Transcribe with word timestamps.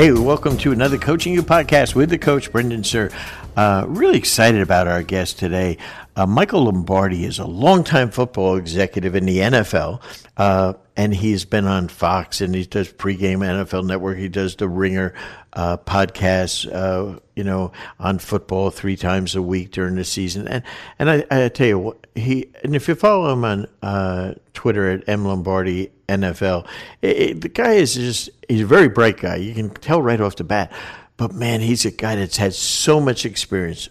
Hey, 0.00 0.12
welcome 0.12 0.56
to 0.56 0.72
another 0.72 0.96
Coaching 0.96 1.34
U 1.34 1.42
podcast 1.42 1.94
with 1.94 2.08
the 2.08 2.16
coach, 2.16 2.50
Brendan 2.50 2.80
Suhr. 2.80 3.12
Uh, 3.54 3.84
really 3.86 4.16
excited 4.16 4.62
about 4.62 4.88
our 4.88 5.02
guest 5.02 5.38
today. 5.38 5.76
Uh, 6.16 6.24
Michael 6.24 6.64
Lombardi 6.64 7.26
is 7.26 7.38
a 7.38 7.44
longtime 7.44 8.10
football 8.10 8.56
executive 8.56 9.14
in 9.14 9.26
the 9.26 9.36
NFL, 9.36 10.00
uh, 10.38 10.72
and 11.00 11.14
he's 11.14 11.46
been 11.46 11.66
on 11.66 11.88
Fox 11.88 12.42
and 12.42 12.54
he 12.54 12.66
does 12.66 12.92
pregame 12.92 13.38
NFL 13.38 13.86
Network. 13.86 14.18
He 14.18 14.28
does 14.28 14.56
the 14.56 14.68
Ringer 14.68 15.14
uh, 15.54 15.78
podcast, 15.78 16.70
uh, 16.70 17.18
you 17.34 17.42
know, 17.42 17.72
on 17.98 18.18
football 18.18 18.68
three 18.68 18.96
times 18.96 19.34
a 19.34 19.40
week 19.40 19.70
during 19.70 19.94
the 19.94 20.04
season. 20.04 20.46
And 20.46 20.62
and 20.98 21.10
I, 21.10 21.24
I 21.30 21.48
tell 21.48 21.66
you 21.66 21.96
he 22.14 22.50
and 22.62 22.76
if 22.76 22.86
you 22.86 22.94
follow 22.94 23.32
him 23.32 23.46
on 23.46 23.66
uh, 23.80 24.34
Twitter 24.52 24.90
at 24.90 25.08
M 25.08 25.24
Lombardi 25.24 25.90
NFL, 26.06 26.66
it, 27.00 27.16
it, 27.16 27.40
the 27.40 27.48
guy 27.48 27.72
is 27.72 27.94
just 27.94 28.28
he's 28.46 28.60
a 28.60 28.66
very 28.66 28.90
bright 28.90 29.16
guy. 29.16 29.36
You 29.36 29.54
can 29.54 29.70
tell 29.70 30.02
right 30.02 30.20
off 30.20 30.36
the 30.36 30.44
bat. 30.44 30.70
But 31.16 31.32
man, 31.32 31.60
he's 31.60 31.86
a 31.86 31.90
guy 31.90 32.16
that's 32.16 32.36
had 32.36 32.52
so 32.52 33.00
much 33.00 33.24
experience. 33.24 33.88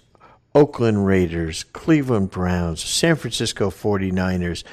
Oakland 0.54 1.08
Raiders, 1.08 1.64
Cleveland 1.64 2.30
Browns, 2.30 2.84
San 2.84 3.16
Francisco 3.16 3.72
49ers, 3.72 4.64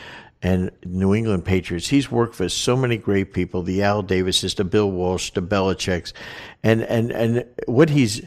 and 0.43 0.71
New 0.85 1.15
England 1.15 1.45
Patriots. 1.45 1.89
He's 1.89 2.11
worked 2.11 2.35
for 2.35 2.49
so 2.49 2.77
many 2.77 2.97
great 2.97 3.33
people, 3.33 3.63
the 3.63 3.83
Al 3.83 4.03
Davises, 4.03 4.55
the 4.55 4.65
Bill 4.65 4.91
Walsh, 4.91 5.31
the 5.31 5.43
Belichick's. 5.43 6.13
And, 6.63 6.83
and, 6.83 7.11
and 7.11 7.45
what 7.67 7.91
he's, 7.91 8.23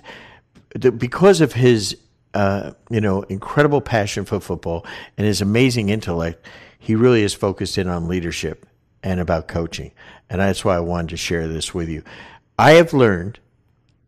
because 0.80 1.42
of 1.42 1.54
his, 1.54 1.98
uh, 2.34 2.72
you 2.90 3.02
know, 3.02 3.22
incredible 3.24 3.82
passion 3.82 4.26
for 4.26 4.40
football 4.40 4.86
and 5.18 5.26
his 5.26 5.42
amazing 5.42 5.90
intellect, 5.90 6.46
he 6.80 6.96
really 6.96 7.24
is 7.24 7.34
focused 7.34 7.78
in 7.78 7.88
on 7.88 8.08
leadership 8.08 8.66
and 9.04 9.20
about 9.20 9.48
coaching. 9.48 9.92
And 10.30 10.42
that's 10.42 10.66
why 10.66 10.76
I 10.76 10.82
wanted 10.82 11.10
to 11.10 11.18
share 11.18 11.48
this 11.48 11.74
with 11.74 11.90
you. 11.90 12.04
I 12.58 12.72
have 12.72 12.94
learned 12.94 13.40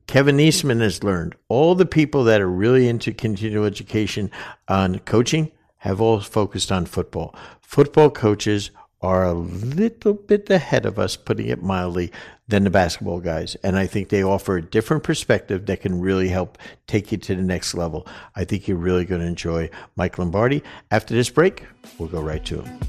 Kevin 0.08 0.42
Eastman 0.42 0.82
has 0.82 1.06
learned 1.06 1.36
all 1.48 1.74
the 1.74 1.86
people 1.86 2.26
that 2.26 2.42
are 2.42 2.50
really 2.50 2.90
into 2.90 3.14
continual 3.14 3.64
education 3.64 4.30
on 4.68 5.00
coaching 5.00 5.52
have 5.82 6.00
all 6.00 6.20
focused 6.20 6.72
on 6.72 6.86
football. 6.86 7.36
Football 7.60 8.12
coaches 8.12 8.70
are 9.02 9.26
a 9.26 9.34
little 9.34 10.14
bit 10.14 10.48
ahead 10.52 10.86
of 10.86 11.00
us, 11.00 11.16
putting 11.16 11.48
it 11.48 11.64
mildly, 11.64 12.12
than 12.48 12.64
the 12.64 12.70
basketball 12.70 13.20
guys. 13.20 13.56
And 13.64 13.76
I 13.76 13.88
think 13.88 14.10
they 14.10 14.24
offer 14.24 14.58
a 14.58 14.62
different 14.62 15.02
perspective 15.02 15.66
that 15.66 15.82
can 15.82 16.00
really 16.00 16.30
help 16.30 16.60
take 16.86 17.12
you 17.12 17.18
to 17.18 17.36
the 17.36 17.42
next 17.42 17.74
level. 17.74 18.06
I 18.36 18.44
think 18.44 18.68
you're 18.68 18.78
really 18.78 19.06
going 19.06 19.22
to 19.22 19.28
enjoy 19.28 19.72
Mike 19.96 20.20
Lombardi. 20.20 20.62
After 20.92 21.16
this 21.16 21.32
break, 21.32 21.66
we'll 21.98 22.10
go 22.10 22.22
right 22.22 22.46
to 22.46 22.62
him. 22.62 22.80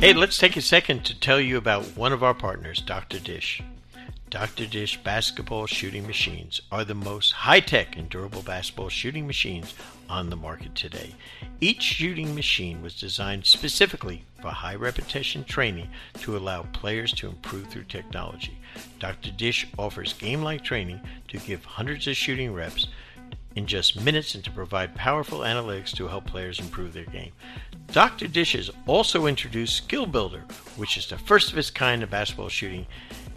Hey, 0.00 0.12
let's 0.12 0.38
take 0.38 0.56
a 0.56 0.62
second 0.62 1.04
to 1.04 1.18
tell 1.18 1.40
you 1.40 1.56
about 1.56 1.84
one 1.96 2.12
of 2.12 2.24
our 2.24 2.34
partners, 2.34 2.80
Dr. 2.80 3.20
Dish. 3.20 3.62
Dr. 4.28 4.66
Dish 4.66 5.00
basketball 5.04 5.66
shooting 5.66 6.04
machines 6.04 6.60
are 6.72 6.84
the 6.84 6.96
most 6.96 7.30
high 7.30 7.60
tech 7.60 7.96
and 7.96 8.08
durable 8.08 8.42
basketball 8.42 8.88
shooting 8.88 9.24
machines 9.24 9.72
on 10.10 10.30
the 10.30 10.36
market 10.36 10.74
today. 10.74 11.14
Each 11.60 11.80
shooting 11.80 12.34
machine 12.34 12.82
was 12.82 12.98
designed 12.98 13.46
specifically 13.46 14.24
for 14.42 14.48
high 14.48 14.74
repetition 14.74 15.44
training 15.44 15.90
to 16.22 16.36
allow 16.36 16.62
players 16.72 17.12
to 17.14 17.28
improve 17.28 17.68
through 17.68 17.84
technology. 17.84 18.58
Dr. 18.98 19.30
Dish 19.30 19.68
offers 19.78 20.12
game 20.12 20.42
like 20.42 20.64
training 20.64 21.00
to 21.28 21.38
give 21.38 21.64
hundreds 21.64 22.08
of 22.08 22.16
shooting 22.16 22.52
reps 22.52 22.88
in 23.54 23.66
just 23.66 24.00
minutes 24.00 24.34
and 24.34 24.42
to 24.44 24.50
provide 24.50 24.96
powerful 24.96 25.40
analytics 25.40 25.94
to 25.96 26.08
help 26.08 26.26
players 26.26 26.58
improve 26.58 26.92
their 26.92 27.04
game. 27.04 27.32
Dr. 27.92 28.28
Dish 28.28 28.52
has 28.52 28.70
also 28.86 29.26
introduced 29.26 29.76
Skill 29.76 30.06
Builder, 30.06 30.42
which 30.76 30.96
is 30.96 31.06
the 31.06 31.18
first 31.18 31.52
of 31.52 31.58
its 31.58 31.70
kind 31.70 32.02
in 32.02 32.08
basketball 32.08 32.48
shooting 32.48 32.86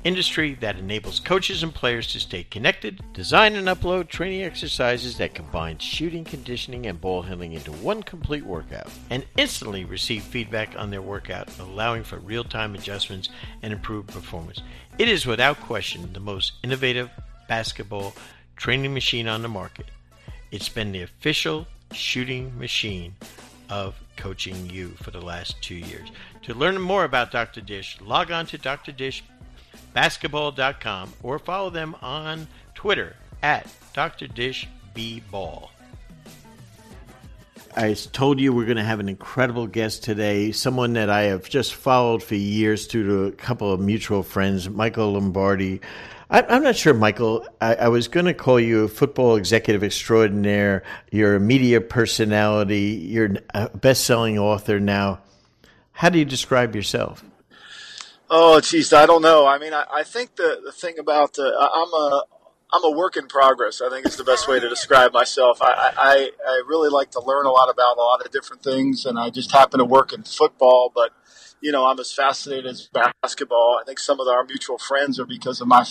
industry 0.04 0.56
that 0.56 0.78
enables 0.78 1.20
coaches 1.20 1.64
and 1.64 1.74
players 1.74 2.08
to 2.08 2.20
stay 2.20 2.44
connected, 2.44 3.02
design 3.14 3.56
and 3.56 3.68
upload 3.68 4.08
training 4.08 4.44
exercises 4.44 5.18
that 5.18 5.34
combine 5.34 5.78
shooting, 5.78 6.24
conditioning, 6.24 6.86
and 6.86 7.02
ball 7.02 7.22
handling 7.22 7.54
into 7.54 7.72
one 7.72 8.02
complete 8.04 8.46
workout, 8.46 8.90
and 9.10 9.26
instantly 9.38 9.84
receive 9.86 10.24
feedback 10.24 10.74
on 10.78 10.90
their 10.90 11.02
workout, 11.02 11.50
allowing 11.60 12.04
for 12.04 12.18
real 12.20 12.44
time 12.44 12.76
adjustments 12.76 13.30
and 13.62 13.74
improved 13.74 14.08
performance. 14.08 14.62
It 14.98 15.10
is 15.10 15.26
without 15.26 15.60
question 15.60 16.12
the 16.14 16.20
most 16.20 16.54
innovative 16.64 17.10
basketball 17.48 18.14
training 18.56 18.94
machine 18.94 19.28
on 19.28 19.42
the 19.42 19.50
market. 19.50 19.88
It's 20.52 20.70
been 20.70 20.92
the 20.92 21.02
official 21.02 21.68
shooting 21.92 22.58
machine 22.58 23.16
of 23.70 23.96
coaching 24.18 24.70
you 24.70 24.90
for 25.02 25.12
the 25.12 25.22
last 25.22 25.62
two 25.62 25.76
years. 25.76 26.10
To 26.44 26.54
learn 26.54 26.82
more 26.82 27.04
about 27.04 27.32
Dr. 27.32 27.62
Dish, 27.62 27.98
log 28.02 28.32
on 28.32 28.46
to 28.48 28.58
Dr. 28.58 28.92
Dish 28.92 29.24
basketball.com 29.94 31.14
or 31.24 31.40
follow 31.40 31.70
them 31.70 31.96
on 32.02 32.48
Twitter 32.76 33.16
at 33.42 33.68
Dr. 33.94 34.28
Dish 34.28 34.68
B 34.94 35.22
Ball. 35.32 35.72
I 37.76 37.94
told 37.94 38.40
you 38.40 38.52
we're 38.52 38.66
going 38.66 38.78
to 38.78 38.84
have 38.84 39.00
an 39.00 39.10
incredible 39.10 39.68
guest 39.68 40.04
today, 40.04 40.52
someone 40.52 40.94
that 40.94 41.10
I 41.10 41.24
have 41.24 41.48
just 41.48 41.76
followed 41.76 42.24
for 42.24 42.36
years 42.36 42.88
through 42.88 43.28
a 43.28 43.32
couple 43.32 43.72
of 43.72 43.80
mutual 43.80 44.24
friends, 44.24 44.70
Michael 44.70 45.14
Lombardi. 45.14 45.82
I'm 46.32 46.62
not 46.62 46.76
sure, 46.76 46.94
Michael. 46.94 47.48
I, 47.60 47.76
I 47.76 47.88
was 47.88 48.08
going 48.08 48.28
to 48.28 48.36
call 48.36 48.60
you 48.60 48.84
a 48.84 48.88
football 48.88 49.36
executive 49.36 49.84
extraordinaire. 49.84 50.84
You're 51.12 51.36
a 51.36 51.40
media 51.40 51.82
personality. 51.82 53.04
You're 53.10 53.38
a 53.56 53.70
best 53.70 54.04
selling 54.06 54.38
author 54.38 54.80
now. 54.80 55.22
How 55.92 56.10
do 56.10 56.20
you 56.20 56.26
describe 56.26 56.76
yourself? 56.76 57.24
Oh, 58.30 58.62
geez, 58.62 58.94
I 58.94 59.08
don't 59.08 59.24
know. 59.24 59.48
I 59.48 59.58
mean, 59.58 59.74
I, 59.74 59.86
I 59.92 60.04
think 60.04 60.36
the, 60.36 60.62
the 60.64 60.72
thing 60.72 61.00
about 61.00 61.40
uh, 61.40 61.44
I'm 61.44 61.92
a 61.94 62.24
I'm 62.72 62.84
a 62.84 62.92
work 62.96 63.18
in 63.18 63.28
progress. 63.28 63.82
I 63.82 63.90
think 63.90 64.06
is 64.06 64.16
the 64.16 64.24
best 64.24 64.48
way 64.48 64.60
to 64.60 64.70
describe 64.70 65.12
myself. 65.12 65.58
I, 65.64 65.92
I 65.98 66.30
I 66.48 66.62
really 66.68 66.90
like 66.90 67.10
to 67.12 67.22
learn 67.22 67.48
a 67.48 67.52
lot 67.52 67.72
about 67.72 67.98
a 67.98 68.02
lot 68.02 68.24
of 68.24 68.32
different 68.32 68.62
things, 68.62 69.04
and 69.08 69.18
I 69.18 69.32
just 69.32 69.52
happen 69.52 69.80
to 69.80 69.86
work 69.86 70.14
in 70.14 70.22
football, 70.22 70.92
but 70.94 71.10
you 71.60 71.72
know, 71.72 71.88
I'm 71.88 72.00
as 72.00 72.14
fascinated 72.14 72.68
as 72.68 72.88
basketball. 73.24 73.80
I 73.82 73.84
think 73.84 73.98
some 73.98 74.20
of 74.20 74.28
our 74.28 74.44
mutual 74.46 74.78
friends 74.78 75.20
are 75.20 75.26
because 75.26 75.60
of 75.60 75.68
my 75.68 75.82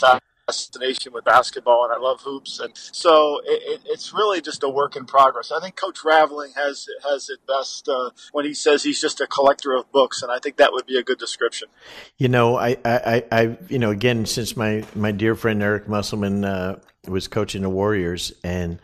fascination 0.49 1.13
with 1.13 1.25
basketball, 1.25 1.85
and 1.85 1.93
I 1.93 1.99
love 1.99 2.23
hoops, 2.23 2.59
and 2.59 2.73
so 2.75 3.41
it, 3.45 3.63
it, 3.63 3.81
it's 3.85 4.13
really 4.13 4.41
just 4.41 4.63
a 4.63 4.69
work 4.69 4.97
in 4.97 5.05
progress. 5.05 5.53
I 5.53 5.61
think 5.61 5.77
Coach 5.77 6.05
Raveling 6.05 6.53
has 6.57 6.89
has 7.09 7.29
it 7.29 7.41
best 7.47 7.89
uh, 7.89 8.11
when 8.33 8.45
he 8.45 8.55
says 8.55 8.83
he's 8.83 9.01
just 9.01 9.21
a 9.21 9.27
collector 9.27 9.75
of 9.75 9.91
books, 9.93 10.23
and 10.23 10.33
I 10.33 10.39
think 10.39 10.57
that 10.57 10.73
would 10.73 10.87
be 10.87 10.99
a 10.99 11.03
good 11.03 11.19
description. 11.19 11.69
You 12.17 12.29
know, 12.29 12.57
I, 12.57 12.77
I, 12.85 13.25
I 13.31 13.57
you 13.69 13.79
know, 13.79 13.91
again, 13.91 14.27
since 14.27 14.57
my 14.57 14.85
my 14.95 15.13
dear 15.13 15.35
friend 15.35 15.63
Eric 15.63 15.89
Musselman 15.89 16.45
uh, 16.45 16.79
was 17.07 17.29
coaching 17.29 17.63
the 17.63 17.71
Warriors, 17.71 18.33
and 18.43 18.81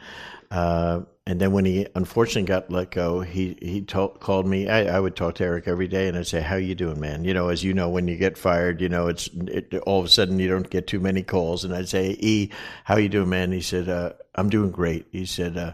uh, 0.50 1.00
and 1.26 1.40
then 1.40 1.52
when 1.52 1.64
he 1.64 1.86
unfortunately 1.94 2.46
got 2.46 2.70
let 2.70 2.90
go, 2.90 3.20
he 3.22 3.56
he 3.62 3.80
told, 3.80 4.20
called 4.20 4.46
me. 4.46 4.68
I, 4.68 4.96
I 4.96 5.00
would 5.00 5.16
talk 5.16 5.36
to 5.36 5.44
Eric 5.44 5.66
every 5.66 5.88
day, 5.88 6.06
and 6.06 6.18
I'd 6.18 6.26
say, 6.26 6.42
"How 6.42 6.56
you 6.56 6.74
doing, 6.74 7.00
man?" 7.00 7.24
You 7.24 7.32
know, 7.32 7.48
as 7.48 7.64
you 7.64 7.72
know, 7.72 7.88
when 7.88 8.06
you 8.08 8.16
get 8.16 8.36
fired, 8.36 8.82
you 8.82 8.90
know, 8.90 9.06
it's 9.06 9.30
it, 9.32 9.74
all 9.86 10.00
of 10.00 10.04
a 10.04 10.08
sudden 10.10 10.38
you 10.38 10.48
don't 10.48 10.68
get 10.68 10.86
too 10.86 11.00
many 11.00 11.22
calls. 11.22 11.64
And 11.64 11.74
I'd 11.74 11.88
say, 11.88 12.16
"E, 12.20 12.50
how 12.84 12.96
you 12.96 13.08
doing, 13.08 13.30
man?" 13.30 13.52
He 13.52 13.62
said, 13.62 13.88
uh, 13.88 14.12
"I'm 14.34 14.50
doing 14.50 14.70
great." 14.70 15.06
He 15.12 15.24
said, 15.24 15.56
uh, 15.56 15.72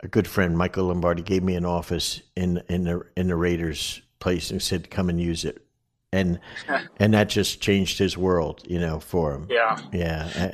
"A 0.00 0.08
good 0.08 0.26
friend, 0.26 0.56
Michael 0.56 0.86
Lombardi, 0.86 1.22
gave 1.22 1.42
me 1.42 1.56
an 1.56 1.66
office 1.66 2.22
in 2.34 2.62
in 2.70 2.84
the 2.84 3.02
in 3.16 3.28
the 3.28 3.36
Raiders 3.36 4.00
place 4.18 4.50
and 4.50 4.62
said, 4.62 4.90
come 4.90 5.10
and 5.10 5.20
use 5.20 5.44
it." 5.44 5.62
And 6.12 6.40
and 6.98 7.14
that 7.14 7.28
just 7.28 7.60
changed 7.60 7.98
his 7.98 8.16
world, 8.16 8.62
you 8.66 8.78
know, 8.78 9.00
for 9.00 9.32
him. 9.32 9.46
Yeah, 9.48 9.78
yeah. 9.92 10.50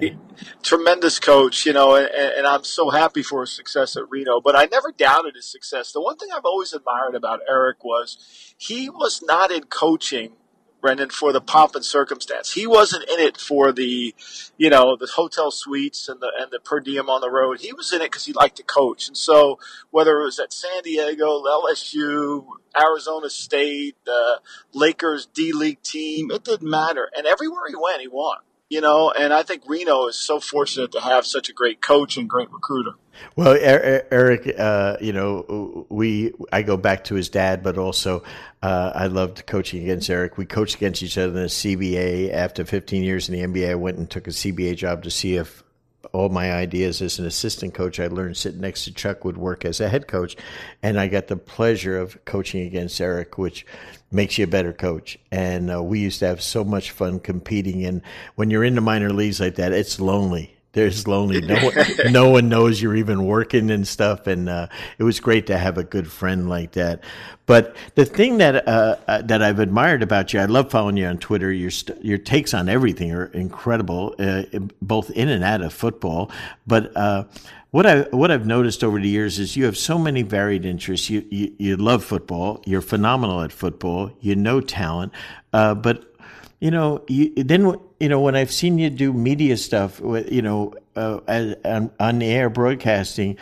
Tremendous 0.63 1.19
coach, 1.19 1.65
you 1.65 1.73
know, 1.73 1.95
and, 1.95 2.09
and, 2.09 2.47
I'm 2.47 2.65
so 2.65 2.91
happy 2.91 3.23
for 3.23 3.41
his 3.41 3.53
success 3.53 3.97
at 3.97 4.03
Reno. 4.11 4.41
But 4.41 4.55
I 4.55 4.67
never 4.67 4.93
doubted 4.93 5.35
his 5.35 5.51
success. 5.51 5.93
The 5.93 6.01
one 6.03 6.17
thing 6.17 6.29
I've 6.35 6.45
always 6.45 6.75
admired 6.75 7.15
about 7.15 7.41
Eric 7.49 7.85
was 7.85 8.55
he 8.59 8.91
was 8.91 9.23
not 9.23 9.51
in 9.51 9.65
coaching 9.65 10.33
Brendan, 10.81 11.11
for 11.11 11.33
the 11.33 11.41
pomp 11.41 11.75
and 11.75 11.85
circumstance. 11.85 12.53
He 12.53 12.67
wasn't 12.67 13.05
in 13.05 13.19
it 13.19 13.37
for 13.39 13.73
the, 13.73 14.15
you 14.57 14.71
know, 14.71 14.97
the 14.97 15.07
hotel 15.07 15.51
suites 15.51 16.09
and 16.09 16.21
the 16.21 16.31
and 16.39 16.51
the 16.51 16.61
per 16.61 16.81
diem 16.81 17.09
on 17.09 17.21
the 17.21 17.31
road. 17.31 17.61
He 17.61 17.73
was 17.73 17.93
in 17.93 18.01
it 18.01 18.11
because 18.11 18.25
he 18.25 18.33
liked 18.33 18.57
to 18.57 18.63
coach. 18.63 19.09
And 19.09 19.17
so 19.17 19.59
whether 19.91 20.21
it 20.21 20.25
was 20.25 20.39
at 20.39 20.53
San 20.53 20.83
Diego, 20.83 21.43
LSU, 21.43 22.47
Arizona 22.81 23.31
State, 23.31 23.97
the 24.05 24.41
Lakers 24.73 25.27
D 25.27 25.53
League 25.53 25.83
team, 25.83 26.31
it 26.31 26.45
didn't 26.45 26.69
matter. 26.69 27.09
And 27.17 27.27
everywhere 27.27 27.69
he 27.69 27.77
went, 27.77 28.01
he 28.01 28.09
won 28.09 28.39
you 28.69 28.81
know, 28.81 29.11
and 29.11 29.33
I 29.33 29.43
think 29.43 29.63
Reno 29.67 30.09
is 30.09 30.17
so 30.17 30.41
fortunate 30.41 30.93
to 30.93 31.01
have 31.01 31.25
such 31.25 31.49
a 31.49 31.53
great 31.53 31.81
coach 31.81 32.17
and 32.17 32.29
great 32.29 32.51
recruiter. 32.51 32.93
Well, 33.35 33.57
Eric, 33.61 34.55
uh, 34.59 34.97
you 35.01 35.13
know, 35.13 35.87
we 35.89 36.33
I 36.53 36.63
go 36.63 36.77
back 36.77 37.05
to 37.05 37.15
his 37.15 37.29
dad, 37.29 37.63
but 37.63 37.79
also 37.79 38.23
uh, 38.63 38.93
I 38.95 39.07
loved 39.07 39.47
coaching 39.47 39.83
against 39.83 40.11
Eric. 40.11 40.37
We 40.37 40.47
coached 40.47 40.77
against 40.77 41.03
each 41.03 41.17
other 41.17 41.29
in 41.29 41.35
the 41.35 41.49
CBA. 41.49 42.33
After 42.33 42.65
15 42.65 43.03
years 43.03 43.29
in 43.29 43.35
the 43.35 43.61
NBA, 43.61 43.71
I 43.71 43.75
went 43.75 43.99
and 43.99 44.11
took 44.11 44.27
a 44.27 44.31
CBA 44.31 44.77
job 44.77 45.03
to 45.05 45.11
see 45.11 45.37
if 45.37 45.63
all 46.13 46.29
my 46.29 46.53
ideas 46.53 47.03
as 47.03 47.19
an 47.19 47.27
assistant 47.27 47.75
coach. 47.75 48.01
I 48.01 48.07
learned 48.07 48.37
sitting 48.37 48.61
next 48.61 48.85
to 48.85 48.93
Chuck 48.93 49.25
would 49.25 49.37
work 49.37 49.65
as 49.65 49.81
a 49.81 49.89
head 49.89 50.09
coach, 50.09 50.37
and 50.83 50.99
I 50.99 51.09
got 51.09 51.29
the 51.29 51.37
pleasure 51.37 51.99
of 51.99 52.25
coaching 52.25 52.67
against 52.67 53.01
Eric, 53.01 53.39
which 53.39 53.67
makes 54.11 54.39
you 54.39 54.45
a 54.45 54.49
better 54.49 54.73
coach. 54.73 55.19
And 55.31 55.71
uh, 55.71 55.83
we 55.83 56.01
used 56.01 56.21
to 56.21 56.27
have 56.27 56.43
so 56.43 56.65
much 56.65 56.91
fun 56.91 57.21
competing. 57.21 57.85
And 57.85 58.03
when 58.35 58.51
you're 58.51 58.65
in 58.65 58.75
the 58.75 58.81
minor 58.81 59.13
leagues 59.13 59.41
like 59.41 59.57
that, 59.57 59.73
it's 59.73 60.01
lonely 60.01 60.56
there's 60.77 61.09
lonely. 61.09 61.41
No 61.41 61.57
one, 61.65 61.75
no 62.13 62.29
one 62.29 62.49
knows 62.51 62.83
you're 62.83 62.97
even 62.97 63.25
working 63.25 63.71
and 63.71 63.89
stuff. 63.89 64.27
And 64.27 64.47
uh, 64.47 64.69
it 64.99 65.05
was 65.05 65.21
great 65.21 65.47
to 65.47 65.57
have 65.57 65.79
a 65.79 65.83
good 65.83 66.07
friend 66.13 66.51
like 66.51 66.73
that. 66.73 67.03
But 67.47 67.75
the 67.95 68.05
thing 68.05 68.39
that 68.39 68.69
uh, 68.69 68.97
uh, 69.09 69.23
that 69.23 69.43
I've 69.43 69.59
admired 69.59 70.03
about 70.03 70.35
you, 70.35 70.41
I 70.41 70.45
love 70.45 70.71
following 70.71 70.99
you 70.99 71.07
on 71.07 71.17
Twitter. 71.17 71.51
Your 71.51 71.71
st- 71.71 72.05
your 72.05 72.19
takes 72.19 72.53
on 72.53 72.69
everything 72.69 73.11
are 73.13 73.25
incredible, 73.25 74.15
uh, 74.19 74.43
both 74.83 75.11
in 75.11 75.31
and 75.31 75.43
out 75.43 75.63
of 75.63 75.73
football. 75.73 76.31
But 76.67 76.95
uh, 76.95 77.25
what 77.71 77.87
I 77.87 78.03
what 78.11 78.31
I've 78.31 78.47
noticed 78.47 78.85
over 78.85 79.01
the 79.01 79.09
years 79.09 79.39
is 79.39 79.57
you 79.57 79.65
have 79.65 79.79
so 79.79 79.99
many 79.99 80.23
varied 80.23 80.67
interests. 80.67 81.09
You 81.09 81.25
you, 81.31 81.55
you 81.59 81.77
love 81.77 82.05
football. 82.05 82.63
You're 82.67 82.83
phenomenal 82.83 83.41
at 83.41 83.53
football. 83.53 84.11
You 84.21 84.37
know 84.37 84.61
talent, 84.61 85.13
uh, 85.55 85.75
but 85.75 86.16
you 86.61 86.71
know, 86.71 87.05
you, 87.09 87.33
then 87.37 87.75
you 88.01 88.09
know 88.09 88.21
when 88.21 88.35
I've 88.35 88.53
seen 88.53 88.79
you 88.79 88.91
do 88.91 89.13
media 89.13 89.57
stuff, 89.57 90.01
you 90.01 90.43
know, 90.43 90.75
uh, 90.95 91.21
on, 91.65 91.91
on 92.01 92.19
the 92.19 92.27
air 92.27 92.49
broadcasting, 92.49 93.37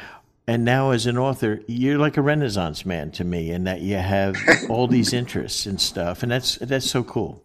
and 0.46 0.64
now 0.64 0.90
as 0.90 1.06
an 1.06 1.16
author, 1.16 1.60
you're 1.66 1.98
like 1.98 2.16
a 2.16 2.22
renaissance 2.22 2.84
man 2.84 3.10
to 3.12 3.24
me, 3.24 3.50
in 3.50 3.64
that 3.64 3.80
you 3.80 3.96
have 3.96 4.36
all 4.68 4.88
these 4.88 5.12
interests 5.20 5.66
and 5.66 5.80
stuff, 5.80 6.22
and 6.22 6.32
that's 6.32 6.56
that's 6.56 6.90
so 6.90 7.04
cool. 7.04 7.42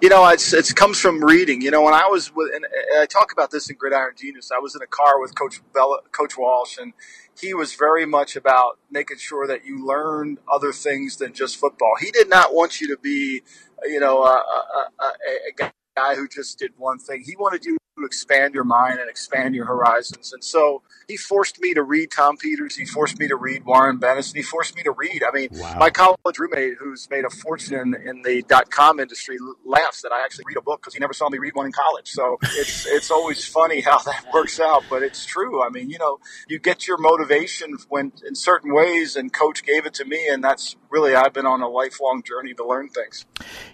You 0.00 0.08
know, 0.08 0.26
it's 0.28 0.52
it 0.52 0.74
comes 0.74 0.98
from 0.98 1.24
reading. 1.24 1.60
You 1.60 1.70
know, 1.70 1.82
when 1.82 1.94
I 1.94 2.06
was 2.06 2.34
with, 2.34 2.54
and 2.54 2.64
I 2.98 3.06
talk 3.06 3.32
about 3.32 3.50
this 3.50 3.68
in 3.70 3.76
Gridiron 3.76 4.14
Genius. 4.16 4.50
I 4.54 4.58
was 4.58 4.74
in 4.74 4.82
a 4.82 4.86
car 4.86 5.20
with 5.20 5.34
Coach 5.36 5.60
Bella, 5.72 6.00
Coach 6.12 6.36
Walsh, 6.36 6.78
and 6.78 6.92
he 7.40 7.54
was 7.54 7.74
very 7.74 8.04
much 8.04 8.36
about 8.36 8.78
making 8.90 9.18
sure 9.18 9.46
that 9.46 9.64
you 9.64 9.84
learned 9.84 10.38
other 10.50 10.72
things 10.72 11.16
than 11.16 11.32
just 11.32 11.56
football. 11.56 11.92
He 12.00 12.10
did 12.10 12.28
not 12.28 12.54
want 12.54 12.80
you 12.80 12.88
to 12.88 12.98
be, 13.00 13.42
you 13.86 14.00
know, 14.00 14.22
a, 14.22 14.30
a, 14.30 14.90
a, 15.00 15.64
a 15.64 15.72
guy 16.00 16.14
who 16.14 16.28
just 16.28 16.58
did 16.58 16.72
one 16.76 16.98
thing. 16.98 17.22
He 17.24 17.36
wanted 17.36 17.64
you 17.64 17.76
to 18.00 18.06
expand 18.06 18.54
your 18.54 18.64
mind 18.64 18.98
and 18.98 19.08
expand 19.08 19.54
your 19.54 19.66
horizons. 19.66 20.32
And 20.32 20.42
so 20.42 20.82
he 21.08 21.16
forced 21.16 21.60
me 21.60 21.74
to 21.74 21.82
read 21.82 22.10
Tom 22.10 22.36
Peters. 22.36 22.76
He 22.76 22.86
forced 22.86 23.18
me 23.18 23.28
to 23.28 23.36
read 23.36 23.64
Warren 23.64 23.98
Bennis. 23.98 24.28
And 24.28 24.36
he 24.36 24.42
forced 24.42 24.76
me 24.76 24.82
to 24.84 24.92
read. 24.92 25.22
I 25.22 25.36
mean, 25.36 25.48
wow. 25.52 25.76
my 25.78 25.90
college 25.90 26.38
roommate, 26.38 26.74
who's 26.78 27.08
made 27.10 27.24
a 27.24 27.30
fortune 27.30 27.94
in, 27.94 28.22
the 28.22 28.42
dot 28.48 28.70
com 28.70 29.00
industry, 29.00 29.38
laughs 29.64 30.02
that 30.02 30.12
I 30.12 30.24
actually 30.24 30.44
read 30.48 30.56
a 30.56 30.62
book 30.62 30.80
because 30.80 30.94
he 30.94 31.00
never 31.00 31.12
saw 31.12 31.28
me 31.28 31.38
read 31.38 31.54
one 31.54 31.66
in 31.66 31.72
college. 31.72 32.10
So 32.10 32.38
it's 32.42 32.86
it's 32.88 33.10
always 33.10 33.46
funny 33.46 33.80
how 33.80 33.98
that 33.98 34.26
works 34.32 34.60
out, 34.60 34.84
but 34.90 35.02
it's 35.02 35.24
true. 35.24 35.64
I 35.64 35.70
mean, 35.70 35.90
you 35.90 35.98
know, 35.98 36.18
you 36.48 36.58
get 36.58 36.86
your 36.86 36.98
motivation 36.98 37.76
when 37.88 38.12
in 38.26 38.34
certain 38.34 38.74
ways, 38.74 39.16
and 39.16 39.32
Coach 39.32 39.64
gave 39.64 39.86
it 39.86 39.94
to 39.94 40.04
me, 40.04 40.28
and 40.28 40.42
that's 40.42 40.76
really 40.90 41.14
I've 41.14 41.32
been 41.32 41.46
on 41.46 41.60
a 41.62 41.68
lifelong 41.68 42.22
journey 42.22 42.54
to 42.54 42.64
learn 42.64 42.88
things. 42.88 43.26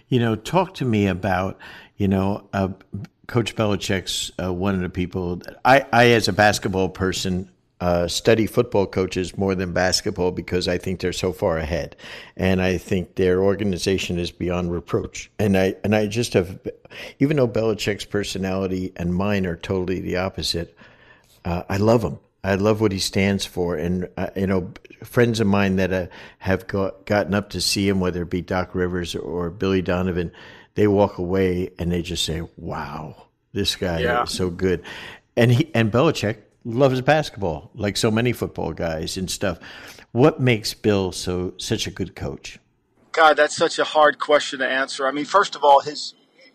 You 0.07 0.19
know, 0.19 0.35
talk 0.35 0.73
to 0.75 0.85
me 0.85 1.07
about 1.07 1.59
you 1.97 2.07
know, 2.07 2.47
uh, 2.53 2.69
Coach 3.27 3.55
Belichick's 3.55 4.31
uh, 4.41 4.53
one 4.53 4.75
of 4.75 4.81
the 4.81 4.89
people 4.89 5.41
I, 5.65 5.85
I, 5.91 6.05
as 6.11 6.27
a 6.27 6.33
basketball 6.33 6.89
person, 6.89 7.49
uh, 7.79 8.07
study 8.07 8.47
football 8.47 8.87
coaches 8.87 9.37
more 9.37 9.53
than 9.53 9.71
basketball 9.73 10.31
because 10.31 10.67
I 10.67 10.77
think 10.77 10.99
they're 10.99 11.13
so 11.13 11.31
far 11.31 11.57
ahead, 11.57 11.95
and 12.35 12.61
I 12.61 12.77
think 12.77 13.15
their 13.15 13.43
organization 13.43 14.17
is 14.17 14.31
beyond 14.31 14.71
reproach. 14.71 15.29
And 15.37 15.57
I 15.57 15.75
and 15.83 15.95
I 15.95 16.07
just 16.07 16.33
have, 16.33 16.59
even 17.19 17.37
though 17.37 17.47
Belichick's 17.47 18.05
personality 18.05 18.93
and 18.95 19.13
mine 19.13 19.45
are 19.45 19.57
totally 19.57 19.99
the 19.99 20.17
opposite, 20.17 20.75
uh, 21.45 21.63
I 21.69 21.77
love 21.77 22.03
him. 22.03 22.19
I 22.43 22.55
love 22.55 22.79
what 22.79 22.93
he 22.93 22.99
stands 22.99 23.45
for, 23.45 23.75
and 23.75 24.07
uh, 24.17 24.29
you 24.35 24.47
know, 24.47 24.71
friends 25.03 25.39
of 25.39 25.47
mine 25.47 25.75
that 25.75 25.91
uh, 25.91 26.07
have 26.39 26.65
got, 26.65 27.05
gotten 27.05 27.33
up 27.33 27.49
to 27.49 27.61
see 27.61 27.87
him, 27.87 27.99
whether 27.99 28.21
it 28.21 28.29
be 28.29 28.41
Doc 28.41 28.73
Rivers 28.73 29.15
or 29.15 29.49
Billy 29.49 29.81
Donovan 29.81 30.31
they 30.77 30.87
walk 30.87 31.17
away 31.17 31.71
and 31.79 31.91
they 31.91 32.03
just 32.03 32.23
say, 32.23 32.43
"Wow, 32.55 33.29
this 33.51 33.75
guy 33.75 34.01
yeah. 34.01 34.23
is 34.23 34.31
so 34.31 34.51
good." 34.51 34.83
And 35.35 35.51
he 35.51 35.71
and 35.73 35.91
Belichick 35.91 36.37
loves 36.63 37.01
basketball, 37.01 37.71
like 37.73 37.97
so 37.97 38.11
many 38.11 38.31
football 38.31 38.73
guys 38.73 39.17
and 39.17 39.29
stuff. 39.29 39.57
What 40.11 40.39
makes 40.39 40.75
Bill 40.75 41.11
so 41.11 41.55
such 41.57 41.87
a 41.87 41.91
good 41.91 42.15
coach? 42.15 42.59
God, 43.11 43.37
that's 43.37 43.57
such 43.57 43.79
a 43.79 43.83
hard 43.83 44.19
question 44.19 44.59
to 44.59 44.67
answer. 44.67 45.07
I 45.07 45.11
mean, 45.11 45.25
first 45.25 45.55
of 45.55 45.63
all, 45.63 45.79
his 45.81 46.13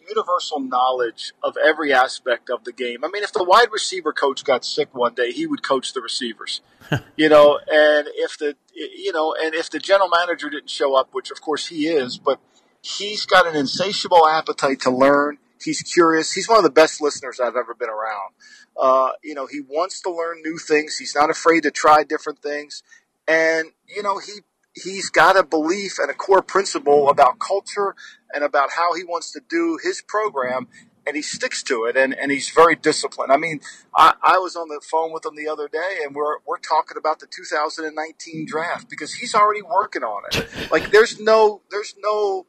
universal 0.09 0.61
knowledge 0.61 1.33
of 1.43 1.57
every 1.57 1.93
aspect 1.93 2.49
of 2.49 2.63
the 2.63 2.73
game. 2.73 3.05
I 3.05 3.09
mean, 3.09 3.25
if 3.25 3.33
the 3.33 3.43
wide 3.43 3.73
receiver 3.73 4.13
coach 4.13 4.45
got 4.45 4.65
sick 4.65 4.95
one 4.95 5.15
day, 5.15 5.33
he 5.33 5.49
would 5.49 5.65
coach 5.65 5.95
the 5.95 6.01
receivers. 6.01 6.61
you 7.17 7.29
know, 7.29 7.59
and 7.59 8.07
if 8.15 8.39
the 8.39 8.55
you 8.73 9.13
know, 9.13 9.35
and 9.35 9.53
if 9.53 9.69
the 9.69 9.81
general 9.81 10.09
manager 10.09 10.49
didn't 10.49 10.71
show 10.71 10.95
up, 10.95 11.09
which 11.13 11.33
of 11.33 11.41
course 11.41 11.67
he 11.67 11.89
is, 11.89 12.19
but 12.19 12.39
He's 12.83 13.27
got 13.27 13.47
an 13.47 13.55
insatiable 13.55 14.27
appetite 14.27 14.81
to 14.81 14.91
learn. 14.91 15.39
He's 15.63 15.83
curious. 15.83 16.33
He's 16.33 16.49
one 16.49 16.59
of 16.59 16.65
the 16.65 16.71
best 16.71 17.01
listeners 17.01 17.39
I've 17.39 17.57
ever 17.57 17.75
been 17.75 17.89
around. 17.89 18.35
Uh, 18.77 19.11
you 19.23 19.35
know, 19.35 19.47
he 19.47 19.61
wants 19.61 20.01
to 20.03 20.11
learn 20.11 20.43
new 20.43 20.59
things. 20.59 20.99
He's 20.99 21.15
not 21.15 21.31
afraid 21.31 21.63
to 21.63 21.71
try 21.71 22.03
different 22.03 22.41
things. 22.41 22.83
And, 23.29 23.69
you 23.87 24.03
know, 24.03 24.19
he, 24.19 24.41
he's 24.75 25.11
got 25.11 25.37
a 25.37 25.45
belief 25.45 25.99
and 25.99 26.11
a 26.11 26.15
core 26.15 26.43
principle 26.43 27.09
about 27.09 27.39
culture 27.39 27.95
and 28.35 28.43
about 28.43 28.71
how 28.77 28.95
he 28.95 29.05
wants 29.05 29.31
to 29.33 29.41
do 29.49 29.79
his 29.83 30.03
program 30.03 30.67
and 31.07 31.17
he 31.17 31.23
sticks 31.23 31.63
to 31.65 31.85
it 31.85 31.97
and, 31.97 32.15
and 32.15 32.31
he's 32.31 32.51
very 32.51 32.77
disciplined. 32.77 33.33
I 33.33 33.37
mean, 33.37 33.61
I, 33.97 34.15
I 34.23 34.39
was 34.39 34.57
on 34.57 34.69
the 34.69 34.81
phone 34.81 35.13
with 35.13 35.27
him 35.27 35.37
the 35.37 35.49
other 35.49 35.69
day 35.69 35.99
and 36.05 36.15
we're, 36.15 36.39
we're 36.47 36.59
talking 36.59 36.97
about 36.97 37.21
the 37.21 37.27
2019 37.27 38.47
draft 38.47 38.89
because 38.89 39.15
he's 39.15 39.35
already 39.35 39.63
working 39.63 40.03
on 40.03 40.23
it. 40.33 40.49
Like 40.71 40.91
there's 40.91 41.21
no, 41.21 41.61
there's 41.71 41.95
no, 41.99 42.47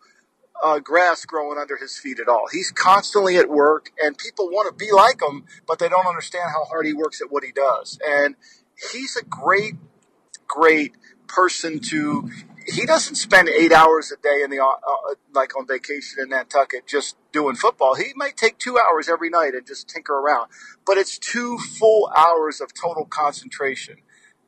uh, 0.62 0.80
grass 0.80 1.26
growing 1.26 1.58
under 1.58 1.78
his 1.78 1.98
feet 1.98 2.20
at 2.20 2.28
all. 2.28 2.48
He's 2.52 2.72
constantly 2.72 3.38
at 3.38 3.50
work, 3.50 3.92
and 4.02 4.18
people 4.18 4.50
want 4.50 4.68
to 4.68 4.86
be 4.86 4.92
like 4.92 5.22
him, 5.22 5.46
but 5.68 5.80
they 5.80 5.90
don't 5.90 6.08
understand 6.08 6.52
how 6.52 6.66
hard 6.66 6.86
he 6.86 6.94
works 6.94 7.22
at 7.22 7.32
what 7.32 7.44
he 7.44 7.52
does. 7.52 8.00
And 8.06 8.36
he's 8.92 9.16
a 9.16 9.24
great, 9.24 9.76
great 10.48 10.94
person 11.28 11.80
to. 11.80 12.30
He 12.66 12.86
doesn't 12.86 13.16
spend 13.16 13.50
eight 13.50 13.74
hours 13.74 14.12
a 14.12 14.16
day 14.16 14.42
in 14.42 14.50
the 14.50 14.60
uh, 14.60 14.66
uh, 14.66 15.16
like 15.34 15.58
on 15.58 15.68
vacation 15.68 16.20
in 16.22 16.30
Nantucket 16.30 16.88
just 16.88 17.18
doing 17.34 17.56
football. 17.56 17.96
He 17.96 18.14
might 18.16 18.38
take 18.38 18.58
two 18.58 18.78
hours 18.78 19.10
every 19.10 19.30
night 19.30 19.54
and 19.54 19.68
just 19.68 19.90
tinker 19.90 20.14
around, 20.14 20.50
but 20.86 20.98
it's 20.98 21.18
two 21.18 21.58
full 21.58 22.10
hours 22.16 22.62
of 22.62 22.74
total 22.74 23.06
concentration. 23.06 23.98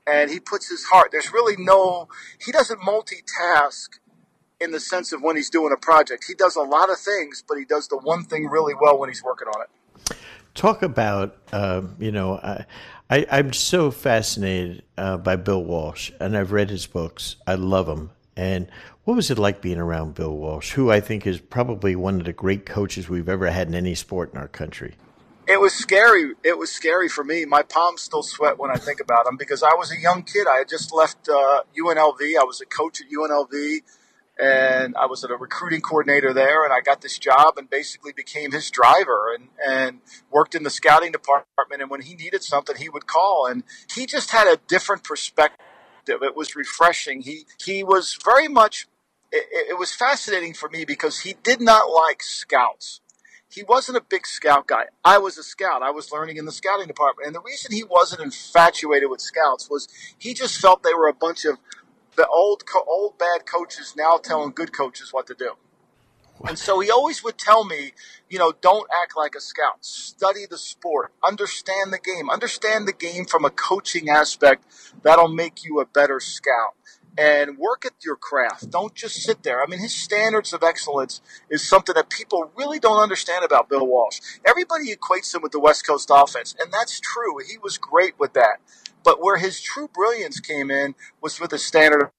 And 0.07 0.29
he 0.29 0.39
puts 0.39 0.69
his 0.69 0.85
heart. 0.85 1.09
There's 1.11 1.33
really 1.33 1.55
no. 1.57 2.07
He 2.39 2.51
doesn't 2.51 2.79
multitask 2.79 3.89
in 4.65 4.71
the 4.71 4.79
sense 4.79 5.13
of 5.13 5.21
when 5.21 5.37
he's 5.37 5.49
doing 5.49 5.71
a 5.71 5.77
project. 5.77 6.25
He 6.27 6.33
does 6.33 6.57
a 6.57 6.61
lot 6.61 6.89
of 6.89 6.97
things, 6.97 7.43
but 7.47 7.57
he 7.57 7.63
does 7.63 7.87
the 7.87 7.97
one 7.97 8.25
thing 8.25 8.47
really 8.47 8.73
well 8.81 8.97
when 8.97 9.07
he's 9.09 9.23
working 9.23 9.47
on 9.47 9.61
it. 9.61 10.17
Talk 10.55 10.81
about, 10.81 11.37
uh, 11.53 11.83
you 11.99 12.11
know, 12.11 12.37
I, 12.37 12.65
I, 13.09 13.39
am 13.39 13.53
so 13.53 13.91
fascinated 13.91 14.83
uh, 14.97 15.17
by 15.17 15.35
Bill 15.35 15.63
Walsh, 15.63 16.11
and 16.19 16.35
I've 16.35 16.51
read 16.51 16.69
his 16.69 16.87
books. 16.87 17.35
I 17.45 17.55
love 17.55 17.87
him. 17.87 18.11
And 18.37 18.67
what 19.03 19.15
was 19.15 19.29
it 19.29 19.37
like 19.37 19.61
being 19.61 19.77
around 19.77 20.15
Bill 20.15 20.35
Walsh, 20.35 20.71
who 20.71 20.91
I 20.91 20.99
think 20.99 21.27
is 21.27 21.39
probably 21.39 21.95
one 21.95 22.19
of 22.19 22.25
the 22.25 22.33
great 22.33 22.65
coaches 22.65 23.07
we've 23.07 23.29
ever 23.29 23.49
had 23.49 23.67
in 23.67 23.75
any 23.75 23.95
sport 23.95 24.33
in 24.33 24.39
our 24.39 24.47
country? 24.47 24.95
It 25.47 25.59
was 25.59 25.73
scary. 25.73 26.33
It 26.43 26.57
was 26.57 26.71
scary 26.71 27.07
for 27.07 27.23
me. 27.23 27.45
My 27.45 27.61
palms 27.61 28.01
still 28.01 28.23
sweat 28.23 28.57
when 28.57 28.71
I 28.71 28.77
think 28.77 28.99
about 28.99 29.27
him 29.27 29.37
because 29.37 29.61
I 29.61 29.75
was 29.75 29.91
a 29.91 29.99
young 29.99 30.23
kid. 30.23 30.47
I 30.49 30.57
had 30.57 30.69
just 30.69 30.91
left 30.91 31.29
uh, 31.29 31.61
UNLV. 31.77 32.21
I 32.21 32.43
was 32.43 32.61
a 32.61 32.65
coach 32.65 32.99
at 33.01 33.07
UNLV 33.11 33.81
and 34.39 34.95
I 34.97 35.05
was 35.05 35.23
a 35.23 35.29
recruiting 35.29 35.81
coordinator 35.81 36.33
there, 36.33 36.63
and 36.63 36.73
I 36.73 36.81
got 36.81 37.01
this 37.01 37.17
job 37.17 37.57
and 37.57 37.69
basically 37.69 38.11
became 38.11 38.51
his 38.51 38.69
driver 38.69 39.33
and 39.33 39.49
and 39.65 39.99
worked 40.31 40.55
in 40.55 40.63
the 40.63 40.69
scouting 40.69 41.11
department. 41.11 41.81
And 41.81 41.89
when 41.89 42.01
he 42.01 42.15
needed 42.15 42.43
something, 42.43 42.75
he 42.75 42.89
would 42.89 43.07
call, 43.07 43.45
and 43.45 43.63
he 43.93 44.05
just 44.05 44.31
had 44.31 44.47
a 44.47 44.59
different 44.67 45.03
perspective. 45.03 45.59
It 46.07 46.35
was 46.35 46.55
refreshing. 46.55 47.21
He 47.21 47.45
he 47.63 47.83
was 47.83 48.17
very 48.23 48.47
much. 48.47 48.87
It, 49.31 49.71
it 49.71 49.77
was 49.79 49.93
fascinating 49.93 50.53
for 50.53 50.69
me 50.69 50.85
because 50.85 51.21
he 51.21 51.35
did 51.41 51.61
not 51.61 51.89
like 51.89 52.21
scouts. 52.21 53.01
He 53.49 53.63
wasn't 53.63 53.97
a 53.97 54.01
big 54.01 54.27
scout 54.27 54.67
guy. 54.67 54.87
I 55.05 55.17
was 55.17 55.37
a 55.37 55.43
scout. 55.43 55.81
I 55.81 55.91
was 55.91 56.11
learning 56.11 56.35
in 56.35 56.45
the 56.45 56.51
scouting 56.51 56.87
department. 56.87 57.27
And 57.27 57.35
the 57.35 57.41
reason 57.41 57.71
he 57.71 57.85
wasn't 57.85 58.21
infatuated 58.21 59.09
with 59.09 59.21
scouts 59.21 59.69
was 59.69 59.87
he 60.17 60.33
just 60.33 60.59
felt 60.59 60.83
they 60.83 60.93
were 60.93 61.07
a 61.07 61.13
bunch 61.13 61.45
of 61.45 61.57
the 62.15 62.27
old 62.27 62.65
co- 62.65 62.85
old 62.87 63.17
bad 63.17 63.45
coaches 63.45 63.93
now 63.97 64.17
telling 64.17 64.51
good 64.51 64.73
coaches 64.73 65.09
what 65.11 65.27
to 65.27 65.33
do. 65.35 65.53
And 66.47 66.59
so 66.59 66.79
he 66.81 66.91
always 66.91 67.23
would 67.23 67.37
tell 67.37 67.63
me, 67.63 67.93
you 68.29 68.37
know, 68.37 68.51
don't 68.61 68.87
act 69.01 69.13
like 69.15 69.35
a 69.35 69.39
scout. 69.39 69.85
Study 69.85 70.45
the 70.49 70.57
sport. 70.57 71.13
Understand 71.23 71.93
the 71.93 71.99
game. 71.99 72.29
Understand 72.29 72.87
the 72.87 72.93
game 72.93 73.25
from 73.25 73.45
a 73.45 73.49
coaching 73.49 74.09
aspect. 74.09 74.65
That'll 75.01 75.29
make 75.29 75.63
you 75.63 75.79
a 75.79 75.85
better 75.85 76.19
scout. 76.19 76.75
and 77.17 77.57
work 77.57 77.85
at 77.85 77.93
your 78.03 78.15
craft. 78.17 78.69
Don't 78.69 78.93
just 78.93 79.21
sit 79.21 79.43
there. 79.43 79.63
I 79.63 79.67
mean, 79.67 79.79
his 79.79 79.93
standards 79.93 80.51
of 80.53 80.63
excellence 80.63 81.21
is 81.49 81.67
something 81.67 81.95
that 81.95 82.09
people 82.09 82.51
really 82.57 82.79
don't 82.79 83.01
understand 83.01 83.45
about 83.45 83.69
Bill 83.69 83.87
Walsh. 83.87 84.19
Everybody 84.45 84.93
equates 84.93 85.33
him 85.33 85.41
with 85.41 85.53
the 85.53 85.59
West 85.59 85.87
Coast 85.87 86.09
offense, 86.11 86.55
and 86.59 86.71
that's 86.71 86.99
true. 86.99 87.37
He 87.49 87.57
was 87.57 87.77
great 87.77 88.19
with 88.19 88.33
that. 88.33 88.57
But 89.05 89.23
where 89.23 89.37
his 89.37 89.61
true 89.61 89.87
brilliance 89.87 90.39
came 90.41 90.71
in 90.71 90.95
was 91.21 91.39
with 91.39 91.51
the 91.51 91.59
standard 91.59 92.11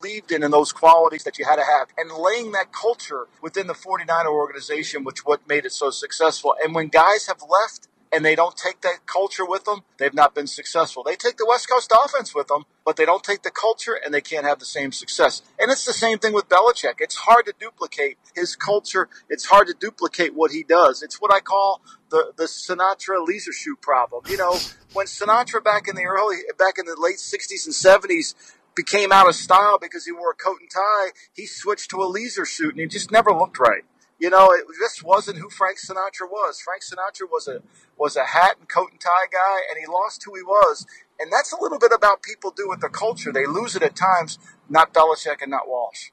believed 0.00 0.30
in 0.30 0.44
and 0.44 0.52
those 0.52 0.70
qualities 0.70 1.24
that 1.24 1.38
you 1.38 1.44
had 1.44 1.56
to 1.56 1.64
have 1.64 1.88
and 1.96 2.12
laying 2.12 2.52
that 2.52 2.72
culture 2.72 3.26
within 3.42 3.66
the 3.66 3.74
49er 3.74 4.26
organization 4.26 5.02
which 5.02 5.26
what 5.26 5.48
made 5.48 5.66
it 5.66 5.72
so 5.72 5.90
successful 5.90 6.54
and 6.62 6.72
when 6.72 6.86
guys 6.86 7.26
have 7.26 7.42
left 7.48 7.88
and 8.12 8.24
they 8.24 8.34
don't 8.34 8.56
take 8.56 8.80
that 8.82 9.06
culture 9.06 9.44
with 9.44 9.64
them, 9.64 9.80
they've 9.98 10.14
not 10.14 10.34
been 10.34 10.46
successful. 10.46 11.02
They 11.02 11.16
take 11.16 11.36
the 11.36 11.46
West 11.46 11.68
Coast 11.68 11.92
offense 11.92 12.34
with 12.34 12.48
them, 12.48 12.64
but 12.84 12.96
they 12.96 13.04
don't 13.04 13.22
take 13.22 13.42
the 13.42 13.50
culture 13.50 13.98
and 14.02 14.12
they 14.12 14.20
can't 14.20 14.46
have 14.46 14.58
the 14.58 14.64
same 14.64 14.92
success. 14.92 15.42
And 15.58 15.70
it's 15.70 15.84
the 15.84 15.92
same 15.92 16.18
thing 16.18 16.32
with 16.32 16.48
Belichick. 16.48 16.94
It's 17.00 17.16
hard 17.16 17.46
to 17.46 17.54
duplicate 17.58 18.18
his 18.34 18.56
culture. 18.56 19.08
It's 19.28 19.46
hard 19.46 19.66
to 19.68 19.74
duplicate 19.74 20.34
what 20.34 20.52
he 20.52 20.62
does. 20.62 21.02
It's 21.02 21.20
what 21.20 21.32
I 21.32 21.40
call 21.40 21.82
the, 22.10 22.32
the 22.36 22.44
Sinatra 22.44 23.24
leisure 23.26 23.52
shoot 23.52 23.80
problem. 23.80 24.24
You 24.28 24.36
know, 24.36 24.58
when 24.92 25.06
Sinatra 25.06 25.62
back 25.62 25.88
in 25.88 25.96
the 25.96 26.04
early, 26.04 26.36
back 26.58 26.78
in 26.78 26.86
the 26.86 26.96
late 26.98 27.16
60s 27.16 27.66
and 27.66 27.74
70s 27.74 28.34
became 28.74 29.12
out 29.12 29.28
of 29.28 29.34
style 29.34 29.78
because 29.78 30.06
he 30.06 30.12
wore 30.12 30.30
a 30.30 30.34
coat 30.34 30.58
and 30.60 30.70
tie, 30.70 31.08
he 31.32 31.46
switched 31.46 31.90
to 31.90 32.02
a 32.02 32.06
leisure 32.06 32.46
suit 32.46 32.70
and 32.70 32.80
he 32.80 32.86
just 32.86 33.10
never 33.10 33.32
looked 33.32 33.58
right. 33.58 33.82
You 34.18 34.30
know, 34.30 34.50
it 34.50 34.64
just 34.80 35.04
wasn't 35.04 35.38
who 35.38 35.48
Frank 35.48 35.78
Sinatra 35.78 36.28
was. 36.28 36.60
Frank 36.60 36.82
Sinatra 36.82 37.28
was 37.30 37.46
a 37.46 37.62
was 37.96 38.16
a 38.16 38.24
hat 38.24 38.56
and 38.58 38.68
coat 38.68 38.90
and 38.90 39.00
tie 39.00 39.26
guy, 39.30 39.60
and 39.70 39.78
he 39.78 39.86
lost 39.86 40.24
who 40.24 40.34
he 40.34 40.42
was. 40.42 40.86
And 41.20 41.32
that's 41.32 41.52
a 41.52 41.60
little 41.60 41.78
bit 41.78 41.92
about 41.92 42.22
people 42.22 42.50
do 42.50 42.68
with 42.68 42.80
the 42.80 42.88
culture. 42.88 43.32
They 43.32 43.46
lose 43.46 43.76
it 43.76 43.82
at 43.82 43.94
times. 43.94 44.38
Not 44.68 44.92
Belichick 44.92 45.40
and 45.40 45.52
not 45.52 45.68
Walsh. 45.68 46.10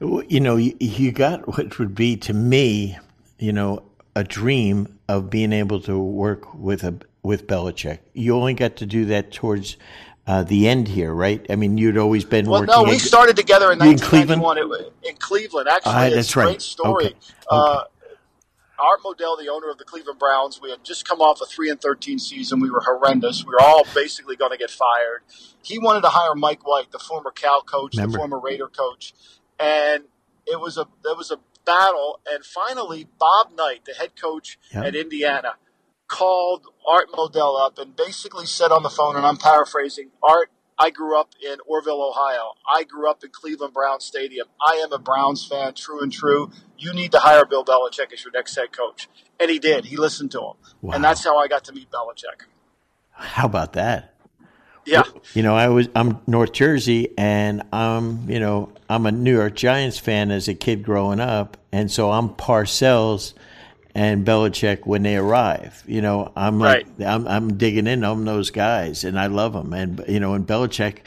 You 0.00 0.40
know, 0.40 0.56
you 0.56 1.12
got 1.12 1.46
what 1.46 1.78
would 1.78 1.94
be 1.94 2.16
to 2.16 2.32
me, 2.32 2.98
you 3.38 3.52
know, 3.52 3.82
a 4.16 4.24
dream 4.24 4.98
of 5.08 5.28
being 5.28 5.52
able 5.52 5.78
to 5.82 5.98
work 5.98 6.54
with 6.54 6.82
a 6.82 6.98
with 7.22 7.46
Belichick. 7.46 7.98
You 8.14 8.34
only 8.34 8.54
got 8.54 8.76
to 8.76 8.86
do 8.86 9.04
that 9.06 9.30
towards 9.30 9.76
uh, 10.26 10.42
the 10.42 10.66
end 10.66 10.88
here, 10.88 11.12
right? 11.12 11.44
I 11.50 11.56
mean, 11.56 11.76
you'd 11.76 11.98
always 11.98 12.24
been 12.24 12.46
working. 12.48 12.68
well. 12.68 12.84
No, 12.84 12.90
we 12.90 12.98
started 12.98 13.36
together 13.36 13.70
in 13.70 13.78
1991 13.78 14.58
in 14.58 14.64
Cleveland. 14.64 14.92
in 15.02 15.16
Cleveland. 15.16 15.68
Actually, 15.68 15.92
uh, 15.92 16.00
that's 16.00 16.16
it's 16.16 16.36
right. 16.36 16.44
great 16.46 16.62
story. 16.62 17.06
Okay. 17.06 17.16
Uh, 17.50 17.82
Art 18.78 19.00
Modell, 19.02 19.38
the 19.38 19.48
owner 19.50 19.70
of 19.70 19.78
the 19.78 19.84
Cleveland 19.84 20.18
Browns, 20.18 20.60
we 20.60 20.70
had 20.70 20.82
just 20.82 21.06
come 21.06 21.20
off 21.20 21.40
a 21.42 21.46
three 21.46 21.68
and 21.68 21.80
thirteen 21.80 22.18
season. 22.18 22.58
We 22.58 22.70
were 22.70 22.80
horrendous. 22.80 23.44
We 23.44 23.50
were 23.50 23.60
all 23.60 23.84
basically 23.94 24.36
going 24.36 24.52
to 24.52 24.58
get 24.58 24.70
fired. 24.70 25.22
He 25.62 25.78
wanted 25.78 26.02
to 26.02 26.08
hire 26.08 26.34
Mike 26.34 26.66
White, 26.66 26.90
the 26.90 26.98
former 26.98 27.30
Cal 27.30 27.60
coach, 27.60 27.96
Remember. 27.96 28.12
the 28.12 28.18
former 28.18 28.40
Raider 28.40 28.68
coach, 28.68 29.12
and 29.58 30.04
it 30.46 30.58
was 30.58 30.78
a 30.78 30.86
it 31.04 31.16
was 31.16 31.30
a 31.30 31.38
battle. 31.66 32.20
And 32.26 32.44
finally, 32.44 33.06
Bob 33.18 33.48
Knight, 33.54 33.84
the 33.84 33.92
head 33.92 34.12
coach 34.18 34.58
Yeah. 34.72 34.84
at 34.84 34.94
Indiana, 34.96 35.56
called 36.08 36.66
Art 36.88 37.10
Modell 37.12 37.60
up 37.60 37.78
and 37.78 37.94
basically 37.96 38.46
said 38.46 38.70
on 38.72 38.82
the 38.82 38.88
phone, 38.90 39.16
and 39.16 39.26
I'm 39.26 39.36
paraphrasing, 39.36 40.10
Art, 40.22 40.50
I 40.78 40.90
grew 40.90 41.18
up 41.18 41.30
in 41.42 41.56
Orrville, 41.68 42.10
Ohio. 42.10 42.52
I 42.70 42.84
grew 42.84 43.10
up 43.10 43.24
in 43.24 43.30
Cleveland 43.30 43.72
Browns 43.72 44.04
Stadium. 44.04 44.46
I 44.60 44.74
am 44.74 44.92
a 44.92 44.98
Browns 44.98 45.46
fan, 45.46 45.72
true 45.74 46.00
and 46.02 46.12
true. 46.12 46.50
You 46.78 46.92
need 46.92 47.12
to 47.12 47.18
hire 47.18 47.46
Bill 47.46 47.64
Belichick 47.64 48.12
as 48.12 48.22
your 48.22 48.32
next 48.32 48.54
head 48.56 48.72
coach. 48.72 49.08
And 49.40 49.50
he 49.50 49.58
did. 49.58 49.86
He 49.86 49.96
listened 49.96 50.30
to 50.32 50.38
him. 50.40 50.52
Wow. 50.82 50.94
And 50.94 51.02
that's 51.02 51.24
how 51.24 51.38
I 51.38 51.48
got 51.48 51.64
to 51.64 51.72
meet 51.72 51.90
Belichick. 51.90 52.44
How 53.12 53.46
about 53.46 53.72
that? 53.72 54.15
Yeah. 54.86 55.02
You 55.34 55.42
know, 55.42 55.54
I 55.54 55.68
was 55.68 55.88
I'm 55.94 56.20
North 56.26 56.52
Jersey, 56.52 57.12
and 57.18 57.62
I'm 57.72 58.30
you 58.30 58.40
know 58.40 58.72
I'm 58.88 59.04
a 59.06 59.12
New 59.12 59.34
York 59.34 59.54
Giants 59.56 59.98
fan 59.98 60.30
as 60.30 60.48
a 60.48 60.54
kid 60.54 60.82
growing 60.82 61.20
up, 61.20 61.56
and 61.72 61.90
so 61.90 62.10
I'm 62.12 62.30
Parcells 62.30 63.34
and 63.94 64.26
Belichick 64.26 64.86
when 64.86 65.02
they 65.02 65.16
arrive. 65.16 65.82
You 65.86 66.00
know, 66.00 66.32
I'm 66.36 66.58
like 66.58 66.86
I'm 67.00 67.26
I'm 67.26 67.58
digging 67.58 67.86
in 67.86 68.04
on 68.04 68.24
those 68.24 68.50
guys, 68.50 69.04
and 69.04 69.18
I 69.18 69.26
love 69.26 69.52
them. 69.52 69.72
And 69.72 70.04
you 70.08 70.20
know, 70.20 70.34
and 70.34 70.46
Belichick, 70.46 70.98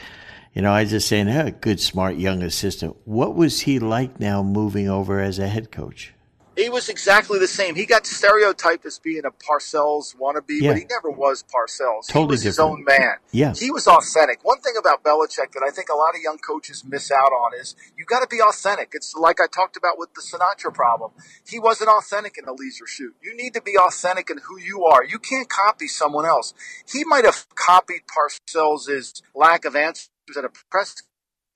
you 0.54 0.62
know, 0.62 0.72
I 0.72 0.82
was 0.82 0.90
just 0.90 1.08
saying, 1.08 1.28
hey, 1.28 1.54
good, 1.60 1.80
smart 1.80 2.16
young 2.16 2.42
assistant. 2.42 2.96
What 3.04 3.34
was 3.34 3.60
he 3.60 3.78
like 3.78 4.20
now 4.20 4.42
moving 4.42 4.88
over 4.88 5.20
as 5.20 5.38
a 5.38 5.48
head 5.48 5.72
coach? 5.72 6.12
He 6.60 6.68
was 6.68 6.90
exactly 6.90 7.38
the 7.38 7.48
same. 7.48 7.74
He 7.74 7.86
got 7.86 8.04
stereotyped 8.06 8.84
as 8.84 8.98
being 8.98 9.24
a 9.24 9.30
Parcells 9.30 10.14
wannabe, 10.16 10.60
Yeah. 10.60 10.72
but 10.72 10.78
he 10.78 10.84
never 10.84 11.10
was 11.10 11.42
Parcells. 11.42 12.06
he 12.06 12.12
Totally 12.12 12.32
was 12.34 12.42
his 12.42 12.58
own 12.58 12.84
man. 12.84 13.16
Yeah. 13.30 13.54
He 13.54 13.70
was 13.70 13.88
authentic. 13.88 14.40
One 14.44 14.60
thing 14.60 14.74
about 14.78 15.02
Belichick 15.02 15.52
that 15.52 15.64
I 15.66 15.70
think 15.70 15.88
a 15.88 15.94
lot 15.96 16.14
of 16.14 16.20
young 16.20 16.36
coaches 16.36 16.84
miss 16.86 17.10
out 17.10 17.32
on 17.32 17.58
is 17.58 17.74
you 17.96 18.04
got 18.04 18.20
to 18.20 18.26
be 18.26 18.42
authentic. 18.42 18.90
It's 18.92 19.14
like 19.14 19.40
I 19.40 19.46
talked 19.46 19.78
about 19.78 19.98
with 19.98 20.12
the 20.12 20.20
Sinatra 20.20 20.72
problem. 20.74 21.12
He 21.48 21.58
wasn't 21.58 21.88
authentic 21.88 22.36
in 22.36 22.44
the 22.44 22.52
leisure 22.52 22.86
shoot. 22.86 23.14
You 23.22 23.34
need 23.34 23.54
to 23.54 23.62
be 23.62 23.78
authentic 23.78 24.28
in 24.28 24.38
who 24.44 24.58
you 24.58 24.84
are. 24.84 25.02
You 25.02 25.18
can't 25.18 25.48
copy 25.48 25.88
someone 25.88 26.26
else. 26.26 26.52
He 26.86 27.04
might 27.04 27.24
have 27.24 27.46
copied 27.54 28.02
Parcells' 28.06 29.22
lack 29.34 29.64
of 29.64 29.74
answers 29.74 30.10
at 30.36 30.44
a 30.44 30.50
press 30.70 31.02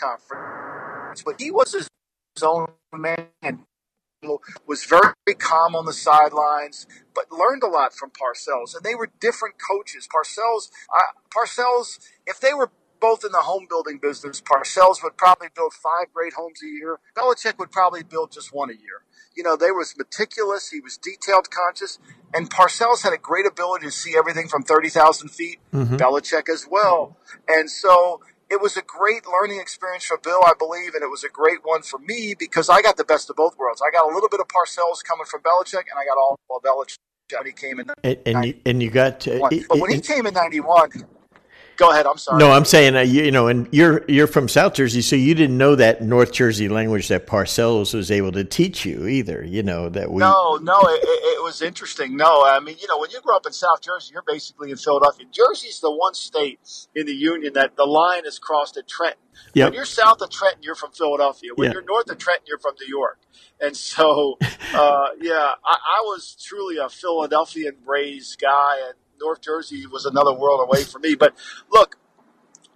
conference, 0.01 1.23
but 1.23 1.39
he 1.39 1.51
was 1.51 1.73
his 1.75 1.89
own 2.43 2.69
man 2.93 3.29
was 4.67 4.85
very 4.85 5.15
calm 5.39 5.75
on 5.75 5.87
the 5.87 5.93
sidelines, 5.93 6.87
but 7.15 7.31
learned 7.31 7.63
a 7.63 7.69
lot 7.69 7.95
from 7.95 8.11
Parcells. 8.11 8.75
And 8.75 8.85
they 8.85 8.95
were 8.95 9.11
different 9.21 9.57
coaches. 9.59 10.09
Parcells, 10.09 10.71
uh, 10.95 11.13
Parcells, 11.35 11.99
if 12.27 12.41
they 12.41 12.55
were 12.55 12.71
both 13.01 13.25
in 13.25 13.33
the 13.33 13.43
home 13.43 13.67
building 13.69 13.99
business, 14.01 14.41
Parcells 14.41 15.03
would 15.03 15.17
probably 15.17 15.49
build 15.55 15.75
five 15.75 16.07
great 16.15 16.33
homes 16.35 16.61
a 16.63 16.67
year. 16.67 17.01
Belichick 17.17 17.59
would 17.59 17.71
probably 17.71 18.03
build 18.03 18.33
just 18.33 18.53
one 18.55 18.71
a 18.71 18.75
year. 18.75 19.03
You 19.37 19.43
know, 19.43 19.57
they 19.57 19.71
was 19.73 19.95
meticulous. 19.99 20.71
He 20.71 20.81
was 20.81 20.97
detailed 20.97 21.51
conscious. 21.51 21.99
And 22.33 22.49
Parcells 22.51 23.03
had 23.03 23.13
a 23.13 23.19
great 23.19 23.47
ability 23.47 23.87
to 23.87 23.91
see 23.93 24.17
everything 24.17 24.49
from 24.49 24.63
30,000 24.63 25.29
feet. 25.29 25.59
Belichick 25.99 26.49
as 26.49 26.67
well. 26.71 27.17
And 27.47 27.71
so 27.71 28.21
it 28.51 28.61
was 28.61 28.77
a 28.77 28.83
great 28.83 29.27
learning 29.27 29.61
experience 29.61 30.05
for 30.05 30.19
Bill, 30.19 30.41
I 30.45 30.53
believe, 30.59 30.95
and 30.95 31.03
it 31.03 31.11
was 31.11 31.25
a 31.25 31.29
great 31.29 31.59
one 31.63 31.83
for 31.83 31.99
me 31.99 32.35
because 32.39 32.69
I 32.69 32.83
got 32.83 32.97
the 32.97 33.05
best 33.05 33.31
of 33.31 33.37
both 33.37 33.57
worlds. 33.59 33.83
I 33.83 33.91
got 33.91 34.11
a 34.11 34.15
little 34.15 34.29
bit 34.29 34.41
of 34.41 34.49
Parcells 34.49 35.03
coming 35.03 35.27
from 35.27 35.43
Belichick, 35.43 35.85
and 35.91 35.99
I 35.99 36.05
got 36.05 36.19
all 36.19 36.39
of 36.51 36.63
Belichick 36.63 36.99
when 37.33 37.47
he 37.47 37.53
came 37.53 37.81
in. 37.81 37.91
And, 38.03 38.19
and 38.27 38.45
you 38.45 38.61
and 38.67 38.83
you 38.83 38.91
got 38.91 39.21
to, 39.21 39.41
But 39.69 39.79
when 39.79 39.91
he 39.91 40.01
came 40.01 40.27
in 40.27 40.35
'91, 40.35 40.91
go 41.77 41.91
ahead. 41.91 42.07
I'm 42.07 42.19
sorry. 42.19 42.39
No, 42.39 42.51
I'm 42.51 42.65
saying 42.65 42.97
uh, 42.97 43.01
you, 43.01 43.25
you 43.25 43.31
know, 43.31 43.49
and 43.49 43.69
you're 43.73 44.05
you're 44.09 44.27
from 44.27 44.49
South 44.49 44.75
Jersey, 44.75 45.03
so 45.03 45.17
you 45.17 45.35
didn't 45.35 45.57
know 45.59 45.75
that 45.77 46.03
North 46.03 46.33
Jersey 46.33 46.69
language 46.69 47.09
that 47.09 47.27
Parcells 47.27 47.95
was 47.95 48.11
able 48.11 48.33
to 48.33 48.45
teach 48.45 48.85
you 48.85 49.07
either. 49.07 49.45
You 49.45 49.63
know 49.63 49.89
that 49.89 50.11
we. 50.11 50.19
No, 50.21 50.57
no, 50.63 50.81
it, 50.83 51.01
it, 51.03 51.07
it 51.39 51.43
was 51.43 51.63
interesting. 51.63 52.17
No, 52.17 52.45
I 52.45 52.61
mean, 52.61 52.77
you 52.81 52.89
know, 52.89 52.99
when 52.99 53.11
you 53.11 53.21
grow 53.21 53.37
up 53.37 53.47
in 53.47 53.53
South 53.53 53.83
Jersey, 53.83 54.13
you're 54.13 54.23
basically 54.27 54.71
in 54.71 54.77
Philadelphia. 54.77 55.27
Jersey's 55.31 55.81
the 55.81 55.91
one 55.91 56.15
state 56.15 56.59
in 56.95 57.07
the 57.07 57.15
union 57.15 57.53
that 57.55 57.77
the 57.77 57.85
line 57.87 58.27
is 58.27 58.39
crossed 58.39 58.77
at 58.77 58.89
Trenton. 58.89 59.21
Yep. 59.55 59.67
When 59.67 59.75
you're 59.75 59.85
south 59.85 60.21
of 60.23 60.31
Trenton, 60.31 60.63
you're 60.63 60.75
from 60.75 60.93
Philadelphia. 60.93 61.51
When 61.55 61.67
Yeah. 61.67 61.73
you're 61.75 61.83
north 61.85 62.09
of 62.11 62.19
Trenton, 62.19 62.45
you're 62.47 62.59
from 62.59 62.75
New 62.81 62.87
York. 62.89 63.19
And 63.61 63.77
so, 63.77 64.37
uh, 64.75 65.07
yeah, 65.21 65.53
I, 65.65 65.77
I 65.99 66.01
was 66.03 66.37
truly 66.43 66.77
a 66.77 66.89
Philadelphian 66.89 67.77
raised 67.87 68.41
guy, 68.41 68.77
and 68.87 68.95
North 69.21 69.43
Jersey 69.43 69.87
was 69.87 70.05
another 70.07 70.35
world 70.35 70.67
away 70.69 70.85
from 70.85 71.03
me. 71.03 71.15
But 71.15 71.35
look, 71.71 71.97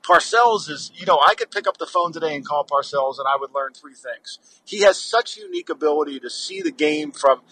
Parcells 0.08 0.70
is, 0.70 0.90
you 0.94 1.06
know, 1.06 1.18
I 1.18 1.34
could 1.34 1.50
pick 1.50 1.66
up 1.66 1.76
the 1.78 1.86
phone 1.86 2.12
today 2.12 2.34
and 2.34 2.46
call 2.46 2.64
Parcells, 2.64 3.18
and 3.18 3.26
I 3.28 3.36
would 3.38 3.52
learn 3.54 3.74
three 3.74 3.94
things. 3.94 4.38
He 4.64 4.80
has 4.80 5.00
such 5.00 5.36
unique 5.36 5.68
ability 5.68 6.20
to 6.20 6.30
see 6.30 6.62
the 6.62 6.70
game 6.70 7.12
from 7.12 7.42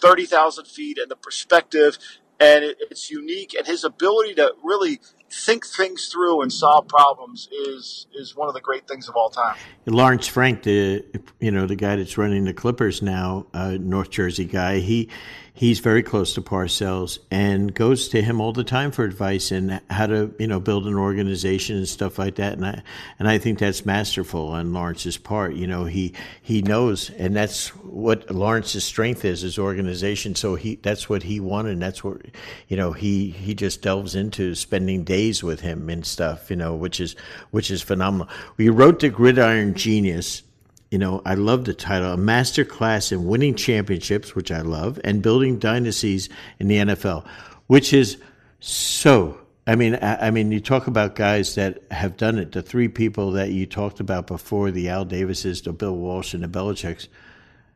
30,000 0.00 0.66
feet 0.66 0.98
and 0.98 1.10
the 1.10 1.16
perspective, 1.16 1.98
and 2.38 2.64
it, 2.64 2.76
it's 2.90 3.10
unique. 3.10 3.54
And 3.54 3.66
his 3.66 3.82
ability 3.82 4.34
to 4.34 4.54
really 4.62 5.00
think 5.30 5.66
things 5.66 6.08
through 6.08 6.42
and 6.42 6.52
solve 6.52 6.88
problems 6.88 7.48
is 7.66 8.06
is 8.14 8.34
one 8.34 8.48
of 8.48 8.54
the 8.54 8.60
great 8.60 8.88
things 8.88 9.08
of 9.08 9.16
all 9.16 9.28
time. 9.28 9.56
Lawrence 9.86 10.26
Frank, 10.26 10.62
the 10.62 11.04
you 11.40 11.50
know 11.50 11.66
the 11.66 11.76
guy 11.76 11.96
that's 11.96 12.16
running 12.16 12.44
the 12.44 12.54
Clippers 12.54 13.02
now, 13.02 13.46
uh, 13.52 13.76
North 13.78 14.10
Jersey 14.10 14.44
guy. 14.44 14.78
He 14.78 15.10
he's 15.58 15.80
very 15.80 16.04
close 16.04 16.34
to 16.34 16.40
Parcells 16.40 17.18
and 17.32 17.74
goes 17.74 18.08
to 18.10 18.22
him 18.22 18.40
all 18.40 18.52
the 18.52 18.62
time 18.62 18.92
for 18.92 19.04
advice 19.04 19.50
and 19.50 19.80
how 19.90 20.06
to 20.06 20.32
you 20.38 20.46
know 20.46 20.60
build 20.60 20.86
an 20.86 20.94
organization 20.94 21.76
and 21.76 21.88
stuff 21.88 22.16
like 22.16 22.36
that. 22.36 22.52
And 22.52 22.64
I 22.64 22.82
and 23.18 23.28
I 23.28 23.38
think 23.38 23.58
that's 23.58 23.84
masterful 23.84 24.48
on 24.48 24.72
Lawrence's 24.72 25.16
part. 25.16 25.54
You 25.54 25.66
know 25.66 25.84
he 25.84 26.14
he 26.40 26.62
knows, 26.62 27.10
and 27.10 27.34
that's 27.34 27.68
what 27.74 28.30
Lawrence's 28.30 28.84
strength 28.84 29.24
is, 29.24 29.40
his 29.40 29.58
organization. 29.58 30.36
So 30.36 30.54
he 30.54 30.76
that's 30.76 31.08
what 31.08 31.24
he 31.24 31.40
wanted. 31.40 31.72
And 31.72 31.82
that's 31.82 32.04
what 32.04 32.22
you 32.68 32.76
know 32.76 32.92
he 32.92 33.30
he 33.30 33.54
just 33.54 33.82
delves 33.82 34.14
into 34.14 34.54
spending 34.54 35.02
days 35.02 35.42
with 35.42 35.60
him 35.60 35.90
and 35.90 36.06
stuff. 36.06 36.50
You 36.50 36.56
know 36.56 36.76
which 36.76 37.00
is 37.00 37.16
which 37.50 37.70
is 37.70 37.82
phenomenal. 37.82 38.28
We 38.56 38.68
wrote 38.68 39.00
the 39.00 39.08
Gridiron 39.08 39.74
Genius 39.74 40.44
you 40.90 40.98
know, 40.98 41.22
I 41.24 41.34
love 41.34 41.64
the 41.64 41.74
title, 41.74 42.12
a 42.12 42.16
master 42.16 42.64
class 42.64 43.12
in 43.12 43.26
winning 43.26 43.54
championships, 43.54 44.34
which 44.34 44.50
I 44.50 44.62
love, 44.62 44.98
and 45.04 45.22
building 45.22 45.58
dynasties 45.58 46.28
in 46.58 46.68
the 46.68 46.76
NFL, 46.76 47.26
which 47.66 47.92
is 47.92 48.16
so 48.60 49.38
I 49.68 49.74
mean, 49.74 49.96
I, 49.96 50.28
I, 50.28 50.30
mean, 50.30 50.50
you 50.50 50.60
talk 50.60 50.86
about 50.86 51.14
guys 51.14 51.54
that 51.56 51.82
have 51.90 52.16
done 52.16 52.38
it. 52.38 52.52
The 52.52 52.62
three 52.62 52.88
people 52.88 53.32
that 53.32 53.50
you 53.50 53.66
talked 53.66 54.00
about 54.00 54.26
before, 54.26 54.70
the 54.70 54.88
Al 54.88 55.04
Davises, 55.04 55.60
the 55.60 55.74
Bill 55.74 55.94
Walsh, 55.94 56.32
and 56.32 56.42
the 56.42 56.48
Belichick's, 56.48 57.06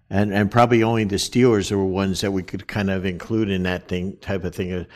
and 0.08 0.32
and 0.32 0.50
probably 0.50 0.82
only 0.82 1.04
the 1.04 1.16
Steelers 1.16 1.70
are 1.70 1.84
ones 1.84 2.22
that 2.22 2.30
we 2.30 2.42
could 2.42 2.66
kind 2.66 2.88
of 2.88 3.04
include 3.04 3.50
in 3.50 3.64
that 3.64 3.88
thing 3.88 4.16
type 4.22 4.42
of 4.44 4.54
thing. 4.54 4.86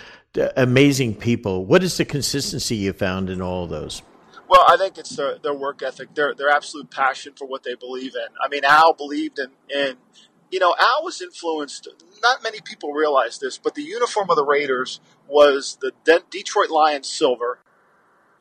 Uh, 0.40 0.49
amazing 0.56 1.14
people. 1.14 1.66
What 1.66 1.82
is 1.82 1.99
the 1.99 2.06
consistency 2.06 2.76
you 2.76 2.94
found 2.94 3.28
in 3.28 3.42
all 3.42 3.66
those? 3.66 4.00
Well, 4.49 4.65
I 4.69 4.76
think 4.76 4.99
it's 4.99 5.17
their, 5.17 5.38
their 5.38 5.55
work 5.55 5.83
ethic, 5.83 6.15
their 6.15 6.35
their 6.35 6.49
absolute 6.49 6.91
passion 6.91 7.33
for 7.37 7.47
what 7.47 7.62
they 7.62 7.75
believe 7.75 8.15
in. 8.15 8.29
I 8.43 8.49
mean, 8.49 8.65
Al 8.65 8.93
believed 8.95 9.38
in 9.38 9.50
in 9.75 9.97
you 10.50 10.61
know, 10.61 10.75
Al 10.79 11.03
was 11.05 11.21
influenced. 11.21 11.88
Not 12.23 12.43
many 12.43 12.61
people 12.61 12.93
realize 12.93 13.38
this, 13.38 13.59
but 13.59 13.75
the 13.75 13.83
uniform 13.83 14.31
of 14.31 14.37
the 14.37 14.45
Raiders 14.45 15.00
was 15.29 15.79
the 15.81 15.93
De- 16.05 16.23
Detroit 16.31 16.71
Lions 16.71 17.09
silver 17.09 17.59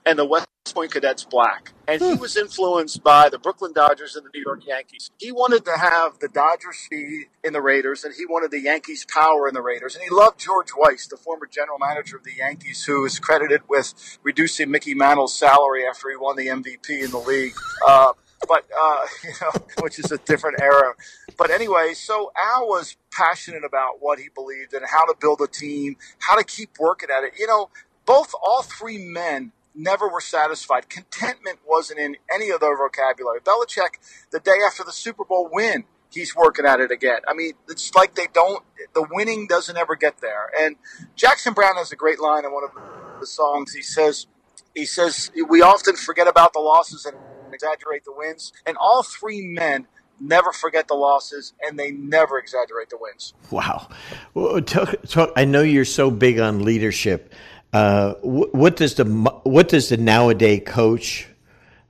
and 0.06 0.20
the 0.20 0.26
West 0.26 0.48
Point 0.74 0.92
Cadets 0.92 1.24
black. 1.24 1.74
And 1.88 2.02
he 2.02 2.14
hmm. 2.14 2.20
was 2.20 2.36
influenced 2.36 3.04
by 3.04 3.30
the 3.30 3.40
Brooklyn 3.40 3.72
Dodgers 3.74 4.16
and 4.16 4.26
the 4.26 4.30
New 4.34 4.44
York 4.46 4.66
Yankees. 4.66 5.12
He 5.18 5.32
wanted 5.32 5.64
to 5.66 5.78
have 5.78 6.20
the 6.20 6.28
Dodgers 6.28 6.78
speed 6.78 7.28
in 7.44 7.54
the 7.54 7.62
Raiders, 7.62 8.04
and 8.04 8.14
he 8.16 8.26
wanted 8.26 8.52
the 8.52 8.60
Yankees 8.60 9.06
power 9.06 9.48
in 9.48 9.54
the 9.54 9.62
Raiders. 9.62 9.96
And 9.96 10.04
he 10.04 10.10
loved 10.10 10.40
George 10.40 10.70
Weiss, 10.76 11.08
the 11.08 11.18
former 11.18 11.46
general 11.46 11.78
manager 11.80 12.18
of 12.18 12.24
the 12.24 12.34
Yankees, 12.38 12.84
who 12.84 13.06
is 13.06 13.20
credited 13.20 13.62
with 13.70 14.18
reducing 14.24 14.72
Mickey 14.72 14.94
Mantle's 14.96 15.38
salary 15.38 15.84
after 15.88 16.10
he 16.10 16.16
won 16.16 16.36
the 16.36 16.48
MVP 16.48 17.04
in 17.04 17.12
the 17.12 17.20
league. 17.20 17.56
Uh, 17.88 18.14
but 18.48 18.66
uh, 18.78 19.06
you 19.24 19.32
know, 19.42 19.52
which 19.82 20.00
is 20.00 20.12
a 20.12 20.18
different 20.20 20.60
era. 20.62 20.94
But 21.38 21.52
anyway, 21.52 21.94
so 21.94 22.32
Al 22.36 22.68
was 22.68 22.98
passionate 23.12 23.64
about 23.64 24.02
what 24.02 24.20
he 24.20 24.30
believed 24.34 24.74
and 24.74 24.86
how 24.86 25.06
to 25.06 25.16
build 25.20 25.42
a 25.42 25.48
team, 25.48 25.98
how 26.20 26.36
to 26.36 26.44
keep 26.44 26.72
working 26.80 27.10
at 27.16 27.24
it. 27.24 27.34
You 27.40 27.48
know, 27.48 27.70
both 28.06 28.34
all 28.42 28.62
three 28.62 28.98
men 28.98 29.52
never 29.76 30.08
were 30.08 30.22
satisfied. 30.22 30.90
Contentment 30.90 31.60
wasn't 31.68 32.00
in 32.00 32.18
any 32.34 32.50
of 32.50 32.60
their 32.60 32.78
vocabulary. 32.78 33.40
Belichick, 33.42 34.00
the 34.32 34.40
day 34.40 34.60
after 34.66 34.84
the 34.84 34.92
Super 34.92 35.24
Bowl 35.26 35.50
win, 35.52 35.84
he's 36.12 36.36
working 36.36 36.66
at 36.66 36.80
it 36.80 36.92
again. 36.92 37.20
I 37.28 37.34
mean, 37.34 37.54
it's 37.70 37.94
like 37.94 38.16
they 38.16 38.28
don't, 38.34 38.64
the 38.94 39.06
winning 39.12 39.48
doesn't 39.48 39.78
ever 39.78 39.96
get 39.96 40.22
there. 40.22 40.50
And 40.60 40.78
Jackson 41.16 41.54
Browne 41.54 41.76
has 41.76 41.92
a 41.92 41.96
great 41.96 42.20
line 42.20 42.46
in 42.46 42.52
one 42.52 42.64
of 42.64 42.72
the 43.20 43.28
songs. 43.28 43.74
He 43.74 43.82
says, 43.82 44.28
he 44.74 44.86
says, 44.86 45.32
we 45.48 45.62
often 45.62 45.96
forget 45.96 46.28
about 46.28 46.54
the 46.54 46.60
losses 46.60 47.06
and 47.06 47.18
exaggerate 47.54 48.06
the 48.06 48.14
wins. 48.14 48.54
And 48.66 48.78
all 48.78 49.04
three 49.04 49.42
men 49.42 49.88
never 50.20 50.52
forget 50.52 50.88
the 50.88 50.94
losses 50.94 51.54
and 51.62 51.78
they 51.78 51.92
never 51.92 52.38
exaggerate 52.38 52.90
the 52.90 52.98
wins. 52.98 53.34
Wow. 53.52 53.90
Well, 54.34 54.62
talk, 54.62 54.96
talk, 55.08 55.32
I 55.36 55.46
know 55.46 55.62
you're 55.62 55.86
so 55.86 56.10
big 56.12 56.40
on 56.40 56.64
leadership. 56.64 57.34
Uh, 57.76 58.14
what 58.22 58.78
does 58.78 58.96
the 58.96 59.04
what 59.44 59.68
does 59.68 59.90
the 59.90 59.98
nowadays 59.98 60.62
coach 60.66 61.28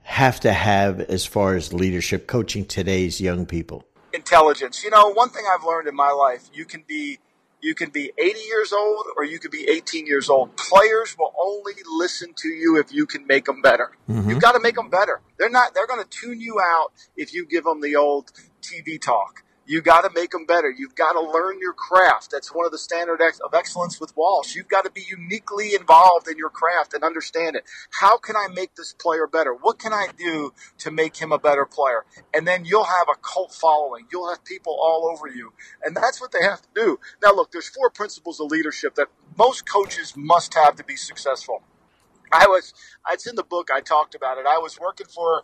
have 0.02 0.40
to 0.40 0.52
have 0.52 0.98
as 0.98 1.24
far 1.24 1.54
as 1.54 1.72
leadership 1.72 2.26
coaching 2.26 2.64
today's 2.64 3.20
young 3.20 3.46
people? 3.46 3.84
Intelligence. 4.12 4.82
You 4.82 4.90
know, 4.90 5.10
one 5.10 5.28
thing 5.28 5.44
I've 5.48 5.62
learned 5.62 5.86
in 5.86 5.94
my 5.94 6.10
life, 6.10 6.50
you 6.52 6.64
can 6.64 6.82
be 6.88 7.20
you 7.60 7.76
can 7.76 7.90
be 7.90 8.10
80 8.18 8.40
years 8.40 8.72
old 8.72 9.06
or 9.16 9.22
you 9.22 9.38
could 9.38 9.52
be 9.52 9.68
18 9.70 10.08
years 10.08 10.28
old. 10.28 10.56
Players 10.56 11.14
will 11.16 11.32
only 11.40 11.74
listen 11.98 12.34
to 12.34 12.48
you 12.48 12.80
if 12.80 12.92
you 12.92 13.06
can 13.06 13.24
make 13.24 13.44
them 13.44 13.62
better. 13.62 13.92
Mm-hmm. 14.10 14.28
You've 14.28 14.42
got 14.42 14.52
to 14.52 14.60
make 14.60 14.74
them 14.74 14.90
better. 14.90 15.20
They're 15.38 15.50
not, 15.50 15.72
they're 15.74 15.86
going 15.86 16.02
to 16.02 16.10
tune 16.10 16.40
you 16.40 16.58
out 16.60 16.90
if 17.16 17.32
you 17.32 17.46
give 17.46 17.62
them 17.62 17.80
the 17.80 17.94
old 17.94 18.32
TV 18.60 19.00
talk. 19.00 19.44
You 19.68 19.82
got 19.82 20.02
to 20.02 20.10
make 20.14 20.30
them 20.30 20.46
better. 20.46 20.70
You've 20.70 20.94
got 20.94 21.14
to 21.14 21.20
learn 21.20 21.58
your 21.60 21.72
craft. 21.72 22.30
That's 22.30 22.54
one 22.54 22.64
of 22.66 22.72
the 22.72 22.78
standard 22.78 23.20
of 23.20 23.52
excellence 23.52 24.00
with 24.00 24.16
Walsh. 24.16 24.54
You've 24.54 24.68
got 24.68 24.84
to 24.84 24.90
be 24.90 25.04
uniquely 25.08 25.74
involved 25.74 26.28
in 26.28 26.38
your 26.38 26.50
craft 26.50 26.94
and 26.94 27.02
understand 27.02 27.56
it. 27.56 27.64
How 28.00 28.16
can 28.16 28.36
I 28.36 28.46
make 28.54 28.76
this 28.76 28.92
player 28.92 29.26
better? 29.26 29.52
What 29.52 29.80
can 29.80 29.92
I 29.92 30.06
do 30.16 30.54
to 30.78 30.92
make 30.92 31.16
him 31.16 31.32
a 31.32 31.38
better 31.38 31.64
player? 31.66 32.04
And 32.32 32.46
then 32.46 32.64
you'll 32.64 32.84
have 32.84 33.08
a 33.12 33.18
cult 33.20 33.52
following. 33.52 34.06
You'll 34.12 34.28
have 34.30 34.44
people 34.44 34.78
all 34.80 35.10
over 35.12 35.26
you. 35.26 35.52
And 35.82 35.96
that's 35.96 36.20
what 36.20 36.30
they 36.30 36.42
have 36.42 36.62
to 36.62 36.68
do. 36.72 37.00
Now, 37.20 37.32
look, 37.34 37.50
there's 37.50 37.68
four 37.68 37.90
principles 37.90 38.38
of 38.38 38.52
leadership 38.52 38.94
that 38.94 39.08
most 39.36 39.68
coaches 39.68 40.14
must 40.16 40.54
have 40.54 40.76
to 40.76 40.84
be 40.84 40.94
successful. 40.94 41.62
I 42.30 42.46
was, 42.46 42.74
it's 43.10 43.26
in 43.26 43.36
the 43.36 43.44
book, 43.44 43.70
I 43.72 43.80
talked 43.80 44.14
about 44.14 44.38
it. 44.38 44.46
I 44.46 44.58
was 44.58 44.78
working 44.80 45.06
for 45.06 45.42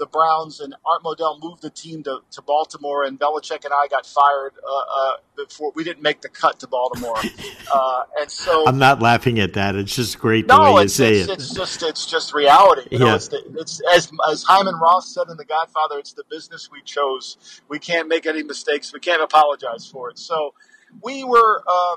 the 0.00 0.06
Browns 0.06 0.60
and 0.60 0.74
Art 0.86 1.02
Modell 1.02 1.38
moved 1.42 1.60
the 1.60 1.68
team 1.68 2.02
to, 2.04 2.20
to 2.30 2.40
Baltimore, 2.42 3.04
and 3.04 3.20
Belichick 3.20 3.66
and 3.66 3.72
I 3.72 3.86
got 3.86 4.06
fired 4.06 4.54
uh, 4.66 4.76
uh, 4.98 5.16
before 5.36 5.72
we 5.74 5.84
didn't 5.84 6.02
make 6.02 6.22
the 6.22 6.30
cut 6.30 6.58
to 6.60 6.66
Baltimore. 6.66 7.16
Uh, 7.72 8.02
and 8.18 8.28
so 8.28 8.66
I'm 8.66 8.78
not 8.78 9.00
laughing 9.00 9.38
at 9.38 9.52
that. 9.52 9.76
It's 9.76 9.94
just 9.94 10.18
great 10.18 10.48
the 10.48 10.56
no, 10.56 10.74
way 10.74 10.82
you 10.82 10.88
say 10.88 11.18
it's, 11.18 11.28
it. 11.28 11.34
It's 11.34 11.54
just 11.54 11.84
it's 11.84 12.04
just 12.04 12.34
reality. 12.34 12.88
You 12.90 12.98
know, 12.98 13.14
it's, 13.14 13.28
the, 13.28 13.40
it's 13.60 13.80
as 13.94 14.10
as 14.28 14.42
Hyman 14.42 14.74
Roth 14.74 15.04
said 15.04 15.28
in 15.30 15.36
The 15.36 15.44
Godfather. 15.44 16.00
It's 16.00 16.12
the 16.12 16.24
business 16.28 16.68
we 16.72 16.82
chose. 16.82 17.60
We 17.68 17.78
can't 17.78 18.08
make 18.08 18.26
any 18.26 18.42
mistakes. 18.42 18.92
We 18.92 18.98
can't 18.98 19.22
apologize 19.22 19.86
for 19.86 20.10
it. 20.10 20.18
So 20.18 20.54
we 21.00 21.22
were. 21.22 21.62
Uh, 21.64 21.96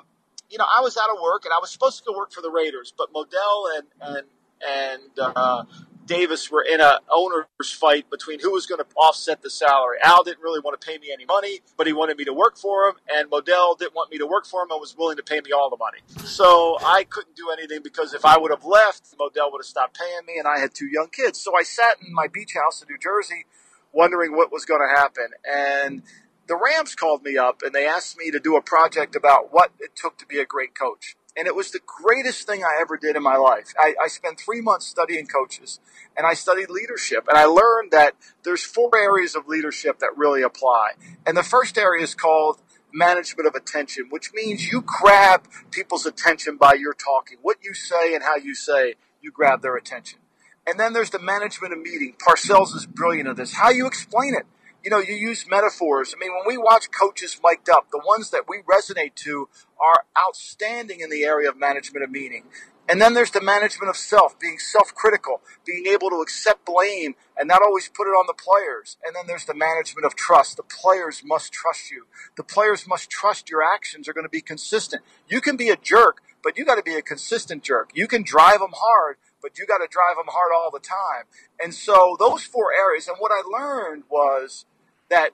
you 0.52 0.60
know, 0.60 0.66
I 0.66 0.82
was 0.82 0.96
out 0.96 1.10
of 1.10 1.20
work 1.24 1.46
and 1.46 1.54
I 1.54 1.58
was 1.60 1.72
supposed 1.72 1.98
to 1.98 2.04
go 2.06 2.16
work 2.16 2.32
for 2.32 2.42
the 2.42 2.52
Raiders, 2.52 2.94
but 2.96 3.12
Modell 3.12 3.80
and 3.80 3.88
and 4.00 4.28
and 4.64 5.20
uh, 5.20 5.64
Davis 6.06 6.52
were 6.52 6.64
in 6.64 6.82
a 6.82 7.00
owner's 7.12 7.72
fight 7.72 8.10
between 8.10 8.40
who 8.40 8.52
was 8.52 8.66
going 8.66 8.80
to 8.80 8.88
offset 8.96 9.42
the 9.42 9.50
salary. 9.50 9.98
Al 10.04 10.24
didn't 10.24 10.42
really 10.42 10.60
want 10.60 10.80
to 10.80 10.86
pay 10.86 10.98
me 10.98 11.08
any 11.14 11.26
money, 11.26 11.60
but 11.78 11.88
he 11.88 11.94
wanted 11.94 12.18
me 12.18 12.26
to 12.26 12.34
work 12.34 12.58
for 12.58 12.90
him, 12.90 12.96
and 13.14 13.30
Modell 13.30 13.78
didn't 13.78 13.96
want 13.96 14.12
me 14.12 14.18
to 14.18 14.26
work 14.26 14.46
for 14.46 14.64
him 14.64 14.72
and 14.72 14.80
was 14.80 14.98
willing 14.98 15.18
to 15.18 15.24
pay 15.24 15.40
me 15.42 15.52
all 15.52 15.70
the 15.70 15.78
money. 15.78 16.00
So 16.26 16.78
I 16.82 17.06
couldn't 17.06 17.36
do 17.36 17.50
anything 17.52 17.82
because 17.84 18.14
if 18.14 18.26
I 18.26 18.38
would 18.38 18.52
have 18.52 18.66
left, 18.66 19.04
Modell 19.18 19.52
would 19.52 19.60
have 19.60 19.66
stopped 19.66 19.98
paying 19.98 20.26
me, 20.28 20.38
and 20.38 20.48
I 20.48 20.60
had 20.60 20.74
two 20.74 20.88
young 20.88 21.08
kids. 21.10 21.40
So 21.40 21.56
I 21.56 21.64
sat 21.64 21.98
in 22.06 22.14
my 22.14 22.28
beach 22.28 22.54
house 22.54 22.82
in 22.82 22.88
New 22.90 22.98
Jersey, 22.98 23.46
wondering 23.92 24.36
what 24.36 24.52
was 24.52 24.66
going 24.66 24.82
to 24.82 25.00
happen, 25.00 25.30
and 25.50 26.04
the 26.48 26.58
Rams 26.58 26.94
called 26.94 27.24
me 27.24 27.38
up 27.38 27.62
and 27.64 27.74
they 27.74 27.88
asked 27.88 28.18
me 28.18 28.30
to 28.30 28.38
do 28.38 28.58
a 28.58 28.62
project 28.62 29.16
about 29.16 29.54
what 29.54 29.72
it 29.80 29.96
took 29.96 30.18
to 30.18 30.26
be 30.26 30.40
a 30.40 30.46
great 30.46 30.78
coach 30.78 31.16
and 31.36 31.48
it 31.48 31.56
was 31.56 31.72
the 31.72 31.80
greatest 31.86 32.48
thing 32.48 32.64
I 32.64 32.78
ever 32.80 32.98
did 32.98 33.16
in 33.16 33.24
my 33.24 33.38
life. 33.38 33.74
I, 33.80 33.96
I, 34.02 34.08
spent 34.08 34.40
three 34.40 34.62
months 34.62 34.86
studying 34.86 35.26
coaches, 35.26 35.80
and 36.16 36.28
I 36.28 36.34
studied 36.34 36.70
leadership, 36.70 37.28
and 37.28 37.38
I 37.38 37.46
learned 37.46 37.92
that 37.92 38.16
there's 38.44 38.64
four 38.64 38.92
areas 38.96 39.36
of 39.36 39.48
leadership 39.48 40.00
that 40.00 40.16
really 40.16 40.44
apply. 40.44 40.92
And 41.26 41.36
the 41.36 41.44
first 41.44 41.78
area 41.78 42.04
is 42.04 42.14
called 42.14 42.62
management 42.94 43.48
of 43.48 43.56
attention, 43.56 44.08
which 44.10 44.32
means 44.34 44.72
you 44.72 44.84
grab 44.86 45.48
people's 45.72 46.06
attention 46.06 46.58
by 46.58 46.74
your 46.74 46.94
talking. 46.94 47.40
What 47.42 47.58
you 47.64 47.74
say 47.74 48.14
and 48.14 48.24
how 48.24 48.36
you 48.36 48.54
say, 48.54 48.96
you 49.22 49.32
grab 49.32 49.62
their 49.62 49.76
attention. 49.76 50.20
And 50.68 50.80
then 50.80 50.94
there's 50.94 51.10
the 51.10 51.20
management 51.20 51.74
of 51.74 51.80
meaning. 51.80 52.16
Parcells 52.26 52.76
is 52.76 52.86
brilliant 52.86 53.28
at 53.28 53.36
this. 53.36 53.54
How 53.54 53.70
you 53.70 53.88
explain 53.88 54.34
it 54.36 54.46
you 54.84 54.90
know, 54.90 55.00
you 55.00 55.16
use 55.16 55.46
metaphors. 55.48 56.14
I 56.16 56.20
mean, 56.20 56.32
when 56.34 56.44
we 56.46 56.58
watch 56.58 56.92
coaches 56.92 57.40
mic'd 57.44 57.70
up, 57.70 57.88
the 57.92 58.02
ones 58.06 58.32
that 58.32 58.44
we 58.48 58.62
resonate 58.62 59.16
to 59.16 59.48
are 59.80 60.06
outstanding 60.18 61.00
in 61.00 61.10
the 61.10 61.24
area 61.24 61.50
of 61.50 61.58
management 61.58 62.04
of 62.04 62.12
meaning. 62.12 62.46
And 62.90 63.02
then 63.02 63.14
there's 63.14 63.32
the 63.32 63.42
management 63.42 63.90
of 63.90 63.96
self, 63.96 64.38
being 64.38 64.60
self 64.60 64.94
critical, 64.94 65.42
being 65.66 65.86
able 65.88 66.10
to 66.10 66.18
accept 66.18 66.66
blame 66.66 67.16
and 67.38 67.48
not 67.48 67.62
always 67.64 67.88
put 67.88 68.08
it 68.08 68.12
on 68.12 68.26
the 68.28 68.34
players. 68.34 68.98
And 69.06 69.16
then 69.16 69.26
there's 69.26 69.46
the 69.46 69.54
management 69.54 70.06
of 70.06 70.16
trust. 70.16 70.58
The 70.58 70.64
players 70.64 71.22
must 71.24 71.54
trust 71.54 71.90
you. 71.90 72.08
The 72.36 72.44
players 72.44 72.86
must 72.86 73.10
trust 73.10 73.50
your 73.50 73.64
actions 73.64 74.10
are 74.10 74.14
going 74.14 74.26
to 74.26 74.30
be 74.30 74.42
consistent. 74.42 75.02
You 75.30 75.40
can 75.40 75.56
be 75.56 75.70
a 75.70 75.78
jerk, 75.78 76.22
but 76.44 76.58
you 76.58 76.66
got 76.66 76.76
to 76.76 76.84
be 76.84 76.96
a 76.96 77.02
consistent 77.02 77.64
jerk. 77.64 77.92
You 77.94 78.06
can 78.06 78.22
drive 78.22 78.60
them 78.60 78.74
hard, 78.76 79.16
but 79.42 79.58
you 79.58 79.66
got 79.66 79.78
to 79.78 79.88
drive 79.90 80.18
them 80.18 80.28
hard 80.28 80.52
all 80.54 80.70
the 80.70 80.80
time. 80.80 81.24
And 81.64 81.74
so 81.74 82.18
those 82.20 82.44
four 82.44 82.74
areas, 82.74 83.08
and 83.08 83.16
what 83.18 83.32
I 83.32 83.42
learned 83.48 84.04
was 84.10 84.66
that 85.14 85.30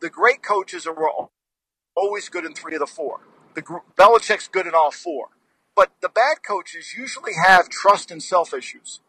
the 0.00 0.10
great 0.10 0.42
coaches 0.42 0.84
are 0.84 0.96
always 1.94 2.28
good 2.28 2.44
in 2.44 2.54
three 2.54 2.74
of 2.74 2.80
the 2.80 2.86
four. 2.86 3.20
The 3.54 3.62
Belichick's 3.96 4.48
good 4.48 4.66
in 4.66 4.74
all 4.74 4.90
four, 4.90 5.28
but 5.76 5.92
the 6.02 6.08
bad 6.08 6.38
coaches 6.46 6.94
usually 6.98 7.32
have 7.42 7.68
trust 7.68 8.10
and 8.10 8.22
self 8.22 8.52
issues. 8.52 9.00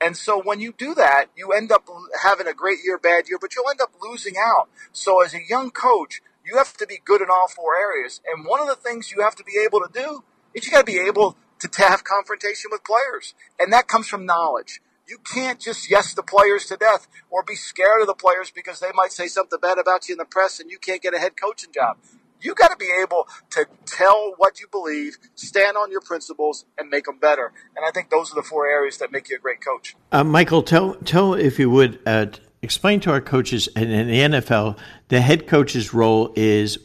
And 0.00 0.16
so 0.16 0.40
when 0.42 0.60
you 0.60 0.74
do 0.76 0.94
that, 0.94 1.26
you 1.36 1.52
end 1.52 1.70
up 1.70 1.86
having 2.22 2.46
a 2.46 2.54
great 2.54 2.78
year, 2.84 2.98
bad 2.98 3.28
year, 3.28 3.38
but 3.40 3.54
you'll 3.54 3.70
end 3.70 3.80
up 3.80 3.92
losing 4.02 4.34
out. 4.36 4.68
So 4.92 5.22
as 5.22 5.34
a 5.34 5.40
young 5.48 5.70
coach, 5.70 6.20
you 6.44 6.56
have 6.56 6.76
to 6.78 6.86
be 6.86 7.00
good 7.04 7.20
in 7.20 7.28
all 7.30 7.48
four 7.48 7.76
areas. 7.76 8.20
And 8.26 8.46
one 8.46 8.60
of 8.60 8.66
the 8.66 8.76
things 8.76 9.12
you 9.12 9.22
have 9.22 9.36
to 9.36 9.44
be 9.44 9.62
able 9.64 9.80
to 9.80 9.88
do 9.92 10.24
is 10.54 10.66
you 10.66 10.72
got 10.72 10.80
to 10.80 10.84
be 10.84 10.98
able 10.98 11.36
to 11.60 11.68
have 11.82 12.04
confrontation 12.04 12.70
with 12.72 12.82
players. 12.84 13.34
And 13.58 13.72
that 13.72 13.88
comes 13.88 14.08
from 14.08 14.26
knowledge. 14.26 14.80
You 15.06 15.18
can't 15.18 15.60
just 15.60 15.90
yes 15.90 16.14
the 16.14 16.22
players 16.22 16.66
to 16.66 16.76
death 16.76 17.08
or 17.30 17.42
be 17.42 17.56
scared 17.56 18.00
of 18.00 18.06
the 18.06 18.14
players 18.14 18.50
because 18.50 18.80
they 18.80 18.90
might 18.94 19.12
say 19.12 19.28
something 19.28 19.58
bad 19.60 19.78
about 19.78 20.08
you 20.08 20.14
in 20.14 20.18
the 20.18 20.24
press 20.24 20.60
and 20.60 20.70
you 20.70 20.78
can't 20.78 21.02
get 21.02 21.14
a 21.14 21.18
head 21.18 21.36
coaching 21.36 21.72
job. 21.72 21.98
You 22.40 22.54
got 22.54 22.68
to 22.68 22.76
be 22.76 22.90
able 23.02 23.26
to 23.50 23.66
tell 23.86 24.34
what 24.36 24.60
you 24.60 24.66
believe, 24.70 25.16
stand 25.34 25.76
on 25.76 25.90
your 25.90 26.00
principles, 26.00 26.66
and 26.76 26.90
make 26.90 27.04
them 27.04 27.18
better. 27.18 27.52
And 27.74 27.86
I 27.86 27.90
think 27.90 28.10
those 28.10 28.32
are 28.32 28.34
the 28.34 28.42
four 28.42 28.66
areas 28.66 28.98
that 28.98 29.12
make 29.12 29.30
you 29.30 29.36
a 29.36 29.38
great 29.38 29.64
coach. 29.64 29.96
Uh, 30.12 30.24
Michael, 30.24 30.62
tell 30.62 30.94
tell 30.96 31.34
if 31.34 31.58
you 31.58 31.70
would 31.70 32.00
uh, 32.06 32.26
explain 32.62 33.00
to 33.00 33.10
our 33.10 33.20
coaches 33.20 33.68
in, 33.76 33.90
in 33.90 34.08
the 34.08 34.38
NFL 34.38 34.78
the 35.08 35.20
head 35.20 35.46
coach's 35.46 35.94
role 35.94 36.32
is 36.36 36.78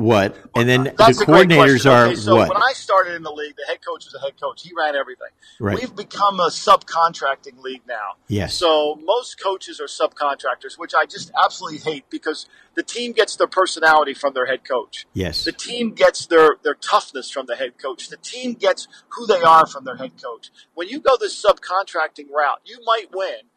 what? 0.00 0.36
And 0.54 0.68
then 0.68 0.94
That's 0.96 1.18
the 1.18 1.26
coordinators 1.26 1.90
are 1.90 2.06
okay, 2.06 2.16
so 2.16 2.36
what? 2.36 2.48
When 2.48 2.62
I 2.62 2.72
started 2.72 3.14
in 3.14 3.22
the 3.22 3.32
league, 3.32 3.54
the 3.56 3.64
head 3.66 3.78
coach 3.86 4.06
was 4.06 4.14
a 4.14 4.20
head 4.20 4.40
coach. 4.40 4.62
He 4.62 4.72
ran 4.76 4.96
everything. 4.96 5.28
Right. 5.58 5.78
We've 5.78 5.94
become 5.94 6.40
a 6.40 6.48
subcontracting 6.48 7.60
league 7.60 7.82
now. 7.86 8.16
Yes. 8.28 8.54
So 8.54 8.98
most 9.04 9.40
coaches 9.40 9.80
are 9.80 9.86
subcontractors, 9.86 10.78
which 10.78 10.94
I 10.94 11.04
just 11.04 11.30
absolutely 11.42 11.78
hate 11.78 12.04
because 12.10 12.46
the 12.74 12.82
team 12.82 13.12
gets 13.12 13.36
their 13.36 13.46
personality 13.46 14.14
from 14.14 14.32
their 14.32 14.46
head 14.46 14.64
coach. 14.66 15.06
Yes. 15.12 15.44
The 15.44 15.52
team 15.52 15.92
gets 15.92 16.26
their, 16.26 16.56
their 16.62 16.74
toughness 16.74 17.30
from 17.30 17.46
the 17.46 17.56
head 17.56 17.78
coach. 17.78 18.08
The 18.08 18.16
team 18.16 18.54
gets 18.54 18.88
who 19.10 19.26
they 19.26 19.42
are 19.42 19.66
from 19.66 19.84
their 19.84 19.96
head 19.96 20.12
coach. 20.22 20.50
When 20.74 20.88
you 20.88 21.00
go 21.00 21.16
this 21.18 21.44
subcontracting 21.44 22.30
route, 22.30 22.60
you 22.64 22.78
might 22.86 23.08
win 23.12 23.49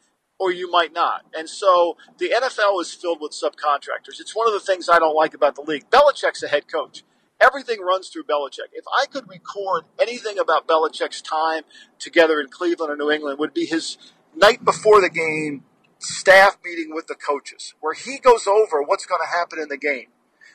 or 0.44 0.52
you 0.52 0.70
might 0.70 0.92
not. 0.92 1.24
And 1.34 1.50
so 1.50 1.96
the 2.18 2.30
NFL 2.30 2.82
is 2.82 2.94
filled 2.94 3.20
with 3.22 3.32
subcontractors. 3.32 4.20
It's 4.20 4.36
one 4.36 4.46
of 4.46 4.54
the 4.54 4.60
things 4.60 4.90
I 4.90 5.00
don't 5.00 5.16
like 5.16 5.34
about 5.34 5.56
the 5.56 5.62
league. 5.62 5.90
Belichick's 5.90 6.44
a 6.44 6.50
head 6.50 6.66
coach. 6.70 7.06
Everything 7.40 7.80
runs 7.80 8.10
through 8.10 8.26
Belichick. 8.26 8.74
If 8.74 8.84
I 8.94 9.06
could 9.06 9.30
record 9.30 9.86
anything 9.98 10.38
about 10.38 10.68
Belichick's 10.68 11.22
time 11.22 11.64
together 11.98 12.42
in 12.42 12.50
Cleveland 12.50 12.92
or 12.92 12.98
New 12.98 13.10
England, 13.10 13.40
would 13.40 13.54
be 13.54 13.66
his 13.66 13.98
night 14.36 14.66
before 14.66 15.00
the 15.00 15.10
game 15.10 15.64
staff 16.00 16.58
meeting 16.66 16.94
with 16.94 17.08
the 17.08 17.16
coaches, 17.16 17.74
where 17.80 17.94
he 17.94 18.20
goes 18.20 18.46
over 18.46 18.84
what's 18.84 19.06
going 19.06 19.22
to 19.22 19.38
happen 19.38 19.60
in 19.60 19.70
the 19.70 19.78
game 19.78 20.08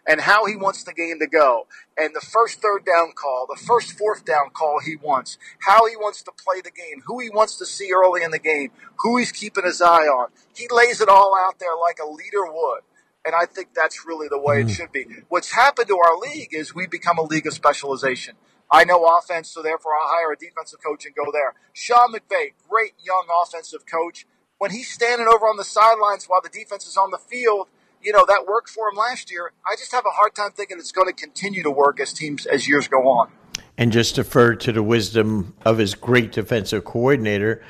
and 0.07 0.21
how 0.21 0.47
he 0.47 0.57
wants 0.57 0.85
the 0.85 0.93
game 0.93 1.19
to 1.21 1.27
go, 1.27 1.67
and 1.97 2.15
the 2.15 2.21
first 2.21 2.61
third 2.61 2.85
down 2.85 3.13
call, 3.13 3.47
the 3.49 3.61
first 3.61 3.99
fourth 3.99 4.25
down 4.25 4.51
call 4.53 4.81
he 4.85 4.97
wants, 4.97 5.39
how 5.61 5.87
he 5.87 5.97
wants 5.97 6.23
to 6.23 6.33
play 6.33 6.61
the 6.61 6.71
game, 6.71 7.03
who 7.07 7.21
he 7.21 7.31
wants 7.31 7.57
to 7.59 7.67
see 7.67 7.91
early 7.93 8.23
in 8.23 8.31
the 8.31 8.39
game, 8.39 8.71
who 8.99 9.19
he's 9.19 9.33
keeping 9.33 9.65
his 9.65 9.83
eye 9.83 10.07
on. 10.07 10.31
He 10.55 10.67
lays 10.71 11.01
it 11.01 11.09
all 11.09 11.35
out 11.39 11.59
there 11.59 11.77
like 11.81 11.99
a 12.03 12.09
leader 12.09 12.51
would. 12.53 12.81
And 13.25 13.35
I 13.35 13.45
think 13.45 13.75
that's 13.75 14.07
really 14.07 14.29
the 14.29 14.39
way 14.39 14.63
mm. 14.63 14.69
it 14.69 14.73
should 14.73 14.93
be. 14.93 15.07
What's 15.29 15.53
happened 15.53 15.89
to 15.89 15.99
our 15.99 16.17
league 16.17 16.55
is 16.55 16.75
we 16.75 16.87
become 16.87 17.19
a 17.19 17.23
league 17.23 17.47
of 17.47 17.53
specialization. 17.53 18.37
I 18.71 18.85
know 18.85 19.05
offense, 19.05 19.51
so 19.51 19.63
therefore 19.63 19.93
I'll 20.01 20.09
hire 20.09 20.33
a 20.33 20.37
defensive 20.37 20.81
coach 20.85 21.07
and 21.07 21.15
go 21.15 21.31
there. 21.33 21.55
Sean 21.73 22.13
McVay, 22.13 22.53
great 22.69 22.93
young 23.03 23.27
offensive 23.43 23.85
coach. 23.87 24.27
When 24.59 24.71
he's 24.71 24.91
standing 24.91 25.27
over 25.27 25.47
on 25.47 25.57
the 25.57 25.65
sidelines 25.65 26.27
while 26.27 26.43
the 26.43 26.49
defense 26.49 26.87
is 26.87 26.97
on 26.97 27.11
the 27.11 27.19
field, 27.19 27.69
you 28.03 28.13
know, 28.13 28.25
that 28.27 28.45
worked 28.47 28.69
for 28.69 28.89
him 28.89 28.97
last 28.97 29.31
year. 29.31 29.53
I 29.67 29.77
just 29.77 29.93
have 29.93 30.05
a 30.07 30.11
hard 30.11 30.35
time 30.35 30.53
thinking 30.53 30.79
it's 30.79 30.93
going 30.93 31.09
to 31.09 31.13
continue 31.13 31.63
to 31.63 31.71
work 31.71 32.01
as 32.01 32.13
teams 32.13 32.47
as 32.47 32.69
years 32.69 32.89
go 32.89 33.09
on. 33.09 33.31
And 33.77 33.93
just 33.93 34.17
defer 34.17 34.55
to 34.57 34.73
the 34.73 34.83
wisdom 34.83 35.55
of 35.65 35.79
his 35.79 35.95
great 35.95 36.33
defensive 36.33 36.85
coordinator, 36.85 37.63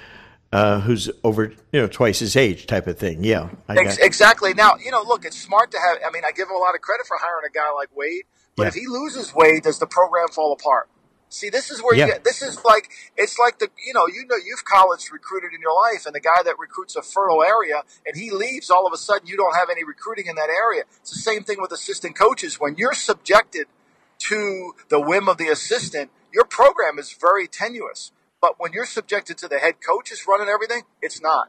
uh, 0.52 0.80
who's 0.80 1.10
over 1.22 1.52
you 1.72 1.80
know 1.80 1.86
twice 1.86 2.20
his 2.20 2.34
age, 2.36 2.66
type 2.66 2.86
of 2.86 2.98
thing. 2.98 3.24
Yeah, 3.24 3.50
Ex- 3.68 3.98
exactly. 3.98 4.54
Now 4.54 4.76
you 4.82 4.90
know, 4.90 5.02
look, 5.02 5.24
it's 5.24 5.38
smart 5.38 5.70
to 5.72 5.78
have. 5.78 5.98
I 6.06 6.10
mean, 6.10 6.24
I 6.24 6.32
give 6.32 6.48
him 6.48 6.56
a 6.56 6.58
lot 6.58 6.74
of 6.74 6.80
credit 6.80 7.06
for 7.06 7.18
hiring 7.20 7.44
a 7.46 7.52
guy 7.52 7.70
like 7.74 7.94
Wade, 7.94 8.24
but 8.56 8.64
yeah. 8.64 8.68
if 8.68 8.74
he 8.74 8.86
loses 8.86 9.34
Wade, 9.34 9.62
does 9.64 9.78
the 9.78 9.86
program 9.86 10.28
fall 10.28 10.52
apart? 10.52 10.88
See, 11.30 11.50
this 11.50 11.70
is 11.70 11.80
where 11.82 11.94
yeah. 11.94 12.06
you 12.06 12.12
get, 12.12 12.24
this 12.24 12.40
is 12.40 12.64
like, 12.64 12.90
it's 13.16 13.38
like 13.38 13.58
the, 13.58 13.68
you 13.86 13.92
know, 13.92 14.06
you 14.06 14.24
know, 14.26 14.36
you've 14.36 14.64
college 14.64 15.10
recruited 15.12 15.52
in 15.52 15.60
your 15.60 15.74
life 15.74 16.06
and 16.06 16.14
the 16.14 16.20
guy 16.20 16.42
that 16.44 16.58
recruits 16.58 16.96
a 16.96 17.02
fertile 17.02 17.42
area 17.42 17.82
and 18.06 18.16
he 18.16 18.30
leaves, 18.30 18.70
all 18.70 18.86
of 18.86 18.92
a 18.92 18.96
sudden 18.96 19.26
you 19.26 19.36
don't 19.36 19.54
have 19.54 19.68
any 19.70 19.84
recruiting 19.84 20.26
in 20.26 20.36
that 20.36 20.48
area. 20.48 20.84
It's 21.00 21.10
the 21.10 21.18
same 21.18 21.44
thing 21.44 21.60
with 21.60 21.70
assistant 21.70 22.16
coaches. 22.16 22.58
When 22.58 22.76
you're 22.76 22.94
subjected 22.94 23.66
to 24.20 24.72
the 24.88 25.00
whim 25.00 25.28
of 25.28 25.36
the 25.36 25.48
assistant, 25.48 26.10
your 26.32 26.44
program 26.44 26.98
is 26.98 27.12
very 27.12 27.46
tenuous. 27.46 28.12
But 28.40 28.54
when 28.58 28.72
you're 28.72 28.86
subjected 28.86 29.36
to 29.38 29.48
the 29.48 29.58
head 29.58 29.76
coaches 29.86 30.24
running 30.26 30.48
everything, 30.48 30.82
it's 31.02 31.20
not. 31.20 31.48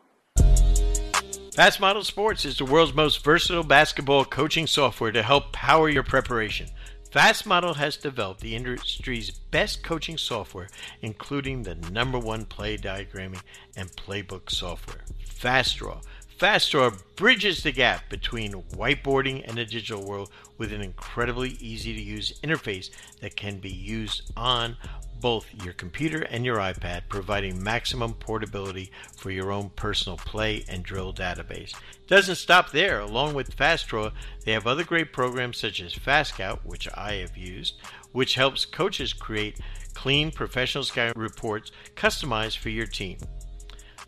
FastModel 1.55 2.03
Sports 2.03 2.45
is 2.45 2.57
the 2.57 2.65
world's 2.65 2.93
most 2.93 3.23
versatile 3.23 3.63
basketball 3.63 4.25
coaching 4.25 4.65
software 4.67 5.11
to 5.11 5.21
help 5.21 5.51
power 5.51 5.89
your 5.89 6.03
preparation. 6.03 6.67
FastModel 7.11 7.75
has 7.77 7.97
developed 7.97 8.41
the 8.41 8.55
industry's 8.55 9.31
best 9.31 9.81
coaching 9.81 10.17
software, 10.17 10.69
including 11.01 11.63
the 11.63 11.73
number 11.73 12.19
one 12.19 12.45
play 12.45 12.77
diagramming 12.77 13.41
and 13.75 13.89
playbook 13.95 14.51
software, 14.51 15.01
FastDraw. 15.27 16.03
FastDraw 16.39 17.01
bridges 17.15 17.63
the 17.63 17.71
gap 17.71 18.07
between 18.09 18.53
whiteboarding 18.73 19.43
and 19.47 19.57
the 19.57 19.65
digital 19.65 20.05
world 20.05 20.29
with 20.59 20.71
an 20.71 20.81
incredibly 20.81 21.49
easy 21.59 21.93
to 21.95 22.01
use 22.01 22.39
interface 22.43 22.91
that 23.21 23.35
can 23.35 23.57
be 23.57 23.71
used 23.71 24.31
on 24.37 24.77
both 25.19 25.47
your 25.63 25.73
computer 25.73 26.21
and 26.21 26.45
your 26.45 26.57
iPad, 26.57 27.01
providing 27.09 27.61
maximum 27.61 28.13
portability 28.13 28.91
for 29.15 29.31
your 29.31 29.51
own 29.51 29.69
personal 29.75 30.17
play 30.17 30.63
and 30.67 30.83
drill 30.83 31.13
database. 31.13 31.71
It 31.71 32.07
Doesn't 32.07 32.35
stop 32.35 32.71
there. 32.71 32.99
Along 32.99 33.33
with 33.33 33.55
FastDraw, 33.55 34.11
they 34.45 34.53
have 34.53 34.67
other 34.67 34.83
great 34.83 35.13
programs 35.13 35.57
such 35.57 35.81
as 35.81 35.93
FastScout, 35.93 36.59
which 36.63 36.87
I 36.95 37.15
have 37.15 37.37
used, 37.37 37.75
which 38.11 38.35
helps 38.35 38.65
coaches 38.65 39.13
create 39.13 39.59
clean 39.93 40.31
professional 40.31 40.83
scout 40.83 41.15
reports 41.17 41.71
customized 41.95 42.57
for 42.57 42.69
your 42.69 42.87
team. 42.87 43.17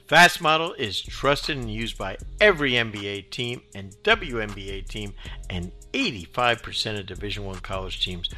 FastModel 0.08 0.78
is 0.78 1.02
trusted 1.02 1.56
and 1.58 1.72
used 1.72 1.98
by 1.98 2.18
every 2.42 2.74
NBA 2.74 3.30
team 3.30 3.62
and 3.74 3.96
WNBA 4.04 4.86
team 4.86 5.14
and 5.50 5.72
85% 5.94 7.00
of 7.00 7.06
Division 7.06 7.46
1 7.46 7.60
college 7.60 8.04
teams 8.04 8.30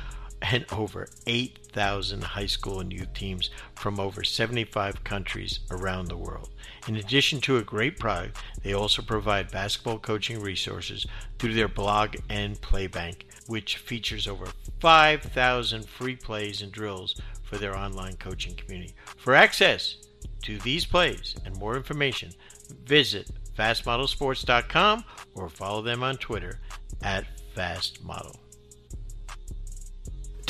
and 0.43 0.65
over 0.73 1.07
8,000 1.25 2.23
high 2.23 2.45
school 2.45 2.81
and 2.81 2.91
youth 2.91 3.13
teams 3.13 3.49
from 3.75 3.99
over 3.99 4.23
75 4.23 5.03
countries 5.03 5.61
around 5.71 6.07
the 6.07 6.17
world. 6.17 6.49
In 6.87 6.97
addition 6.97 7.39
to 7.41 7.57
a 7.57 7.63
great 7.63 7.97
product, 7.97 8.37
they 8.61 8.73
also 8.73 9.01
provide 9.01 9.51
basketball 9.51 9.99
coaching 9.99 10.41
resources 10.41 11.07
through 11.39 11.53
their 11.53 11.69
blog 11.69 12.17
and 12.29 12.59
playbank, 12.61 13.21
which 13.47 13.77
features 13.77 14.27
over 14.27 14.45
5,000 14.79 15.85
free 15.87 16.15
plays 16.15 16.61
and 16.61 16.71
drills 16.71 17.19
for 17.43 17.57
their 17.57 17.75
online 17.75 18.17
coaching 18.17 18.55
community. 18.55 18.93
For 19.17 19.33
access 19.33 19.95
to 20.43 20.57
these 20.59 20.85
plays 20.85 21.35
and 21.45 21.55
more 21.57 21.77
information, 21.77 22.33
visit 22.83 23.29
fastmodelsports.com 23.57 25.05
or 25.35 25.47
follow 25.47 25.81
them 25.81 26.03
on 26.03 26.17
Twitter 26.17 26.59
at 27.01 27.25
fastmodel. 27.55 28.42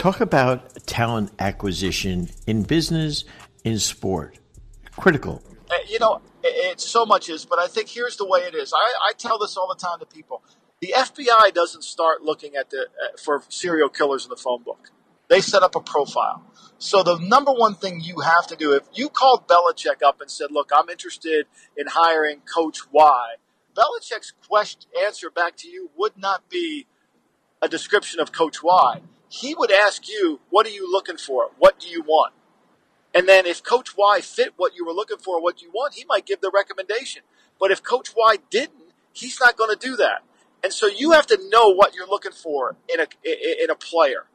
Talk 0.04 0.20
about 0.20 0.86
talent 0.86 1.32
acquisition 1.40 2.28
in 2.46 2.64
business, 2.64 3.24
in 3.64 3.80
sport. 3.80 4.38
Critical. 4.98 5.42
Uh, 5.72 5.76
you 5.88 5.98
know, 5.98 6.20
it, 6.44 6.82
so 6.82 7.06
much 7.06 7.30
is, 7.30 7.46
but 7.46 7.58
I 7.58 7.68
think 7.68 7.88
here's 7.88 8.18
the 8.18 8.26
way 8.26 8.42
it 8.42 8.54
is. 8.54 8.74
I, 8.74 9.12
I 9.12 9.14
tell 9.18 9.40
this 9.40 9.56
all 9.56 9.74
the 9.74 9.80
time 9.80 10.00
to 10.00 10.06
people. 10.06 10.44
The 10.82 10.94
FBI 10.94 11.54
doesn't 11.54 11.86
start 11.86 12.22
looking 12.22 12.58
at 12.58 12.70
the 12.70 12.82
uh, 12.82 13.18
for 13.18 13.44
serial 13.48 13.88
killers 13.88 14.26
in 14.26 14.30
the 14.30 14.36
phone 14.36 14.62
book. 14.62 14.90
They 15.30 15.40
set 15.40 15.64
up 15.64 15.74
a 15.74 15.80
profile. 15.80 16.44
So 16.80 17.02
the 17.02 17.18
number 17.20 17.54
one 17.54 17.76
thing 17.76 18.02
you 18.02 18.20
have 18.20 18.46
to 18.48 18.58
do, 18.58 18.74
if 18.74 18.84
you 18.94 19.08
called 19.08 19.48
Belichick 19.48 20.04
up 20.06 20.20
and 20.20 20.30
said, 20.30 20.52
"Look, 20.52 20.72
I'm 20.76 20.90
interested 20.90 21.46
in 21.78 21.88
hiring 21.88 22.42
Coach 22.54 22.92
Y," 22.92 23.36
Belichick's 23.74 24.34
question 24.50 24.92
answer 25.02 25.30
back 25.30 25.56
to 25.60 25.70
you 25.70 25.92
would 25.96 26.18
not 26.18 26.50
be 26.50 26.88
a 27.62 27.70
description 27.70 28.20
of 28.20 28.34
Coach 28.34 28.62
Y 28.62 29.00
he 29.34 29.56
would 29.56 29.72
ask 29.72 30.08
you, 30.08 30.40
What 30.52 30.68
are 30.68 30.72
you 30.72 30.92
looking 30.92 31.18
for? 31.18 31.50
What 31.58 31.80
do 31.80 31.90
you 31.90 32.04
want? 32.04 32.34
And 33.16 33.28
then 33.28 33.48
if 33.48 33.64
Coach 33.64 33.98
Y 33.98 34.22
fit 34.22 34.54
what 34.58 34.76
you 34.76 34.86
were 34.86 34.94
looking 34.94 35.18
for, 35.18 35.42
what 35.42 35.62
you 35.62 35.72
want, 35.72 35.96
he 35.96 36.06
might 36.08 36.28
give 36.28 36.40
the 36.42 36.52
recommendation. 36.54 37.24
But 37.60 37.72
if 37.72 37.82
Coach 37.82 38.10
Y 38.16 38.38
didn't, 38.52 38.94
he's 39.12 39.40
not 39.40 39.58
going 39.58 39.76
to 39.76 39.88
do 39.88 39.96
that. 39.96 40.22
And 40.64 40.72
so 40.72 40.88
you 40.88 41.12
have 41.12 41.26
to 41.28 41.40
know 41.50 41.70
what 41.70 41.96
you're 41.96 42.08
looking 42.08 42.32
for 42.32 42.76
in 42.88 43.00
a 43.00 43.08
in 43.64 43.72
a 43.72 43.76
player. 43.76 44.26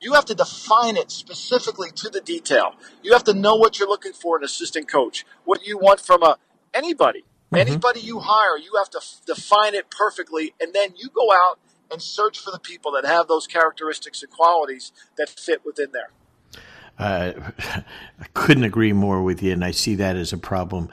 You 0.00 0.12
have 0.14 0.26
to 0.26 0.34
define 0.34 0.96
it 0.96 1.10
specifically 1.10 1.90
to 1.92 2.10
the 2.10 2.20
detail. 2.20 2.74
You 3.02 3.12
have 3.12 3.24
to 3.24 3.34
know 3.34 3.54
what 3.54 3.78
you're 3.78 3.88
looking 3.88 4.12
for 4.12 4.36
in 4.36 4.42
an 4.42 4.46
assistant 4.46 4.86
coach. 4.86 5.24
What 5.44 5.66
you 5.66 5.78
want 5.78 6.00
from 6.00 6.22
a 6.22 6.36
anybody, 6.74 7.20
mm-hmm. 7.20 7.56
anybody 7.56 8.00
you 8.00 8.20
hire, 8.20 8.58
you 8.58 8.72
have 8.76 8.90
to 8.90 8.98
f- 8.98 9.22
define 9.26 9.74
it 9.74 9.90
perfectly, 9.90 10.54
and 10.60 10.74
then 10.74 10.90
you 10.96 11.08
go 11.08 11.32
out 11.32 11.58
and 11.92 12.02
search 12.02 12.38
for 12.38 12.50
the 12.50 12.58
people 12.58 12.90
that 12.92 13.04
have 13.04 13.28
those 13.28 13.46
characteristics 13.46 14.22
and 14.22 14.32
qualities 14.32 14.92
that 15.16 15.28
fit 15.28 15.64
within 15.64 15.92
there. 15.92 16.10
Uh, 16.98 17.50
I 17.58 18.26
couldn't 18.34 18.64
agree 18.64 18.92
more 18.92 19.22
with 19.22 19.42
you, 19.42 19.52
and 19.52 19.64
I 19.64 19.70
see 19.70 19.94
that 19.96 20.16
as 20.16 20.32
a 20.32 20.38
problem, 20.38 20.88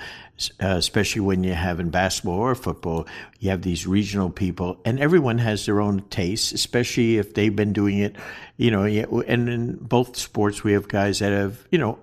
uh, 0.61 0.67
especially 0.67 1.21
when 1.21 1.43
you 1.43 1.53
have 1.53 1.79
in 1.79 1.89
basketball 1.89 2.39
or 2.39 2.55
football, 2.55 3.07
you 3.39 3.49
have 3.49 3.61
these 3.61 3.85
regional 3.85 4.29
people, 4.29 4.79
and 4.85 4.99
everyone 4.99 5.39
has 5.39 5.65
their 5.65 5.81
own 5.81 6.01
tastes, 6.09 6.51
especially 6.51 7.17
if 7.17 7.33
they've 7.33 7.55
been 7.55 7.73
doing 7.73 7.99
it, 7.99 8.15
you 8.57 8.71
know. 8.71 8.83
And 8.83 9.49
in 9.49 9.75
both 9.75 10.17
sports, 10.17 10.63
we 10.63 10.73
have 10.73 10.87
guys 10.87 11.19
that 11.19 11.31
have, 11.31 11.67
you 11.71 11.77
know, 11.77 11.99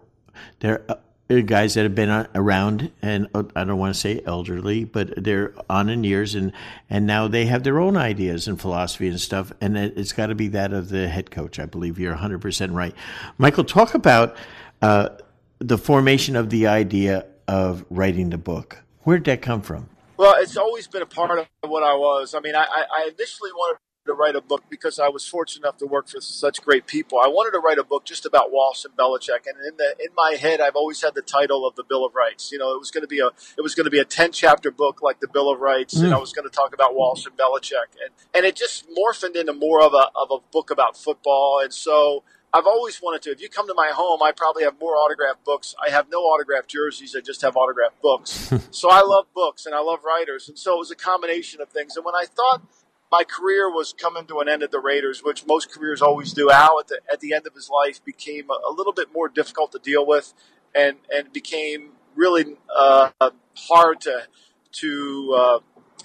they're 0.60 0.84
uh, 0.90 0.96
guys 1.28 1.74
that 1.74 1.82
have 1.82 1.94
been 1.94 2.26
around 2.34 2.92
and 3.02 3.28
uh, 3.34 3.42
I 3.54 3.64
don't 3.64 3.78
want 3.78 3.94
to 3.94 4.00
say 4.00 4.22
elderly, 4.24 4.84
but 4.84 5.12
they're 5.22 5.52
on 5.68 5.88
in 5.88 6.04
years 6.04 6.34
and 6.34 6.52
and 6.88 7.06
now 7.06 7.26
they 7.28 7.46
have 7.46 7.64
their 7.64 7.80
own 7.80 7.96
ideas 7.96 8.46
and 8.46 8.60
philosophy 8.60 9.08
and 9.08 9.20
stuff. 9.20 9.52
And 9.60 9.76
it's 9.76 10.12
got 10.12 10.26
to 10.26 10.34
be 10.34 10.48
that 10.48 10.72
of 10.72 10.88
the 10.88 11.08
head 11.08 11.30
coach. 11.30 11.58
I 11.58 11.66
believe 11.66 11.98
you're 11.98 12.12
100 12.12 12.40
percent 12.40 12.72
right, 12.72 12.94
Michael. 13.38 13.64
Talk 13.64 13.94
about 13.94 14.36
uh, 14.82 15.10
the 15.58 15.78
formation 15.78 16.36
of 16.36 16.50
the 16.50 16.66
idea 16.66 17.26
of 17.48 17.84
writing 17.90 18.30
the 18.30 18.38
book. 18.38 18.82
Where 19.02 19.18
did 19.18 19.24
that 19.24 19.42
come 19.42 19.62
from? 19.62 19.88
Well, 20.16 20.34
it's 20.38 20.56
always 20.56 20.86
been 20.86 21.02
a 21.02 21.06
part 21.06 21.38
of 21.38 21.46
what 21.62 21.82
I 21.82 21.94
was. 21.94 22.34
I 22.34 22.40
mean, 22.40 22.54
I, 22.54 22.64
I 22.64 23.10
initially 23.14 23.52
wanted 23.52 23.78
to 24.06 24.14
write 24.14 24.36
a 24.36 24.40
book 24.40 24.64
because 24.68 24.98
I 24.98 25.08
was 25.08 25.26
fortunate 25.26 25.64
enough 25.64 25.78
to 25.78 25.86
work 25.86 26.08
for 26.08 26.20
such 26.20 26.62
great 26.62 26.86
people. 26.86 27.18
I 27.18 27.28
wanted 27.28 27.52
to 27.52 27.58
write 27.58 27.78
a 27.78 27.84
book 27.84 28.04
just 28.04 28.26
about 28.26 28.50
Walsh 28.50 28.84
and 28.84 28.96
Belichick, 28.96 29.46
and 29.46 29.56
in 29.66 29.76
the 29.76 29.96
in 30.00 30.08
my 30.16 30.36
head, 30.40 30.60
I've 30.60 30.76
always 30.76 31.02
had 31.02 31.14
the 31.14 31.22
title 31.22 31.66
of 31.66 31.76
the 31.76 31.84
Bill 31.84 32.04
of 32.04 32.14
Rights. 32.14 32.50
You 32.52 32.58
know, 32.58 32.74
it 32.74 32.78
was 32.78 32.90
going 32.90 33.02
to 33.02 33.08
be 33.08 33.20
a 33.20 33.28
it 33.56 33.62
was 33.62 33.74
going 33.74 33.84
to 33.84 33.90
be 33.90 33.98
a 33.98 34.04
ten 34.04 34.32
chapter 34.32 34.70
book 34.70 35.02
like 35.02 35.20
the 35.20 35.28
Bill 35.28 35.50
of 35.50 35.60
Rights, 35.60 35.94
mm. 35.94 36.04
and 36.04 36.14
I 36.14 36.18
was 36.18 36.32
going 36.32 36.48
to 36.48 36.54
talk 36.54 36.74
about 36.74 36.94
Walsh 36.94 37.26
and 37.26 37.36
Belichick, 37.36 37.96
and 38.04 38.12
and 38.34 38.44
it 38.44 38.56
just 38.56 38.86
morphed 38.90 39.34
into 39.34 39.52
more 39.52 39.82
of 39.82 39.92
a 39.94 40.08
of 40.16 40.30
a 40.30 40.38
book 40.52 40.70
about 40.70 40.96
football, 40.96 41.60
and 41.62 41.72
so. 41.72 42.22
I've 42.54 42.66
always 42.66 43.02
wanted 43.02 43.20
to. 43.22 43.32
If 43.32 43.42
you 43.42 43.50
come 43.50 43.66
to 43.66 43.74
my 43.74 43.90
home, 43.92 44.22
I 44.22 44.32
probably 44.32 44.64
have 44.64 44.80
more 44.80 44.94
autographed 44.94 45.44
books. 45.44 45.74
I 45.84 45.90
have 45.90 46.06
no 46.10 46.20
autographed 46.20 46.70
jerseys. 46.70 47.14
I 47.14 47.20
just 47.20 47.42
have 47.42 47.54
autographed 47.54 48.00
books. 48.00 48.30
so 48.70 48.88
I 48.90 49.02
love 49.02 49.26
books 49.34 49.66
and 49.66 49.74
I 49.74 49.80
love 49.80 50.04
writers. 50.04 50.48
And 50.48 50.58
so 50.58 50.76
it 50.76 50.78
was 50.78 50.90
a 50.90 50.96
combination 50.96 51.60
of 51.60 51.68
things. 51.68 51.96
And 51.96 52.04
when 52.04 52.14
I 52.14 52.24
thought 52.24 52.62
my 53.10 53.24
career 53.24 53.70
was 53.70 53.92
coming 53.92 54.26
to 54.26 54.40
an 54.40 54.48
end 54.48 54.62
at 54.62 54.70
the 54.70 54.80
Raiders, 54.80 55.22
which 55.22 55.46
most 55.46 55.70
careers 55.70 56.02
always 56.02 56.32
do. 56.32 56.50
Al, 56.50 56.80
at 56.80 56.88
the, 56.88 57.00
at 57.10 57.20
the 57.20 57.32
end 57.32 57.46
of 57.46 57.54
his 57.54 57.70
life, 57.70 58.04
became 58.04 58.50
a, 58.50 58.70
a 58.70 58.72
little 58.72 58.92
bit 58.92 59.08
more 59.14 59.28
difficult 59.28 59.72
to 59.72 59.78
deal 59.78 60.04
with, 60.04 60.34
and 60.74 60.96
and 61.14 61.32
became 61.32 61.90
really 62.14 62.56
uh, 62.74 63.10
hard 63.56 64.00
to 64.02 64.26
to 64.72 65.34
uh, 65.36 65.58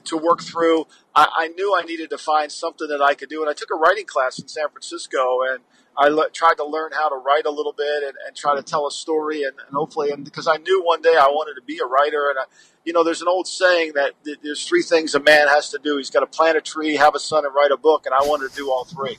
to 0.05 0.17
work 0.17 0.41
through. 0.41 0.85
I, 1.15 1.27
I, 1.33 1.47
knew 1.49 1.75
I 1.77 1.83
needed 1.83 2.09
to 2.11 2.17
find 2.17 2.51
something 2.51 2.87
that 2.87 3.01
I 3.01 3.13
could 3.13 3.29
do, 3.29 3.41
and 3.41 3.49
I 3.49 3.53
took 3.53 3.69
a 3.71 3.75
writing 3.75 4.05
class 4.05 4.39
in 4.39 4.47
San 4.47 4.69
Francisco, 4.69 5.39
and 5.49 5.59
I 5.97 6.07
le- 6.07 6.29
tried 6.31 6.55
to 6.55 6.65
learn 6.65 6.91
how 6.93 7.09
to 7.09 7.15
write 7.15 7.45
a 7.45 7.51
little 7.51 7.73
bit 7.73 8.03
and, 8.03 8.13
and 8.27 8.35
try 8.35 8.55
to 8.55 8.63
tell 8.63 8.87
a 8.87 8.91
story, 8.91 9.43
and, 9.43 9.53
and 9.65 9.75
hopefully, 9.75 10.11
and 10.11 10.23
because 10.23 10.47
I 10.47 10.57
knew 10.57 10.81
one 10.83 11.01
day 11.01 11.15
I 11.15 11.27
wanted 11.27 11.59
to 11.59 11.65
be 11.65 11.79
a 11.79 11.85
writer, 11.85 12.29
and 12.29 12.39
I, 12.39 12.43
you 12.85 12.93
know, 12.93 13.03
there's 13.03 13.21
an 13.21 13.27
old 13.27 13.47
saying 13.47 13.93
that 13.95 14.13
th- 14.23 14.39
there's 14.41 14.65
three 14.65 14.81
things 14.81 15.13
a 15.15 15.19
man 15.19 15.47
has 15.47 15.69
to 15.69 15.79
do. 15.83 15.97
He's 15.97 16.09
got 16.09 16.21
to 16.21 16.27
plant 16.27 16.57
a 16.57 16.61
tree, 16.61 16.95
have 16.95 17.15
a 17.15 17.19
son, 17.19 17.45
and 17.45 17.53
write 17.53 17.71
a 17.71 17.77
book. 17.77 18.05
And 18.05 18.15
I 18.15 18.21
wanted 18.21 18.49
to 18.49 18.55
do 18.55 18.71
all 18.71 18.85
three. 18.85 19.17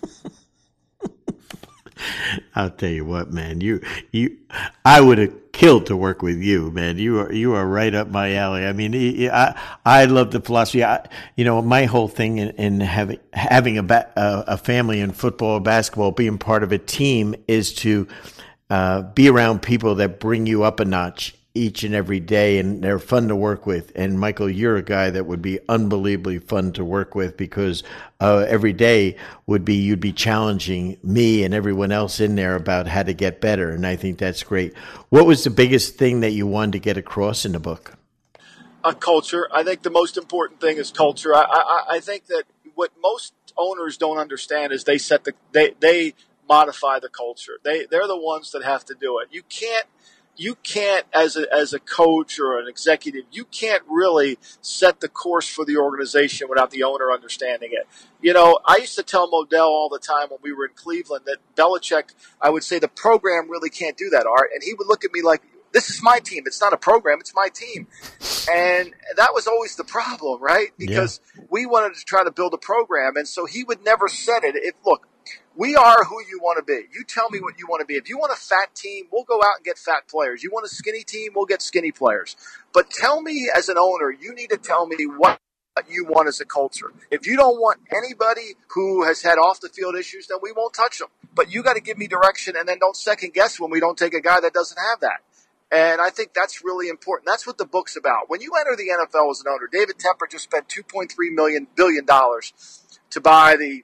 I'll 2.54 2.70
tell 2.70 2.90
you 2.90 3.04
what, 3.04 3.32
man. 3.32 3.60
You, 3.60 3.80
you, 4.10 4.38
I 4.84 5.00
would 5.00 5.18
have 5.18 5.52
killed 5.52 5.86
to 5.86 5.96
work 5.96 6.22
with 6.22 6.38
you, 6.38 6.70
man. 6.70 6.98
You 6.98 7.20
are, 7.20 7.32
you 7.32 7.54
are 7.54 7.66
right 7.66 7.94
up 7.94 8.08
my 8.08 8.34
alley. 8.34 8.66
I 8.66 8.72
mean, 8.72 9.30
I, 9.30 9.58
I 9.84 10.04
love 10.06 10.30
the 10.30 10.40
philosophy. 10.40 10.84
I, 10.84 11.06
you 11.36 11.44
know, 11.44 11.60
my 11.62 11.84
whole 11.84 12.08
thing 12.08 12.38
in, 12.38 12.50
in 12.50 12.80
having 12.80 13.18
having 13.32 13.78
a, 13.78 13.82
ba- 13.82 14.10
a 14.16 14.56
family 14.56 15.00
in 15.00 15.12
football, 15.12 15.60
basketball, 15.60 16.12
being 16.12 16.38
part 16.38 16.62
of 16.62 16.72
a 16.72 16.78
team 16.78 17.34
is 17.48 17.74
to 17.74 18.08
uh, 18.70 19.02
be 19.02 19.28
around 19.28 19.62
people 19.62 19.96
that 19.96 20.18
bring 20.18 20.46
you 20.46 20.62
up 20.62 20.80
a 20.80 20.84
notch 20.84 21.34
each 21.54 21.84
and 21.84 21.94
every 21.94 22.20
day, 22.20 22.58
and 22.58 22.82
they're 22.82 22.98
fun 22.98 23.28
to 23.28 23.36
work 23.36 23.66
with. 23.66 23.92
And 23.94 24.18
Michael, 24.18 24.48
you're 24.48 24.76
a 24.76 24.82
guy 24.82 25.10
that 25.10 25.26
would 25.26 25.42
be 25.42 25.58
unbelievably 25.68 26.38
fun 26.38 26.72
to 26.72 26.84
work 26.84 27.14
with 27.14 27.36
because 27.36 27.82
uh, 28.20 28.46
every 28.48 28.72
day 28.72 29.16
would 29.46 29.64
be 29.64 29.74
you'd 29.74 30.00
be 30.00 30.12
challenging 30.12 30.96
me 31.02 31.44
and 31.44 31.52
everyone 31.52 31.92
else 31.92 32.20
in 32.20 32.36
there 32.36 32.56
about 32.56 32.86
how 32.86 33.02
to 33.02 33.12
get 33.12 33.40
better, 33.40 33.70
and 33.70 33.86
I 33.86 33.96
think 33.96 34.18
that's 34.18 34.42
great. 34.42 34.76
What 35.10 35.26
was 35.26 35.44
the 35.44 35.50
biggest 35.50 35.96
thing 35.96 36.20
that 36.20 36.30
you 36.30 36.46
wanted 36.46 36.72
to 36.72 36.78
get 36.78 36.96
across 36.96 37.44
in 37.44 37.52
the 37.52 37.60
book? 37.60 37.94
A 38.84 38.94
culture. 38.94 39.48
I 39.52 39.62
think 39.62 39.82
the 39.82 39.90
most 39.90 40.16
important 40.16 40.60
thing 40.60 40.78
is 40.78 40.90
culture. 40.90 41.34
I, 41.34 41.42
I, 41.42 41.84
I 41.96 42.00
think 42.00 42.26
that 42.26 42.44
what 42.74 42.90
most 43.00 43.34
owners 43.56 43.96
don't 43.96 44.18
understand 44.18 44.72
is 44.72 44.84
they 44.84 44.98
set 44.98 45.24
the 45.24 45.34
they 45.52 45.74
they 45.80 46.14
modify 46.48 46.98
the 46.98 47.08
culture. 47.08 47.58
They 47.62 47.86
they're 47.86 48.06
the 48.06 48.16
ones 48.16 48.50
that 48.52 48.64
have 48.64 48.84
to 48.86 48.94
do 48.94 49.18
it. 49.20 49.28
You 49.30 49.42
can't 49.42 49.86
you 50.42 50.56
can't 50.56 51.06
as 51.12 51.36
a, 51.36 51.46
as 51.54 51.72
a 51.72 51.78
coach 51.78 52.40
or 52.40 52.58
an 52.58 52.66
executive 52.68 53.22
you 53.30 53.44
can't 53.44 53.82
really 53.88 54.38
set 54.60 55.00
the 55.00 55.08
course 55.08 55.48
for 55.48 55.64
the 55.64 55.76
organization 55.76 56.48
without 56.48 56.70
the 56.70 56.82
owner 56.82 57.12
understanding 57.12 57.70
it. 57.72 57.86
You 58.20 58.32
know 58.32 58.58
i 58.64 58.78
used 58.78 58.96
to 58.96 59.04
tell 59.04 59.30
modell 59.30 59.66
all 59.66 59.88
the 59.88 60.00
time 60.00 60.28
when 60.30 60.40
we 60.42 60.52
were 60.52 60.66
in 60.66 60.72
cleveland 60.74 61.24
that 61.26 61.38
Belichick 61.56 62.14
i 62.40 62.50
would 62.50 62.64
say 62.64 62.78
the 62.78 62.88
program 62.88 63.48
really 63.48 63.70
can't 63.70 63.96
do 63.96 64.10
that 64.10 64.26
art 64.26 64.50
and 64.52 64.62
he 64.64 64.74
would 64.74 64.88
look 64.88 65.04
at 65.04 65.12
me 65.12 65.22
like 65.22 65.42
this 65.72 65.88
is 65.88 66.02
my 66.02 66.18
team. 66.18 66.42
It's 66.44 66.60
not 66.60 66.74
a 66.74 66.76
program. 66.76 67.18
It's 67.20 67.34
my 67.34 67.48
team. 67.48 67.86
And 68.50 68.92
that 69.16 69.32
was 69.32 69.46
always 69.46 69.76
the 69.76 69.84
problem 69.84 70.42
right? 70.42 70.68
Because 70.78 71.20
yeah. 71.34 71.44
we 71.50 71.64
wanted 71.64 71.94
to 71.94 72.04
try 72.04 72.22
to 72.24 72.30
build 72.30 72.52
a 72.52 72.58
program 72.58 73.16
and 73.16 73.26
so 73.26 73.46
he 73.46 73.64
would 73.64 73.82
never 73.82 74.08
set 74.08 74.44
it. 74.44 74.54
If 74.54 74.74
look 74.84 75.06
we 75.56 75.74
are 75.76 76.04
who 76.04 76.20
you 76.28 76.40
want 76.42 76.58
to 76.58 76.64
be. 76.64 76.86
You 76.92 77.04
tell 77.06 77.28
me 77.30 77.40
what 77.40 77.58
you 77.58 77.66
want 77.66 77.80
to 77.80 77.86
be. 77.86 77.94
If 77.94 78.08
you 78.08 78.18
want 78.18 78.32
a 78.32 78.36
fat 78.36 78.74
team, 78.74 79.06
we'll 79.12 79.24
go 79.24 79.38
out 79.38 79.56
and 79.58 79.64
get 79.64 79.78
fat 79.78 80.08
players. 80.08 80.42
You 80.42 80.50
want 80.52 80.64
a 80.64 80.68
skinny 80.68 81.02
team, 81.02 81.32
we'll 81.34 81.46
get 81.46 81.62
skinny 81.62 81.92
players. 81.92 82.36
But 82.72 82.90
tell 82.90 83.20
me 83.20 83.50
as 83.54 83.68
an 83.68 83.76
owner, 83.78 84.10
you 84.10 84.34
need 84.34 84.50
to 84.50 84.56
tell 84.56 84.86
me 84.86 85.06
what 85.06 85.38
you 85.88 86.04
want 86.04 86.28
as 86.28 86.40
a 86.40 86.44
culture. 86.44 86.92
If 87.10 87.26
you 87.26 87.36
don't 87.36 87.60
want 87.60 87.80
anybody 87.90 88.56
who 88.68 89.04
has 89.04 89.22
had 89.22 89.36
off 89.36 89.60
the 89.60 89.68
field 89.68 89.94
issues, 89.96 90.26
then 90.26 90.38
we 90.42 90.52
won't 90.52 90.74
touch 90.74 90.98
them. 90.98 91.08
But 91.34 91.52
you 91.52 91.62
got 91.62 91.74
to 91.74 91.80
give 91.80 91.98
me 91.98 92.06
direction 92.06 92.54
and 92.56 92.68
then 92.68 92.78
don't 92.78 92.96
second 92.96 93.32
guess 93.32 93.58
when 93.58 93.70
we 93.70 93.80
don't 93.80 93.96
take 93.96 94.14
a 94.14 94.20
guy 94.20 94.40
that 94.40 94.52
doesn't 94.52 94.78
have 94.90 95.00
that. 95.00 95.20
And 95.70 96.02
I 96.02 96.10
think 96.10 96.34
that's 96.34 96.62
really 96.62 96.88
important. 96.88 97.26
That's 97.26 97.46
what 97.46 97.56
the 97.56 97.64
book's 97.64 97.96
about. 97.96 98.28
When 98.28 98.42
you 98.42 98.52
enter 98.58 98.76
the 98.76 98.88
NFL 98.90 99.30
as 99.30 99.40
an 99.40 99.46
owner, 99.48 99.68
David 99.70 99.96
Tepper 99.96 100.30
just 100.30 100.44
spent 100.44 100.68
2.3 100.68 101.08
million 101.32 101.66
billion 101.74 102.04
dollars 102.04 102.52
to 103.10 103.20
buy 103.20 103.56
the 103.56 103.82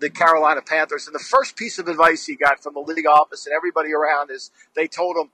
the 0.00 0.10
Carolina 0.10 0.62
Panthers. 0.62 1.06
And 1.06 1.14
the 1.14 1.20
first 1.20 1.56
piece 1.56 1.78
of 1.78 1.88
advice 1.88 2.26
he 2.26 2.36
got 2.36 2.62
from 2.62 2.74
the 2.74 2.80
league 2.80 3.06
office 3.06 3.46
and 3.46 3.54
everybody 3.54 3.92
around 3.92 4.30
is 4.30 4.50
they 4.74 4.86
told 4.86 5.16
him, 5.16 5.30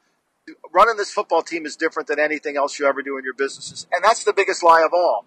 running 0.73 0.97
this 0.97 1.13
football 1.13 1.43
team 1.43 1.67
is 1.67 1.77
different 1.77 2.09
than 2.09 2.19
anything 2.19 2.57
else 2.57 2.79
you 2.79 2.87
ever 2.87 3.03
do 3.03 3.17
in 3.17 3.25
your 3.25 3.35
businesses. 3.35 3.87
And 3.93 4.03
that's 4.03 4.25
the 4.25 4.33
biggest 4.33 4.63
lie 4.63 4.83
of 4.85 4.93
all. 4.93 5.25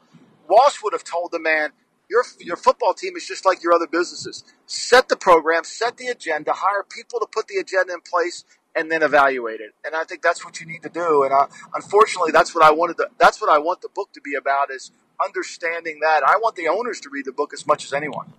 Walsh 0.48 0.84
would 0.84 0.94
have 0.94 1.04
told 1.04 1.32
the 1.32 1.40
man, 1.40 1.72
your, 2.10 2.24
your 2.40 2.58
football 2.58 2.94
team 2.94 3.16
is 3.16 3.26
just 3.26 3.46
like 3.46 3.64
your 3.64 3.74
other 3.74 3.88
businesses. 3.88 4.44
Set 4.68 5.10
the 5.10 5.16
program, 5.16 5.64
set 5.64 5.98
the 5.98 6.08
agenda, 6.08 6.54
hire 6.54 6.84
people 6.84 7.20
to 7.20 7.26
put 7.26 7.48
the 7.48 7.58
agenda 7.58 7.94
in 7.94 8.02
place, 8.02 8.44
and 8.76 8.92
then 8.92 9.02
evaluate 9.02 9.62
it. 9.62 9.74
And 9.86 9.96
I 9.96 10.04
think 10.04 10.22
that's 10.22 10.46
what 10.46 10.60
you 10.60 10.68
need 10.68 10.84
to 10.84 10.90
do. 10.90 11.24
And 11.24 11.34
I, 11.34 11.48
unfortunately, 11.74 12.32
that's 12.32 12.54
what 12.54 12.64
I 12.64 12.72
wanted. 12.72 12.98
To, 12.98 13.08
that's 13.18 13.42
what 13.42 13.50
I 13.50 13.58
want 13.58 13.82
the 13.82 13.90
book 13.90 14.12
to 14.14 14.22
be 14.22 14.36
about: 14.36 14.70
is 14.70 14.92
understanding 15.24 16.00
that. 16.02 16.22
I 16.28 16.38
want 16.38 16.56
the 16.56 16.68
owners 16.68 17.00
to 17.02 17.10
read 17.10 17.26
the 17.26 17.32
book 17.32 17.54
as 17.54 17.66
much 17.66 17.86
as 17.86 17.94
anyone. 17.94 18.34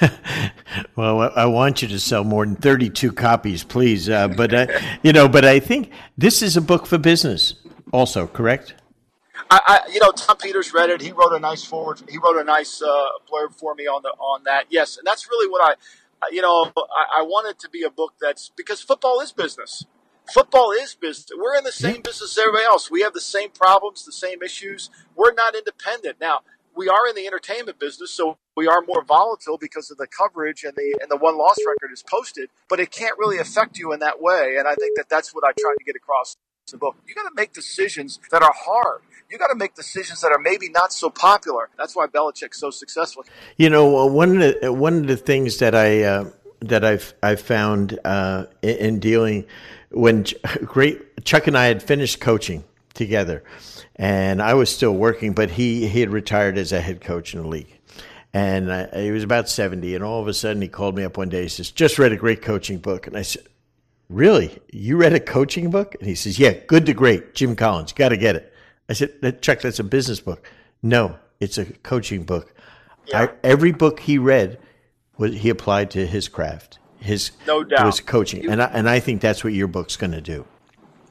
well, 0.96 1.32
I 1.36 1.46
want 1.46 1.82
you 1.82 1.88
to 1.88 1.98
sell 1.98 2.24
more 2.24 2.44
than 2.44 2.56
32 2.56 3.12
copies, 3.12 3.64
please. 3.64 4.08
Uh, 4.08 4.28
but, 4.28 4.54
uh, 4.54 4.66
you 5.02 5.12
know, 5.12 5.28
but 5.28 5.44
I 5.44 5.60
think 5.60 5.90
this 6.16 6.42
is 6.42 6.56
a 6.56 6.60
book 6.60 6.86
for 6.86 6.98
business 6.98 7.54
also, 7.92 8.26
correct? 8.26 8.74
I, 9.50 9.60
I, 9.86 9.92
you 9.92 10.00
know, 10.00 10.10
Tom 10.12 10.36
Peters 10.38 10.72
read 10.72 10.90
it. 10.90 11.00
He 11.00 11.12
wrote 11.12 11.32
a 11.32 11.38
nice 11.38 11.64
foreword. 11.64 12.02
He 12.08 12.18
wrote 12.18 12.38
a 12.38 12.44
nice 12.44 12.80
uh, 12.80 13.06
blurb 13.30 13.54
for 13.54 13.74
me 13.74 13.84
on 13.84 14.02
the 14.02 14.08
on 14.10 14.44
that. 14.44 14.66
Yes, 14.70 14.96
and 14.96 15.06
that's 15.06 15.28
really 15.28 15.50
what 15.50 15.62
I, 15.62 16.28
you 16.30 16.40
know, 16.40 16.72
I, 16.76 17.20
I 17.20 17.22
want 17.22 17.48
it 17.48 17.58
to 17.60 17.68
be 17.68 17.82
a 17.82 17.90
book 17.90 18.14
that's 18.20 18.50
because 18.56 18.80
football 18.80 19.20
is 19.20 19.32
business. 19.32 19.84
Football 20.32 20.72
is 20.72 20.94
business. 20.94 21.30
We're 21.36 21.56
in 21.56 21.64
the 21.64 21.72
same 21.72 22.00
business 22.00 22.36
as 22.36 22.38
everybody 22.38 22.64
else. 22.64 22.90
We 22.90 23.02
have 23.02 23.12
the 23.12 23.20
same 23.20 23.50
problems, 23.50 24.04
the 24.04 24.12
same 24.12 24.42
issues. 24.42 24.88
We're 25.16 25.34
not 25.34 25.54
independent. 25.54 26.20
Now, 26.20 26.40
we 26.74 26.88
are 26.88 27.08
in 27.08 27.16
the 27.16 27.26
entertainment 27.26 27.78
business, 27.78 28.12
so 28.12 28.38
we 28.56 28.66
are 28.66 28.82
more 28.86 29.02
volatile 29.02 29.58
because 29.58 29.90
of 29.90 29.98
the 29.98 30.06
coverage 30.06 30.64
and 30.64 30.74
the 30.76 30.98
and 31.00 31.10
the 31.10 31.16
one 31.16 31.38
loss 31.38 31.56
record 31.66 31.92
is 31.92 32.02
posted. 32.02 32.50
But 32.68 32.80
it 32.80 32.90
can't 32.90 33.18
really 33.18 33.38
affect 33.38 33.78
you 33.78 33.92
in 33.92 34.00
that 34.00 34.20
way, 34.20 34.56
and 34.58 34.68
I 34.68 34.74
think 34.74 34.96
that 34.96 35.08
that's 35.08 35.34
what 35.34 35.44
I 35.44 35.52
tried 35.58 35.76
to 35.78 35.84
get 35.84 35.96
across 35.96 36.36
the 36.70 36.76
book. 36.76 36.96
You 37.06 37.14
got 37.14 37.28
to 37.28 37.34
make 37.34 37.52
decisions 37.52 38.20
that 38.30 38.42
are 38.42 38.54
hard. 38.54 39.00
You 39.30 39.38
got 39.38 39.48
to 39.48 39.54
make 39.54 39.74
decisions 39.74 40.20
that 40.20 40.30
are 40.30 40.38
maybe 40.38 40.68
not 40.68 40.92
so 40.92 41.08
popular. 41.08 41.70
That's 41.78 41.96
why 41.96 42.06
Belichick's 42.06 42.60
so 42.60 42.70
successful. 42.70 43.24
You 43.56 43.70
know, 43.70 44.06
one 44.06 44.42
of 44.42 44.60
the 44.60 44.72
one 44.72 44.98
of 44.98 45.06
the 45.06 45.16
things 45.16 45.58
that 45.58 45.74
I 45.74 46.02
uh, 46.02 46.30
that 46.60 46.84
I've 46.84 47.14
I 47.22 47.36
found 47.36 47.98
uh, 48.04 48.46
in, 48.60 48.76
in 48.76 48.98
dealing 49.00 49.46
when 49.90 50.26
great 50.64 51.24
Chuck 51.24 51.46
and 51.46 51.56
I 51.56 51.66
had 51.66 51.82
finished 51.82 52.20
coaching 52.20 52.64
together 52.94 53.42
and 53.96 54.42
I 54.42 54.54
was 54.54 54.74
still 54.74 54.94
working, 54.94 55.32
but 55.32 55.50
he 55.50 55.86
he 55.88 56.00
had 56.00 56.10
retired 56.10 56.58
as 56.58 56.72
a 56.72 56.80
head 56.80 57.00
coach 57.00 57.34
in 57.34 57.42
the 57.42 57.48
league, 57.48 57.78
and 58.32 58.72
I, 58.72 59.02
he 59.02 59.10
was 59.10 59.24
about 59.24 59.48
seventy. 59.48 59.94
And 59.94 60.02
all 60.04 60.20
of 60.20 60.28
a 60.28 60.34
sudden, 60.34 60.62
he 60.62 60.68
called 60.68 60.96
me 60.96 61.04
up 61.04 61.16
one 61.16 61.28
day. 61.28 61.42
He 61.42 61.48
says, 61.48 61.70
"Just 61.70 61.98
read 61.98 62.12
a 62.12 62.16
great 62.16 62.42
coaching 62.42 62.78
book," 62.78 63.06
and 63.06 63.16
I 63.16 63.22
said, 63.22 63.44
"Really? 64.08 64.58
You 64.70 64.96
read 64.96 65.12
a 65.12 65.20
coaching 65.20 65.70
book?" 65.70 65.94
And 65.98 66.08
he 66.08 66.14
says, 66.14 66.38
"Yeah, 66.38 66.52
Good 66.52 66.86
to 66.86 66.94
Great, 66.94 67.34
Jim 67.34 67.56
Collins. 67.56 67.92
Got 67.92 68.10
to 68.10 68.16
get 68.16 68.36
it." 68.36 68.52
I 68.88 68.94
said, 68.94 69.42
"Chuck, 69.42 69.60
that's 69.60 69.78
a 69.78 69.84
business 69.84 70.20
book." 70.20 70.48
No, 70.82 71.16
it's 71.40 71.58
a 71.58 71.64
coaching 71.64 72.24
book. 72.24 72.54
Yeah. 73.06 73.22
I, 73.22 73.28
every 73.44 73.72
book 73.72 74.00
he 74.00 74.18
read 74.18 74.58
was 75.18 75.34
he 75.34 75.48
applied 75.48 75.90
to 75.92 76.06
his 76.06 76.28
craft, 76.28 76.78
his 76.98 77.32
no 77.46 77.62
doubt, 77.64 77.86
was 77.86 78.00
coaching, 78.00 78.44
you, 78.44 78.50
and 78.50 78.62
I, 78.62 78.66
and 78.66 78.88
I 78.88 79.00
think 79.00 79.20
that's 79.20 79.44
what 79.44 79.52
your 79.52 79.68
book's 79.68 79.96
going 79.96 80.12
to 80.12 80.20
do. 80.20 80.44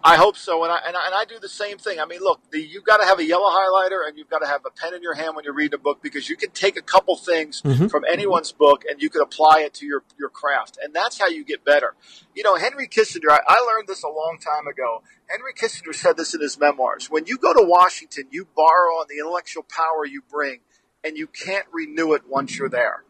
I 0.04 0.16
hope 0.18 0.36
so, 0.36 0.64
and 0.64 0.72
I, 0.72 0.80
and 0.86 0.96
I, 0.96 1.06
and 1.06 1.16
I 1.16 1.26
do 1.26 1.40
the 1.40 1.50
same 1.50 1.78
thing. 1.78 2.00
I 2.00 2.06
mean, 2.06 2.22
look, 2.22 2.40
the, 2.52 2.60
you've 2.60 2.84
got 2.84 2.98
to 2.98 3.06
have 3.06 3.20
a 3.20 3.24
yellow 3.24 3.50
highlighter, 3.50 4.08
and 4.08 4.18
you've 4.18 4.30
got 4.30 4.40
to 4.40 4.48
have 4.48 4.62
a 4.66 4.72
pen 4.72 4.94
in 4.94 5.02
your 5.02 5.14
hand 5.14 5.36
when 5.36 5.46
you're 5.46 5.54
reading 5.54 5.80
a 5.80 5.82
book 5.82 6.02
because 6.02 6.28
you 6.30 6.36
can 6.36 6.50
take 6.52 6.78
a 6.78 6.82
couple 6.82 7.16
things 7.16 7.62
mm-hmm. 7.62 7.88
from 7.88 8.04
anyone's 8.12 8.52
book 8.52 8.84
and 8.90 9.02
you 9.02 9.10
can 9.10 9.22
apply 9.22 9.60
it 9.60 9.74
to 9.76 9.86
your 9.86 10.04
your 10.18 10.30
craft, 10.30 10.80
and 10.82 10.94
that's 10.94 11.20
how 11.20 11.28
you 11.28 11.44
get 11.44 11.64
better. 11.64 11.96
You 12.36 12.44
know, 12.44 12.56
Henry 12.56 12.88
Kissinger. 12.88 13.30
I, 13.30 13.40
I 13.48 13.60
learned 13.60 13.88
this 13.88 14.04
a 14.04 14.08
long 14.08 14.38
time 14.44 14.68
ago. 14.68 15.04
Henry 15.28 15.54
Kissinger 15.54 15.94
said 15.94 16.18
this 16.18 16.34
in 16.34 16.42
his 16.42 16.60
memoirs. 16.60 17.10
When 17.10 17.26
you 17.26 17.38
go 17.38 17.54
to 17.54 17.64
Washington, 17.64 18.26
you 18.32 18.48
borrow 18.56 18.96
on 18.96 19.06
the 19.10 19.20
intellectual 19.20 19.64
power 19.64 20.06
you 20.06 20.24
bring, 20.30 20.62
and 21.04 21.18
you 21.18 21.28
can't 21.28 21.68
renew 21.72 22.14
it 22.14 22.24
once 22.28 22.58
you're 22.58 22.70
there. 22.70 23.04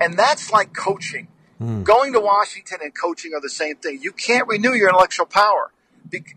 And 0.00 0.18
that's 0.18 0.50
like 0.50 0.72
coaching. 0.72 1.28
Mm. 1.60 1.84
Going 1.84 2.14
to 2.14 2.20
Washington 2.20 2.78
and 2.82 2.94
coaching 2.94 3.32
are 3.34 3.40
the 3.40 3.50
same 3.50 3.76
thing. 3.76 4.00
You 4.00 4.12
can't 4.12 4.48
renew 4.48 4.72
your 4.72 4.88
intellectual 4.88 5.26
power. 5.26 5.70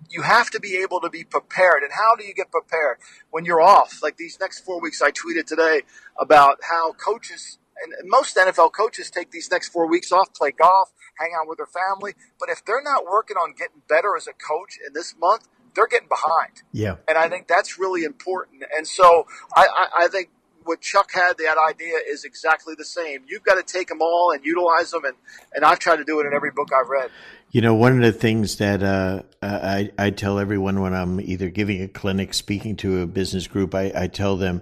You 0.10 0.22
have 0.22 0.50
to 0.52 0.60
be 0.60 0.78
able 0.78 1.02
to 1.02 1.10
be 1.10 1.24
prepared. 1.24 1.84
And 1.84 1.92
how 1.94 2.16
do 2.16 2.26
you 2.26 2.34
get 2.34 2.52
prepared? 2.52 2.98
When 3.32 3.46
you're 3.46 3.62
off. 3.62 4.02
Like 4.02 4.18
these 4.18 4.40
next 4.40 4.62
four 4.62 4.82
weeks, 4.82 5.02
I 5.02 5.12
tweeted 5.12 5.46
today 5.46 5.82
about 6.20 6.60
how 6.70 6.94
coaches 6.94 7.58
and 7.82 7.94
most 8.10 8.36
NFL 8.36 8.72
coaches 8.74 9.10
take 9.10 9.32
these 9.32 9.50
next 9.50 9.70
four 9.70 9.88
weeks 9.88 10.12
off, 10.12 10.34
play 10.34 10.52
golf, 10.52 10.92
hang 11.18 11.32
out 11.40 11.48
with 11.48 11.58
their 11.58 11.68
family. 11.68 12.14
But 12.40 12.50
if 12.50 12.64
they're 12.64 12.84
not 12.84 13.06
working 13.06 13.38
on 13.38 13.54
getting 13.54 13.82
better 13.88 14.16
as 14.16 14.28
a 14.28 14.34
coach 14.34 14.78
in 14.86 14.94
this 14.94 15.16
month, 15.20 15.48
they're 15.76 15.88
getting 15.88 16.08
behind. 16.08 16.62
Yeah. 16.72 16.98
And 17.08 17.18
I 17.18 17.30
think 17.30 17.48
that's 17.48 17.80
really 17.80 18.04
important. 18.04 18.64
And 18.76 18.88
so 18.88 19.26
I, 19.56 19.66
I, 19.66 20.06
I 20.06 20.08
think 20.08 20.30
what 20.65 20.82
Chuck 20.82 21.12
had, 21.13 21.38
that 21.38 21.58
idea 21.69 21.95
is 22.08 22.23
exactly 22.23 22.76
the 22.78 22.86
same. 22.86 23.21
You've 23.28 23.43
got 23.43 23.56
to 23.56 23.63
take 23.63 23.88
them 23.88 24.02
all 24.02 24.32
and 24.32 24.43
utilize 24.45 24.91
them. 24.91 25.06
And, 25.06 25.15
and 25.54 25.65
I've 25.65 25.80
tried 25.80 25.97
to 25.97 26.04
do 26.04 26.19
it 26.19 26.26
in 26.26 26.34
every 26.34 26.52
book 26.52 26.69
I've 26.73 26.89
read. 26.89 27.10
You 27.52 27.62
know, 27.62 27.76
one 27.76 27.93
of 27.93 28.02
the 28.02 28.17
things 28.17 28.58
that 28.58 28.82
uh, 28.82 29.23
I, 29.41 29.91
I 29.97 30.10
tell 30.10 30.39
everyone 30.39 30.82
when 30.82 30.93
I'm 30.93 31.21
either 31.21 31.49
giving 31.49 31.82
a 31.82 31.88
clinic, 31.88 32.34
speaking 32.34 32.76
to 32.78 33.02
a 33.02 33.08
business 33.08 33.47
group, 33.47 33.76
I, 33.76 33.91
I 33.95 34.08
tell 34.08 34.38
them, 34.38 34.62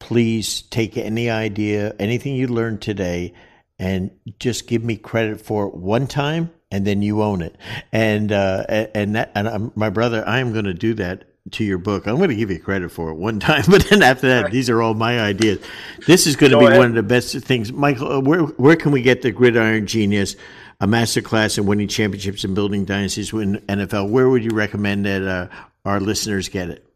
please 0.00 0.62
take 0.62 0.96
any 0.96 1.30
idea, 1.30 1.94
anything 1.98 2.34
you 2.34 2.48
learned 2.48 2.82
today, 2.82 3.34
and 3.78 4.10
just 4.38 4.66
give 4.66 4.82
me 4.82 4.96
credit 4.96 5.40
for 5.40 5.66
it 5.66 5.74
one 5.74 6.06
time 6.06 6.50
and 6.70 6.84
then 6.84 7.02
you 7.02 7.22
own 7.22 7.40
it. 7.40 7.56
And 7.92 8.32
uh, 8.32 8.64
and 8.68 9.14
that 9.14 9.30
and 9.36 9.48
I'm, 9.48 9.72
my 9.76 9.90
brother, 9.90 10.26
I 10.26 10.40
am 10.40 10.52
going 10.52 10.64
to 10.64 10.74
do 10.74 10.94
that 10.94 11.24
to 11.50 11.64
your 11.64 11.78
book. 11.78 12.06
I'm 12.06 12.16
going 12.16 12.30
to 12.30 12.34
give 12.36 12.50
you 12.50 12.58
credit 12.58 12.90
for 12.90 13.10
it 13.10 13.14
one 13.14 13.38
time, 13.40 13.64
but 13.68 13.84
then 13.88 14.02
after 14.02 14.28
that, 14.28 14.50
these 14.50 14.70
are 14.70 14.80
all 14.80 14.94
my 14.94 15.20
ideas. 15.20 15.60
This 16.06 16.26
is 16.26 16.36
going 16.36 16.50
to 16.50 16.56
Go 16.56 16.60
be 16.60 16.66
ahead. 16.66 16.78
one 16.78 16.88
of 16.88 16.94
the 16.94 17.02
best 17.02 17.36
things, 17.40 17.72
Michael. 17.72 18.12
Uh, 18.12 18.20
where 18.20 18.42
where 18.42 18.76
can 18.76 18.92
we 18.92 19.02
get 19.02 19.22
the 19.22 19.30
Gridiron 19.30 19.86
Genius, 19.86 20.36
a 20.80 20.86
master 20.86 21.20
class 21.20 21.58
in 21.58 21.66
winning 21.66 21.88
championships 21.88 22.44
and 22.44 22.54
building 22.54 22.84
dynasties 22.84 23.32
in 23.32 23.56
NFL? 23.68 24.10
Where 24.10 24.28
would 24.28 24.42
you 24.44 24.52
recommend 24.52 25.04
that 25.04 25.22
uh, 25.22 25.48
our 25.84 26.00
listeners 26.00 26.48
get 26.48 26.70
it? 26.70 26.86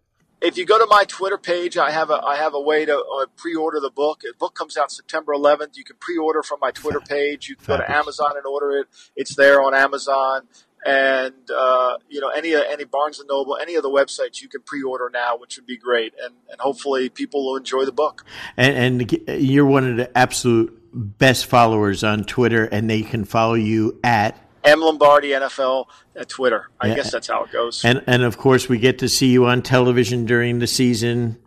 if 0.40 0.56
you 0.56 0.64
go 0.64 0.78
to 0.78 0.86
my 0.86 1.02
Twitter 1.08 1.36
page, 1.36 1.76
I 1.76 1.90
have 1.90 2.10
a 2.10 2.14
I 2.24 2.36
have 2.36 2.54
a 2.54 2.60
way 2.60 2.84
to 2.84 2.96
uh, 2.96 3.26
pre-order 3.36 3.80
the 3.80 3.90
book. 3.90 4.20
The 4.20 4.32
book 4.38 4.54
comes 4.54 4.76
out 4.76 4.92
September 4.92 5.32
11th. 5.34 5.76
You 5.76 5.82
can 5.82 5.96
pre-order 5.98 6.42
from 6.44 6.60
my 6.60 6.70
Twitter 6.70 7.00
page. 7.00 7.48
You 7.48 7.56
can 7.56 7.66
go 7.66 7.76
to 7.78 7.90
Amazon 7.90 8.36
and 8.36 8.46
order 8.46 8.78
it. 8.78 8.86
It's 9.16 9.34
there 9.34 9.60
on 9.60 9.74
Amazon, 9.74 10.46
and 10.84 11.34
uh, 11.54 11.96
you 12.08 12.20
know 12.20 12.28
any 12.28 12.54
any 12.54 12.84
Barnes 12.84 13.18
and 13.18 13.28
Noble, 13.28 13.56
any 13.56 13.74
of 13.74 13.82
the 13.82 13.90
websites 13.90 14.40
you 14.40 14.48
can 14.48 14.62
pre-order 14.62 15.10
now, 15.12 15.36
which 15.36 15.56
would 15.56 15.66
be 15.66 15.76
great. 15.76 16.14
And 16.22 16.34
and 16.50 16.60
hopefully 16.60 17.08
people 17.08 17.44
will 17.44 17.56
enjoy 17.56 17.84
the 17.84 17.92
book. 17.92 18.24
And, 18.56 19.02
and 19.02 19.42
you're 19.42 19.66
one 19.66 19.88
of 19.90 19.96
the 19.96 20.16
absolute 20.16 20.74
best 20.92 21.46
followers 21.46 22.04
on 22.04 22.24
Twitter, 22.24 22.64
and 22.64 22.88
they 22.88 23.02
can 23.02 23.24
follow 23.24 23.54
you 23.54 23.98
at 24.02 24.38
M 24.64 24.80
Lombardi 24.80 25.30
NFL 25.30 25.86
at 26.16 26.28
Twitter. 26.28 26.68
I 26.80 26.88
yeah. 26.88 26.96
guess 26.96 27.10
that's 27.10 27.28
how 27.28 27.44
it 27.44 27.52
goes. 27.52 27.84
And 27.84 28.02
and 28.06 28.22
of 28.22 28.38
course 28.38 28.68
we 28.68 28.78
get 28.78 28.98
to 29.00 29.08
see 29.08 29.28
you 29.28 29.46
on 29.46 29.62
television 29.62 30.26
during 30.26 30.58
the 30.58 30.66
season. 30.66 31.38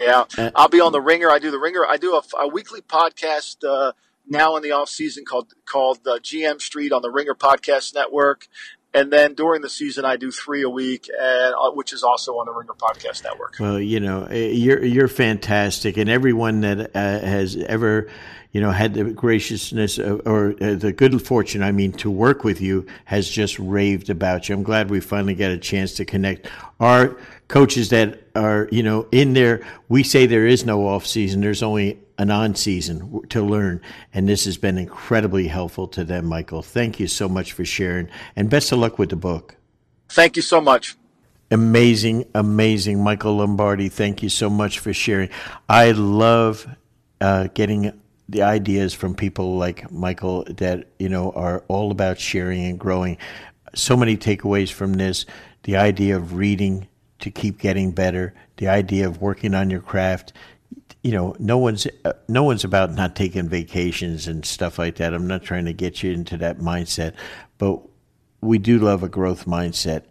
Yeah, 0.00 0.24
uh, 0.36 0.50
I'll 0.54 0.68
be 0.68 0.80
on 0.80 0.92
the 0.92 1.00
Ringer. 1.00 1.30
I 1.30 1.38
do 1.38 1.50
the 1.50 1.58
Ringer. 1.58 1.86
I 1.86 1.96
do 1.96 2.14
a, 2.14 2.22
a 2.40 2.48
weekly 2.48 2.80
podcast 2.80 3.56
uh, 3.66 3.92
now 4.26 4.56
in 4.56 4.62
the 4.62 4.72
off 4.72 4.88
season 4.88 5.24
called 5.24 5.52
called 5.66 6.02
GM 6.04 6.60
Street 6.60 6.92
on 6.92 7.02
the 7.02 7.10
Ringer 7.10 7.34
Podcast 7.34 7.94
Network. 7.94 8.48
And 8.96 9.12
then 9.12 9.34
during 9.34 9.60
the 9.60 9.68
season, 9.68 10.04
I 10.04 10.16
do 10.16 10.30
three 10.30 10.62
a 10.62 10.70
week, 10.70 11.08
and 11.08 11.54
uh, 11.54 11.72
which 11.72 11.92
is 11.92 12.04
also 12.04 12.34
on 12.34 12.46
the 12.46 12.52
Ringer 12.52 12.74
Podcast 12.74 13.24
Network. 13.24 13.56
Well, 13.58 13.80
you 13.80 13.98
know, 13.98 14.26
eh, 14.26 14.50
you're 14.50 14.84
you're 14.84 15.08
fantastic, 15.08 15.96
and 15.96 16.08
everyone 16.08 16.60
that 16.60 16.94
uh, 16.94 17.18
has 17.18 17.56
ever 17.56 18.08
you 18.54 18.60
know, 18.60 18.70
had 18.70 18.94
the 18.94 19.02
graciousness 19.02 19.98
or 19.98 20.54
uh, 20.62 20.76
the 20.76 20.92
good 20.96 21.20
fortune, 21.20 21.60
I 21.60 21.72
mean, 21.72 21.90
to 21.94 22.08
work 22.08 22.44
with 22.44 22.60
you 22.60 22.86
has 23.04 23.28
just 23.28 23.58
raved 23.58 24.10
about 24.10 24.48
you. 24.48 24.54
I'm 24.54 24.62
glad 24.62 24.90
we 24.90 25.00
finally 25.00 25.34
got 25.34 25.50
a 25.50 25.58
chance 25.58 25.94
to 25.94 26.04
connect. 26.04 26.48
Our 26.78 27.16
coaches 27.48 27.90
that 27.90 28.20
are, 28.36 28.68
you 28.70 28.84
know, 28.84 29.08
in 29.10 29.32
there, 29.32 29.66
we 29.88 30.04
say 30.04 30.26
there 30.26 30.46
is 30.46 30.64
no 30.64 30.86
off 30.86 31.04
season. 31.04 31.40
There's 31.40 31.64
only 31.64 31.98
an 32.18 32.30
on 32.30 32.54
season 32.54 33.22
to 33.28 33.42
learn. 33.42 33.80
And 34.12 34.28
this 34.28 34.44
has 34.44 34.56
been 34.56 34.78
incredibly 34.78 35.48
helpful 35.48 35.88
to 35.88 36.04
them, 36.04 36.26
Michael. 36.26 36.62
Thank 36.62 37.00
you 37.00 37.06
so 37.06 37.28
much 37.28 37.52
for 37.52 37.64
sharing 37.64 38.08
and 38.36 38.48
best 38.48 38.72
of 38.72 38.78
luck 38.78 38.98
with 38.98 39.10
the 39.10 39.16
book. 39.16 39.56
Thank 40.08 40.36
you 40.36 40.42
so 40.42 40.60
much. 40.60 40.96
Amazing, 41.50 42.24
amazing. 42.34 43.02
Michael 43.02 43.36
Lombardi, 43.36 43.88
thank 43.88 44.22
you 44.22 44.28
so 44.28 44.48
much 44.48 44.78
for 44.78 44.92
sharing. 44.92 45.28
I 45.68 45.92
love 45.92 46.66
uh, 47.20 47.48
getting 47.54 48.00
the 48.28 48.42
ideas 48.42 48.94
from 48.94 49.14
people 49.14 49.56
like 49.56 49.90
Michael 49.92 50.44
that 50.44 50.88
you 50.98 51.08
know 51.08 51.32
are 51.32 51.62
all 51.68 51.90
about 51.90 52.18
sharing 52.18 52.64
and 52.64 52.78
growing. 52.78 53.18
So 53.74 53.96
many 53.96 54.16
takeaways 54.16 54.72
from 54.72 54.94
this: 54.94 55.26
the 55.64 55.76
idea 55.76 56.16
of 56.16 56.34
reading 56.34 56.88
to 57.20 57.30
keep 57.30 57.58
getting 57.58 57.90
better, 57.90 58.34
the 58.56 58.68
idea 58.68 59.06
of 59.06 59.20
working 59.20 59.54
on 59.54 59.70
your 59.70 59.80
craft. 59.80 60.32
You 61.04 61.12
know, 61.12 61.36
no 61.38 61.58
one's 61.58 61.86
uh, 62.04 62.14
no 62.28 62.42
one's 62.42 62.64
about 62.64 62.92
not 62.94 63.14
taking 63.14 63.48
vacations 63.48 64.26
and 64.26 64.44
stuff 64.44 64.78
like 64.78 64.96
that. 64.96 65.14
I'm 65.14 65.28
not 65.28 65.42
trying 65.42 65.66
to 65.66 65.72
get 65.72 66.02
you 66.02 66.10
into 66.10 66.38
that 66.38 66.58
mindset, 66.58 67.14
but 67.58 67.80
we 68.40 68.58
do 68.58 68.78
love 68.78 69.02
a 69.02 69.08
growth 69.08 69.44
mindset, 69.44 70.04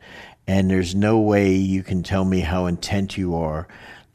and 0.47 0.69
there's 0.69 0.93
no 0.93 1.19
way 1.19 1.55
you 1.55 1.81
can 1.81 2.03
tell 2.03 2.23
me 2.23 2.41
how 2.41 2.67
intent 2.67 3.17
you 3.17 3.35
are. 3.35 3.67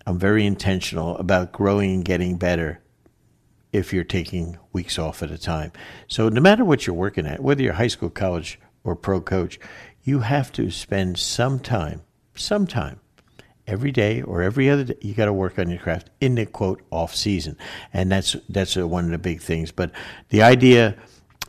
I'm 0.06 0.20
very 0.20 0.46
intentional 0.46 1.18
about 1.18 1.52
growing 1.52 1.90
and 1.94 2.04
getting 2.04 2.36
better 2.36 2.80
if 3.72 3.92
you're 3.92 4.04
taking 4.04 4.56
weeks 4.72 4.98
off 4.98 5.22
at 5.22 5.32
a 5.32 5.36
time. 5.36 5.72
So 6.06 6.28
no 6.28 6.40
matter 6.40 6.64
what 6.64 6.86
you're 6.86 6.96
working 6.96 7.26
at, 7.26 7.42
whether 7.42 7.62
you're 7.62 7.74
high 7.74 7.88
school, 7.88 8.08
college, 8.08 8.58
or 8.84 8.96
pro 8.96 9.20
coach, 9.20 9.58
you 10.04 10.20
have 10.20 10.52
to 10.52 10.70
spend 10.70 11.18
some 11.18 11.58
time, 11.58 12.02
some 12.34 12.66
time 12.66 13.00
every 13.68 13.92
day 13.92 14.22
or 14.22 14.42
every 14.42 14.68
other 14.68 14.84
day 14.84 14.96
you 15.00 15.14
got 15.14 15.26
to 15.26 15.32
work 15.32 15.58
on 15.58 15.70
your 15.70 15.78
craft 15.78 16.10
in 16.20 16.34
the 16.34 16.46
quote 16.46 16.82
off 16.90 17.14
season 17.14 17.56
and 17.92 18.10
that's 18.10 18.36
that's 18.48 18.74
one 18.74 19.04
of 19.04 19.10
the 19.10 19.18
big 19.18 19.40
things 19.40 19.70
but 19.70 19.92
the 20.30 20.42
idea 20.42 20.96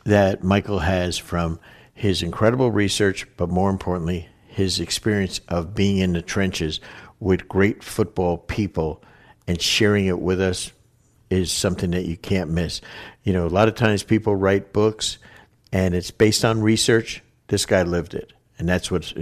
that 0.04 0.44
michael 0.44 0.80
has 0.80 1.18
from 1.18 1.58
his 1.94 2.22
incredible 2.22 2.70
research 2.70 3.26
but 3.36 3.48
more 3.48 3.70
importantly 3.70 4.28
his 4.46 4.78
experience 4.80 5.40
of 5.48 5.74
being 5.74 5.98
in 5.98 6.12
the 6.12 6.22
trenches 6.22 6.80
with 7.18 7.48
great 7.48 7.82
football 7.82 8.36
people 8.36 9.02
and 9.46 9.60
sharing 9.60 10.06
it 10.06 10.20
with 10.20 10.40
us 10.40 10.72
is 11.30 11.52
something 11.52 11.92
that 11.92 12.06
you 12.06 12.16
can't 12.16 12.50
miss. 12.50 12.80
You 13.22 13.32
know, 13.32 13.46
a 13.46 13.48
lot 13.48 13.68
of 13.68 13.74
times 13.76 14.02
people 14.02 14.34
write 14.34 14.72
books 14.72 15.18
and 15.72 15.94
it's 15.94 16.10
based 16.10 16.44
on 16.44 16.60
research. 16.60 17.22
This 17.46 17.64
guy 17.66 17.82
lived 17.82 18.14
it. 18.14 18.32
And 18.58 18.68
that's 18.68 18.90
what 18.90 19.12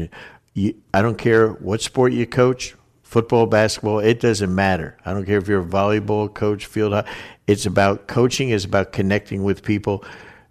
I 0.56 1.02
don't 1.02 1.18
care 1.18 1.50
what 1.50 1.82
sport 1.82 2.12
you 2.12 2.26
coach, 2.26 2.74
football, 3.08 3.46
basketball, 3.46 4.00
it 4.00 4.20
doesn't 4.20 4.54
matter. 4.54 4.94
I 5.02 5.14
don't 5.14 5.24
care 5.24 5.38
if 5.38 5.48
you're 5.48 5.62
a 5.62 5.66
volleyball 5.66 6.32
coach, 6.32 6.66
field 6.66 6.92
hockey. 6.92 7.10
it's 7.46 7.64
about 7.64 8.06
coaching 8.06 8.50
it's 8.50 8.66
about 8.66 8.92
connecting 8.92 9.44
with 9.44 9.62
people. 9.62 10.04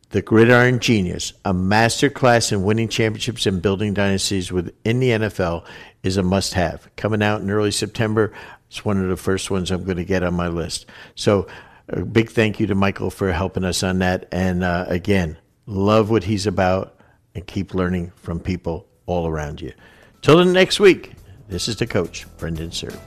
The 0.09 0.23
Gridiron 0.23 0.79
Genius, 0.79 1.33
a 1.45 1.53
master 1.53 2.09
class 2.09 2.51
in 2.51 2.63
winning 2.63 2.87
championships 2.87 3.45
and 3.45 3.61
building 3.61 3.93
dynasties 3.93 4.51
within 4.51 4.99
the 4.99 5.09
NFL, 5.09 5.65
is 6.01 6.17
a 6.17 6.23
must 6.23 6.55
have. 6.55 6.89
Coming 6.95 7.21
out 7.21 7.41
in 7.41 7.51
early 7.51 7.69
September. 7.69 8.33
It's 8.69 8.83
one 8.83 9.03
of 9.03 9.09
the 9.09 9.17
first 9.17 9.51
ones 9.51 9.69
I'm 9.69 9.83
going 9.83 9.97
to 9.97 10.05
get 10.05 10.23
on 10.23 10.33
my 10.33 10.47
list. 10.47 10.87
So, 11.13 11.47
a 11.89 12.03
big 12.03 12.31
thank 12.31 12.59
you 12.59 12.65
to 12.67 12.75
Michael 12.75 13.11
for 13.11 13.31
helping 13.31 13.65
us 13.65 13.83
on 13.83 13.99
that. 13.99 14.27
And 14.31 14.63
uh, 14.63 14.85
again, 14.87 15.37
love 15.67 16.09
what 16.09 16.23
he's 16.23 16.47
about 16.47 16.99
and 17.35 17.45
keep 17.45 17.75
learning 17.75 18.13
from 18.15 18.39
people 18.39 18.87
all 19.05 19.27
around 19.27 19.61
you. 19.61 19.73
Till 20.21 20.37
the 20.37 20.45
next 20.45 20.79
week, 20.79 21.13
this 21.47 21.67
is 21.67 21.75
the 21.75 21.87
coach, 21.87 22.25
Brendan 22.37 22.71
Suhr. 22.71 22.97